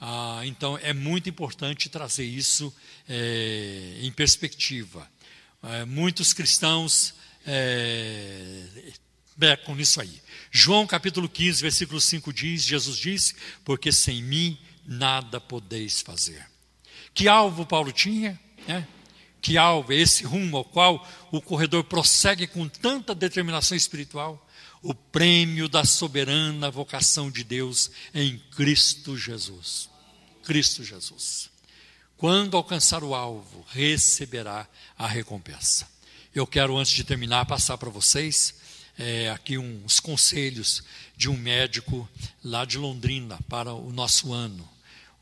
Ah, 0.00 0.40
então 0.44 0.76
é 0.78 0.92
muito 0.92 1.28
importante 1.28 1.88
trazer 1.88 2.24
isso 2.24 2.74
é, 3.08 4.00
em 4.00 4.10
perspectiva. 4.10 5.08
É, 5.62 5.84
muitos 5.84 6.32
cristãos 6.32 7.14
é, 7.46 8.64
nisso 9.76 10.00
aí. 10.00 10.20
João 10.50 10.88
capítulo 10.88 11.28
15, 11.28 11.62
versículo 11.62 12.00
5 12.00 12.32
diz: 12.32 12.64
Jesus 12.64 12.98
disse, 12.98 13.36
porque 13.64 13.92
sem 13.92 14.24
mim 14.24 14.58
nada 14.84 15.40
podeis 15.40 16.00
fazer. 16.00 16.44
Que 17.14 17.28
alvo 17.28 17.64
Paulo 17.64 17.92
tinha? 17.92 18.36
Né? 18.66 18.84
Que 19.40 19.56
alvo 19.56 19.92
é 19.92 19.96
esse 19.96 20.24
rumo 20.24 20.58
ao 20.58 20.64
qual 20.64 21.08
o 21.30 21.40
corredor 21.40 21.84
prossegue 21.84 22.46
com 22.46 22.68
tanta 22.68 23.14
determinação 23.14 23.76
espiritual? 23.76 24.46
o 24.82 24.94
prêmio 24.94 25.68
da 25.68 25.84
soberana 25.84 26.70
vocação 26.70 27.30
de 27.30 27.44
Deus 27.44 27.90
em 28.14 28.38
Cristo 28.56 29.16
Jesus. 29.16 29.88
Cristo 30.42 30.82
Jesus. 30.82 31.50
Quando 32.16 32.56
alcançar 32.56 33.02
o 33.02 33.14
alvo, 33.14 33.64
receberá 33.70 34.66
a 34.96 35.06
recompensa. 35.06 35.88
Eu 36.34 36.46
quero, 36.46 36.76
antes 36.76 36.92
de 36.92 37.04
terminar, 37.04 37.46
passar 37.46 37.76
para 37.76 37.90
vocês 37.90 38.54
é, 38.98 39.30
aqui 39.30 39.58
uns 39.58 40.00
conselhos 40.00 40.82
de 41.16 41.28
um 41.28 41.36
médico 41.36 42.08
lá 42.42 42.64
de 42.64 42.78
Londrina 42.78 43.38
para 43.48 43.72
o 43.72 43.92
nosso 43.92 44.32
ano. 44.32 44.68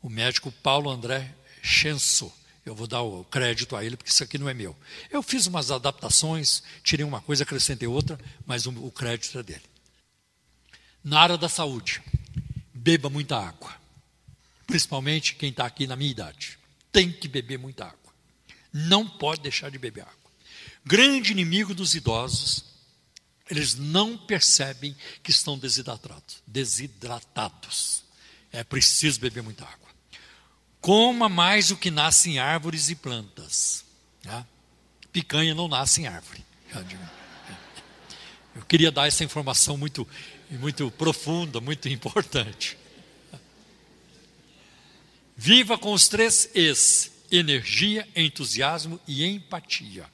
O 0.01 0.09
médico 0.09 0.51
Paulo 0.51 0.89
André 0.89 1.33
Chenso. 1.61 2.31
Eu 2.65 2.75
vou 2.75 2.87
dar 2.87 3.01
o 3.01 3.23
crédito 3.23 3.75
a 3.75 3.83
ele, 3.83 3.97
porque 3.97 4.11
isso 4.11 4.23
aqui 4.23 4.37
não 4.37 4.49
é 4.49 4.53
meu. 4.53 4.75
Eu 5.09 5.23
fiz 5.23 5.45
umas 5.47 5.71
adaptações, 5.71 6.61
tirei 6.83 7.05
uma 7.05 7.21
coisa, 7.21 7.43
acrescentei 7.43 7.87
outra, 7.87 8.19
mas 8.45 8.65
o, 8.65 8.71
o 8.85 8.91
crédito 8.91 9.39
é 9.39 9.43
dele. 9.43 9.63
Na 11.03 11.21
área 11.21 11.37
da 11.37 11.49
saúde, 11.49 12.01
beba 12.73 13.09
muita 13.09 13.37
água. 13.37 13.73
Principalmente 14.67 15.35
quem 15.35 15.49
está 15.49 15.65
aqui 15.65 15.87
na 15.87 15.95
minha 15.95 16.11
idade. 16.11 16.59
Tem 16.91 17.11
que 17.11 17.27
beber 17.27 17.57
muita 17.57 17.85
água. 17.85 18.13
Não 18.71 19.07
pode 19.07 19.41
deixar 19.41 19.71
de 19.71 19.77
beber 19.77 20.01
água. 20.01 20.13
Grande 20.85 21.31
inimigo 21.31 21.73
dos 21.73 21.95
idosos, 21.95 22.65
eles 23.49 23.75
não 23.75 24.17
percebem 24.17 24.95
que 25.23 25.31
estão 25.31 25.57
desidratados. 25.57 26.43
Desidratados. 26.45 28.03
É 28.51 28.63
preciso 28.63 29.19
beber 29.19 29.41
muita 29.41 29.63
água. 29.63 29.78
Coma 30.81 31.27
mais 31.27 31.71
o 31.71 31.77
que 31.77 31.91
nasce 31.91 32.31
em 32.31 32.39
árvores 32.39 32.89
e 32.89 32.95
plantas. 32.95 33.83
Tá? 34.23 34.45
Picanha 35.11 35.53
não 35.53 35.67
nasce 35.67 36.01
em 36.01 36.07
árvore. 36.07 36.45
Eu 38.55 38.63
queria 38.65 38.91
dar 38.91 39.07
essa 39.07 39.23
informação 39.23 39.77
muito, 39.77 40.07
muito 40.51 40.89
profunda, 40.91 41.59
muito 41.59 41.89
importante. 41.89 42.77
Viva 45.35 45.77
com 45.77 45.93
os 45.93 46.07
três 46.07 46.49
Es: 46.53 47.11
energia, 47.31 48.07
entusiasmo 48.15 48.99
e 49.07 49.25
empatia. 49.25 50.05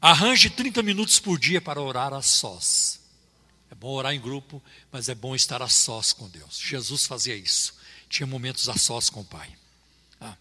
Arranje 0.00 0.48
30 0.48 0.82
minutos 0.82 1.18
por 1.18 1.38
dia 1.38 1.60
para 1.60 1.80
orar 1.80 2.14
a 2.14 2.22
sós. 2.22 3.00
É 3.70 3.74
bom 3.74 3.90
orar 3.90 4.14
em 4.14 4.20
grupo, 4.20 4.62
mas 4.90 5.08
é 5.08 5.14
bom 5.14 5.34
estar 5.34 5.60
a 5.60 5.68
sós 5.68 6.12
com 6.12 6.28
Deus. 6.28 6.58
Jesus 6.58 7.06
fazia 7.06 7.36
isso 7.36 7.77
tinha 8.08 8.26
momentos 8.26 8.68
a 8.68 8.76
sós 8.76 9.10
com 9.10 9.20
o 9.20 9.24
pai. 9.24 9.54
Ah. 10.20 10.36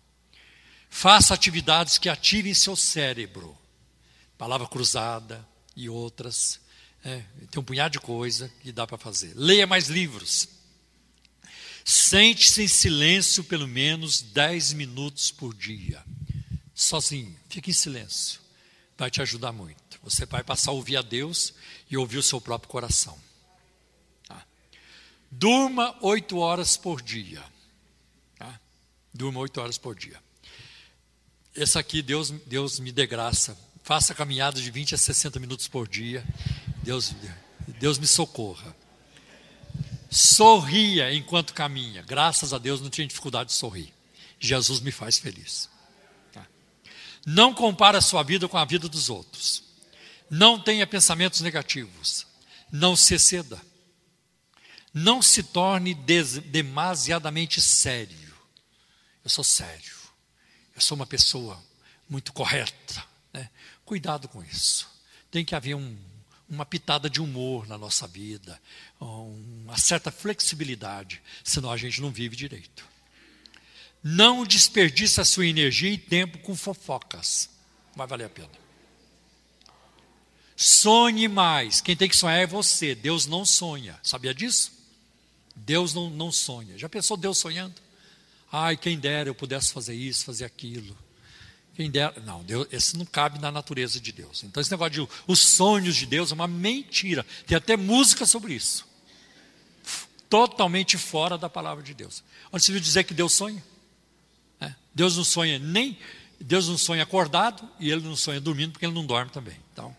Faça 0.89 1.33
atividades 1.33 1.97
que 1.97 2.09
ativem 2.09 2.53
seu 2.53 2.75
cérebro. 2.75 3.57
Palavra 4.37 4.67
cruzada 4.67 5.47
e 5.75 5.89
outras. 5.89 6.59
É, 7.03 7.23
tem 7.51 7.59
um 7.59 7.63
punhado 7.63 7.93
de 7.93 7.99
coisa 7.99 8.51
que 8.61 8.71
dá 8.71 8.85
para 8.87 8.97
fazer. 8.97 9.33
Leia 9.35 9.67
mais 9.67 9.87
livros. 9.87 10.49
Sente-se 11.85 12.63
em 12.63 12.67
silêncio 12.67 13.43
pelo 13.43 13.67
menos 13.67 14.21
10 14.21 14.73
minutos 14.73 15.31
por 15.31 15.53
dia. 15.53 16.03
Sozinho. 16.75 17.33
Fique 17.49 17.71
em 17.71 17.73
silêncio. 17.73 18.41
Vai 18.97 19.09
te 19.09 19.21
ajudar 19.21 19.51
muito. 19.51 19.99
Você 20.03 20.25
vai 20.25 20.43
passar 20.43 20.71
a 20.71 20.73
ouvir 20.73 20.97
a 20.97 21.01
Deus 21.01 21.53
e 21.89 21.97
ouvir 21.97 22.17
o 22.17 22.23
seu 22.23 22.41
próprio 22.41 22.69
coração. 22.69 23.17
Ah. 24.29 24.43
Durma 25.31 25.95
oito 26.01 26.37
horas 26.39 26.75
por 26.75 27.01
dia. 27.01 27.43
Durma 29.17 29.39
oito 29.39 29.59
horas 29.59 29.79
por 29.79 29.95
dia. 29.95 30.21
Essa 31.55 31.79
aqui, 31.79 32.03
Deus, 32.03 32.29
Deus 32.45 32.79
me 32.79 32.91
dê 32.91 33.07
graça. 33.07 33.57
Faça 33.83 34.13
caminhadas 34.13 34.61
de 34.61 34.69
20 34.69 34.93
a 34.93 34.97
60 34.97 35.39
minutos 35.39 35.67
por 35.67 35.87
dia. 35.87 36.23
Deus, 36.83 37.15
Deus 37.79 37.97
me 37.97 38.05
socorra. 38.05 38.75
Sorria 40.07 41.11
enquanto 41.11 41.55
caminha. 41.55 42.03
Graças 42.03 42.53
a 42.53 42.59
Deus 42.59 42.79
não 42.79 42.91
tinha 42.91 43.07
dificuldade 43.07 43.49
de 43.49 43.55
sorrir. 43.55 43.91
Jesus 44.39 44.81
me 44.81 44.91
faz 44.91 45.17
feliz. 45.17 45.67
Tá? 46.31 46.45
Não 47.25 47.55
compare 47.55 47.97
a 47.97 48.01
sua 48.01 48.21
vida 48.21 48.47
com 48.47 48.57
a 48.57 48.65
vida 48.65 48.87
dos 48.87 49.09
outros. 49.09 49.63
Não 50.29 50.59
tenha 50.59 50.85
pensamentos 50.85 51.41
negativos. 51.41 52.27
Não 52.71 52.95
se 52.95 53.15
exceda. 53.15 53.59
Não 54.93 55.23
se 55.23 55.41
torne 55.41 55.95
demasiadamente 55.95 57.59
sério. 57.59 58.26
Eu 59.27 59.29
sou 59.29 59.43
sério. 59.43 59.93
Eu 60.73 60.79
sou 60.79 60.95
uma 60.95 61.05
pessoa 61.05 61.61
muito 62.07 62.31
correta. 62.31 63.03
Né? 63.33 63.49
Cuidado 63.83 64.29
com 64.29 64.41
isso. 64.41 64.89
Tem 65.29 65.43
que 65.43 65.53
haver 65.53 65.75
um, 65.75 65.97
uma 66.47 66.65
pitada 66.65 67.09
de 67.09 67.21
humor 67.21 67.67
na 67.67 67.77
nossa 67.77 68.07
vida, 68.07 68.57
uma 69.01 69.77
certa 69.77 70.11
flexibilidade, 70.11 71.21
senão 71.43 71.69
a 71.69 71.75
gente 71.75 71.99
não 71.99 72.09
vive 72.09 72.37
direito. 72.37 72.87
Não 74.01 74.45
desperdice 74.45 75.19
a 75.19 75.25
sua 75.25 75.45
energia 75.45 75.91
e 75.91 75.97
tempo 75.97 76.37
com 76.37 76.55
fofocas. 76.55 77.49
Vai 77.97 78.07
valer 78.07 78.27
a 78.27 78.29
pena. 78.29 78.51
Sonhe 80.55 81.27
mais. 81.27 81.81
Quem 81.81 81.97
tem 81.97 82.07
que 82.07 82.15
sonhar 82.15 82.39
é 82.39 82.47
você. 82.47 82.95
Deus 82.95 83.25
não 83.25 83.43
sonha. 83.43 83.99
Sabia 84.01 84.33
disso? 84.33 84.71
Deus 85.53 85.93
não, 85.93 86.09
não 86.09 86.31
sonha. 86.31 86.77
Já 86.77 86.87
pensou 86.87 87.17
Deus 87.17 87.37
sonhando? 87.37 87.86
Ai, 88.51 88.77
quem 88.77 88.97
dera 88.97 89.29
eu 89.29 89.35
pudesse 89.35 89.73
fazer 89.73 89.95
isso, 89.95 90.25
fazer 90.25 90.45
aquilo. 90.45 90.97
Quem 91.75 91.91
dera. 91.91 92.13
Não, 92.25 92.43
Deus, 92.43 92.67
esse 92.71 92.97
não 92.97 93.05
cabe 93.05 93.39
na 93.39 93.51
natureza 93.51 93.99
de 93.99 94.11
Deus. 94.11 94.43
Então, 94.43 94.61
esse 94.61 94.71
negócio 94.71 94.93
de 94.93 95.13
os 95.27 95.39
sonhos 95.39 95.95
de 95.95 96.05
Deus 96.05 96.31
é 96.31 96.33
uma 96.33 96.47
mentira. 96.47 97.25
Tem 97.45 97.57
até 97.57 97.75
música 97.75 98.25
sobre 98.25 98.53
isso. 98.53 98.87
Totalmente 100.29 100.97
fora 100.97 101.37
da 101.37 101.49
palavra 101.49 101.83
de 101.83 101.93
Deus. 101.93 102.23
Onde 102.51 102.63
você 102.63 102.71
viu 102.71 102.81
dizer 102.81 103.03
que 103.03 103.13
Deus 103.13 103.33
sonha? 103.33 103.63
É. 104.59 104.73
Deus 104.93 105.17
não 105.17 105.23
sonha 105.23 105.59
nem. 105.59 105.97
Deus 106.39 106.67
não 106.67 106.77
sonha 106.77 107.03
acordado 107.03 107.67
e 107.79 107.91
ele 107.91 108.01
não 108.01 108.15
sonha 108.15 108.39
dormindo 108.39 108.71
porque 108.71 108.85
ele 108.85 108.93
não 108.93 109.05
dorme 109.05 109.31
também. 109.31 109.57
Então, 109.73 109.95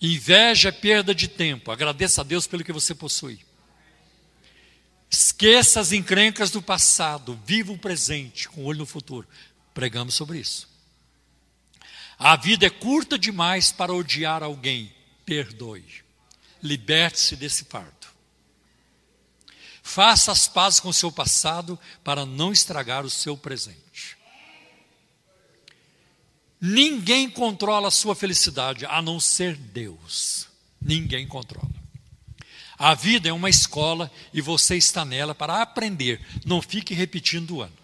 inveja 0.00 0.68
é 0.68 0.72
perda 0.72 1.14
de 1.14 1.28
tempo. 1.28 1.70
Agradeça 1.70 2.20
a 2.20 2.24
Deus 2.24 2.46
pelo 2.46 2.64
que 2.64 2.72
você 2.72 2.94
possui. 2.94 3.45
Esqueça 5.10 5.80
as 5.80 5.92
encrencas 5.92 6.50
do 6.50 6.60
passado, 6.60 7.38
viva 7.44 7.72
o 7.72 7.78
presente, 7.78 8.48
com 8.48 8.64
olho 8.64 8.80
no 8.80 8.86
futuro. 8.86 9.26
Pregamos 9.72 10.14
sobre 10.14 10.38
isso. 10.38 10.68
A 12.18 12.34
vida 12.36 12.66
é 12.66 12.70
curta 12.70 13.18
demais 13.18 13.70
para 13.70 13.92
odiar 13.92 14.42
alguém. 14.42 14.92
Perdoe. 15.24 15.84
Liberte-se 16.62 17.36
desse 17.36 17.64
fardo. 17.64 18.06
Faça 19.82 20.32
as 20.32 20.48
pazes 20.48 20.80
com 20.80 20.88
o 20.88 20.94
seu 20.94 21.12
passado 21.12 21.78
para 22.02 22.26
não 22.26 22.52
estragar 22.52 23.04
o 23.04 23.10
seu 23.10 23.36
presente. 23.36 24.16
Ninguém 26.60 27.30
controla 27.30 27.88
a 27.88 27.92
sua 27.92 28.14
felicidade 28.16 28.86
a 28.86 29.00
não 29.00 29.20
ser 29.20 29.54
Deus. 29.56 30.48
Ninguém 30.80 31.26
controla. 31.28 31.85
A 32.78 32.94
vida 32.94 33.28
é 33.28 33.32
uma 33.32 33.48
escola 33.48 34.10
e 34.32 34.40
você 34.40 34.76
está 34.76 35.04
nela 35.04 35.34
para 35.34 35.62
aprender. 35.62 36.20
Não 36.44 36.60
fique 36.60 36.94
repetindo 36.94 37.56
o 37.56 37.62
ano. 37.62 37.76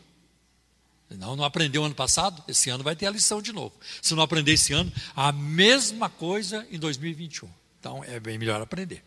Não, 1.10 1.36
não 1.36 1.44
aprendeu 1.44 1.84
ano 1.84 1.94
passado? 1.94 2.42
Esse 2.48 2.70
ano 2.70 2.84
vai 2.84 2.96
ter 2.96 3.06
a 3.06 3.10
lição 3.10 3.42
de 3.42 3.52
novo. 3.52 3.74
Se 4.00 4.14
não 4.14 4.22
aprender 4.22 4.52
esse 4.52 4.72
ano, 4.72 4.92
a 5.14 5.32
mesma 5.32 6.08
coisa 6.08 6.66
em 6.70 6.78
2021. 6.78 7.48
Então 7.78 8.02
é 8.04 8.18
bem 8.20 8.38
melhor 8.38 8.60
aprender. 8.60 9.02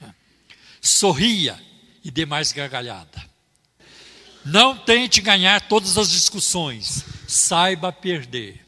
É. 0.00 0.06
Sorria 0.80 1.58
e 2.04 2.10
dê 2.10 2.26
mais 2.26 2.52
gargalhada. 2.52 3.28
Não 4.44 4.76
tente 4.76 5.20
ganhar 5.20 5.60
todas 5.68 5.98
as 5.98 6.10
discussões. 6.10 7.04
Saiba 7.26 7.92
perder. 7.92 8.64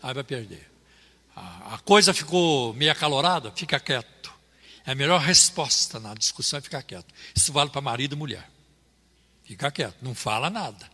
Saiba 0.00 0.22
perder. 0.22 0.70
A, 1.34 1.74
a 1.74 1.78
coisa 1.78 2.12
ficou 2.12 2.74
meio 2.74 2.92
acalorada, 2.92 3.50
fica 3.52 3.80
quieto. 3.80 4.21
É 4.84 4.92
a 4.92 4.94
melhor 4.94 5.20
resposta 5.20 6.00
na 6.00 6.14
discussão 6.14 6.58
é 6.58 6.62
ficar 6.62 6.82
quieto. 6.82 7.12
Isso 7.34 7.52
vale 7.52 7.70
para 7.70 7.80
marido 7.80 8.14
e 8.14 8.18
mulher. 8.18 8.50
Fica 9.44 9.70
quieto, 9.70 9.96
não 10.02 10.14
fala 10.14 10.50
nada. 10.50 10.90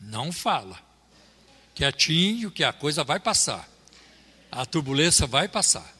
Não 0.00 0.30
fala. 0.30 0.78
Quietinho, 1.74 2.50
que 2.50 2.62
a 2.62 2.72
coisa 2.72 3.02
vai 3.02 3.18
passar. 3.18 3.68
A 4.50 4.64
turbulência 4.64 5.26
vai 5.26 5.48
passar. 5.48 5.94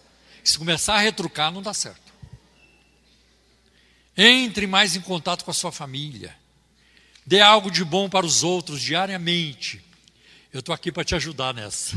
Se 0.45 0.59
começar 0.59 0.95
a 0.95 1.01
retrucar, 1.01 1.51
não 1.51 1.63
dá 1.63 1.75
certo. 1.75 2.13
Entre 4.17 4.67
mais 4.67 4.95
em 4.95 5.01
contato 5.01 5.45
com 5.45 5.51
a 5.51 5.55
sua 5.55 5.73
família. 5.73 6.37
Dê 7.27 7.41
algo 7.41 7.71
de 7.71 7.85
bom 7.85 8.09
para 8.09 8.27
os 8.27 8.45
outros 8.45 8.81
diariamente. 8.81 9.83
Eu 10.53 10.61
estou 10.61 10.75
aqui 10.75 10.93
para 10.93 11.05
te 11.05 11.15
ajudar 11.17 11.53
nessa. 11.53 11.97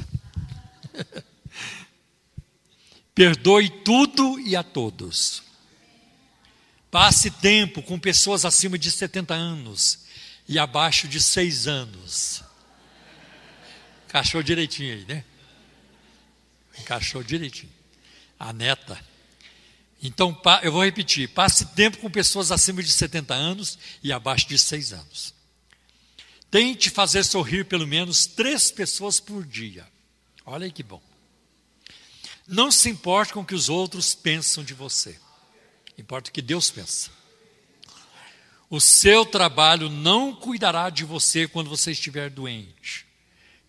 Perdoe 3.18 3.68
tudo 3.68 4.39
e 4.41 4.55
a 4.55 4.61
todos. 4.61 5.41
Passe 6.91 7.32
tempo 7.32 7.82
com 7.82 7.97
pessoas 7.97 8.45
acima 8.45 8.78
de 8.78 8.91
70 8.91 9.34
anos 9.34 10.01
e 10.47 10.59
abaixo 10.59 11.07
de 11.07 11.20
6 11.20 11.68
anos. 11.68 12.43
Encaixou 14.05 14.43
direitinho 14.43 14.93
aí, 14.93 15.05
né? 15.05 15.24
Encaixou 16.80 17.24
direitinho. 17.24 17.72
A 18.38 18.53
neta. 18.53 19.03
Então, 19.99 20.39
eu 20.61 20.72
vou 20.72 20.86
repetir: 20.86 21.28
passe 21.30 21.65
tempo 21.74 21.97
com 21.97 22.11
pessoas 22.11 22.51
acima 22.51 22.84
de 22.84 22.91
70 22.91 23.34
anos 23.34 23.80
e 24.03 24.13
abaixo 24.13 24.47
de 24.47 24.59
6 24.59 24.93
anos. 24.93 25.34
Tente 26.51 26.91
fazer 26.91 27.24
sorrir 27.24 27.65
pelo 27.65 27.88
menos 27.88 28.28
três 28.28 28.70
pessoas 28.70 29.20
por 29.20 29.43
dia. 29.43 29.88
Olha 30.45 30.65
aí 30.65 30.72
que 30.72 30.84
bom. 30.84 31.01
Não 32.47 32.71
se 32.71 32.89
importe 32.89 33.33
com 33.33 33.41
o 33.41 33.45
que 33.45 33.55
os 33.55 33.67
outros 33.67 34.15
pensam 34.15 34.63
de 34.63 34.73
você. 34.73 35.19
Importa 35.97 36.29
o 36.29 36.33
que 36.33 36.41
Deus 36.41 36.71
pensa. 36.71 37.09
O 38.69 38.79
seu 38.79 39.25
trabalho 39.25 39.89
não 39.89 40.33
cuidará 40.33 40.89
de 40.89 41.03
você 41.03 41.47
quando 41.47 41.69
você 41.69 41.91
estiver 41.91 42.29
doente. 42.29 43.05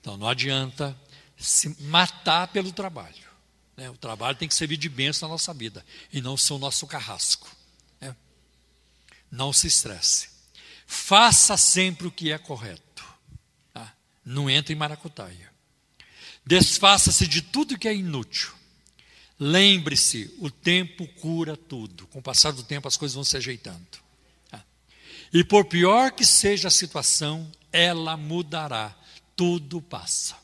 Então 0.01 0.17
não 0.17 0.29
adianta 0.29 0.97
se 1.37 1.77
matar 1.83 2.49
pelo 2.49 2.73
trabalho. 2.73 3.29
Né? 3.77 3.89
O 3.91 3.97
trabalho 3.97 4.37
tem 4.37 4.49
que 4.49 4.55
servir 4.55 4.77
de 4.77 4.89
bênção 4.89 5.29
na 5.29 5.35
nossa 5.35 5.55
vida 5.55 5.85
e 6.13 6.21
não 6.21 6.37
ser 6.37 6.53
o 6.53 6.59
nosso 6.59 6.87
carrasco. 6.87 7.49
Né? 8.01 8.15
Não 9.31 9.53
se 9.53 9.67
estresse. 9.67 10.31
Faça 10.87 11.57
sempre 11.57 12.07
o 12.09 12.13
que 12.13 12.33
é 12.33 12.39
correto. 12.39 13.05
Tá? 13.73 13.95
Não 14.25 14.51
entre 14.51 14.73
em 14.73 14.77
maracutaia. 14.77 15.53
Desfaça-se 16.45 17.27
de 17.27 17.43
tudo 17.43 17.79
que 17.79 17.87
é 17.87 17.95
inútil. 17.95 18.58
Lembre-se, 19.39 20.35
o 20.39 20.51
tempo 20.51 21.07
cura 21.07 21.57
tudo. 21.57 22.07
Com 22.09 22.19
o 22.19 22.23
passar 22.23 22.53
do 22.53 22.63
tempo, 22.63 22.89
as 22.89 22.97
coisas 22.97 23.15
vão 23.15 23.25
se 23.25 23.37
ajeitando. 23.37 23.87
Tá? 24.51 24.65
E 25.33 25.45
por 25.45 25.67
pior 25.67 26.11
que 26.11 26.25
seja 26.25 26.69
a 26.69 26.73
situação, 26.73 27.51
ela 27.73 28.17
mudará. 28.17 28.97
Tudo 29.37 29.81
passa. 29.81 30.37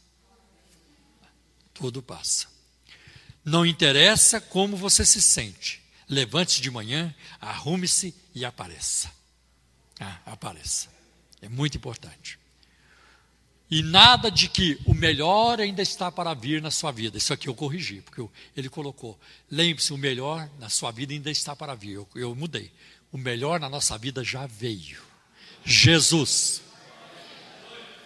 Tudo 1.73 2.01
passa. 2.01 2.47
Não 3.45 3.67
interessa 3.67 4.41
como 4.41 4.77
você 4.77 5.05
se 5.05 5.21
sente. 5.21 5.83
Levante-se 6.09 6.61
de 6.61 6.71
manhã, 6.71 7.13
arrume-se 7.41 8.15
e 8.35 8.45
apareça. 8.45 9.11
Ah, 9.99 10.21
apareça. 10.27 10.89
É 11.43 11.49
muito 11.49 11.77
importante. 11.77 12.39
E 13.75 13.83
nada 13.83 14.31
de 14.31 14.49
que 14.49 14.79
o 14.85 14.95
melhor 14.95 15.61
ainda 15.61 15.83
está 15.83 16.09
para 16.09 16.33
vir 16.33 16.63
na 16.63 16.71
sua 16.71 16.93
vida. 16.93 17.19
Isso 17.19 17.33
aqui 17.33 17.49
eu 17.49 17.57
corrigi, 17.57 18.03
porque 18.03 18.25
ele 18.57 18.69
colocou. 18.69 19.19
Lembre-se, 19.51 19.93
o 19.93 19.99
melhor 19.99 20.49
na 20.61 20.69
sua 20.69 20.93
vida 20.93 21.13
ainda 21.13 21.29
está 21.29 21.57
para 21.57 21.75
vir. 21.75 21.95
Eu, 21.95 22.09
eu 22.15 22.37
mudei. 22.37 22.71
O 23.11 23.19
melhor 23.19 23.59
na 23.59 23.69
nossa 23.69 23.99
vida 23.99 24.23
já 24.23 24.47
veio. 24.47 25.03
Jesus. 25.65 26.63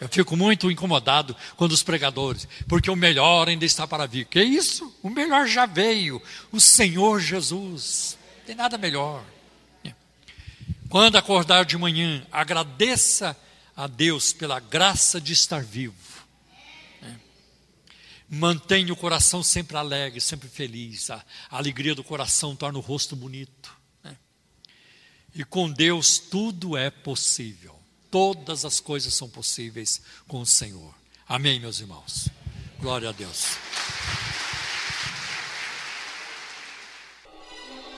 Eu 0.00 0.08
fico 0.08 0.34
muito 0.38 0.70
incomodado 0.70 1.36
quando 1.54 1.72
os 1.72 1.82
pregadores, 1.82 2.48
porque 2.66 2.90
o 2.90 2.96
melhor 2.96 3.46
ainda 3.46 3.66
está 3.66 3.86
para 3.86 4.06
vir. 4.06 4.24
Que 4.24 4.42
isso? 4.42 4.90
O 5.02 5.10
melhor 5.10 5.46
já 5.46 5.66
veio. 5.66 6.22
O 6.50 6.58
Senhor 6.58 7.20
Jesus. 7.20 8.16
Não 8.38 8.44
tem 8.46 8.54
nada 8.54 8.78
melhor. 8.78 9.22
Quando 10.88 11.16
acordar 11.16 11.66
de 11.66 11.76
manhã, 11.76 12.26
agradeça 12.32 13.36
a 13.78 13.86
Deus 13.86 14.32
pela 14.32 14.58
graça 14.58 15.20
de 15.20 15.32
estar 15.32 15.62
vivo. 15.62 15.94
É. 17.00 17.14
Mantenha 18.28 18.92
o 18.92 18.96
coração 18.96 19.40
sempre 19.40 19.76
alegre, 19.76 20.20
sempre 20.20 20.48
feliz. 20.48 21.08
A, 21.10 21.24
a, 21.48 21.58
alegria 21.58 21.94
do 21.94 22.02
coração 22.02 22.56
torna 22.56 22.76
o 22.76 22.82
rosto 22.82 23.14
bonito. 23.14 23.72
É. 24.02 24.16
E 25.32 25.44
com 25.44 25.70
Deus 25.70 26.18
tudo 26.18 26.76
é 26.76 26.90
possível. 26.90 27.78
Todas 28.10 28.64
as 28.64 28.80
coisas 28.80 29.14
são 29.14 29.30
possíveis 29.30 30.02
com 30.26 30.40
o 30.40 30.46
Senhor. 30.46 30.92
Amém, 31.28 31.60
meus 31.60 31.78
irmãos. 31.78 32.28
Glória 32.80 33.10
a 33.10 33.12
Deus. 33.12 33.44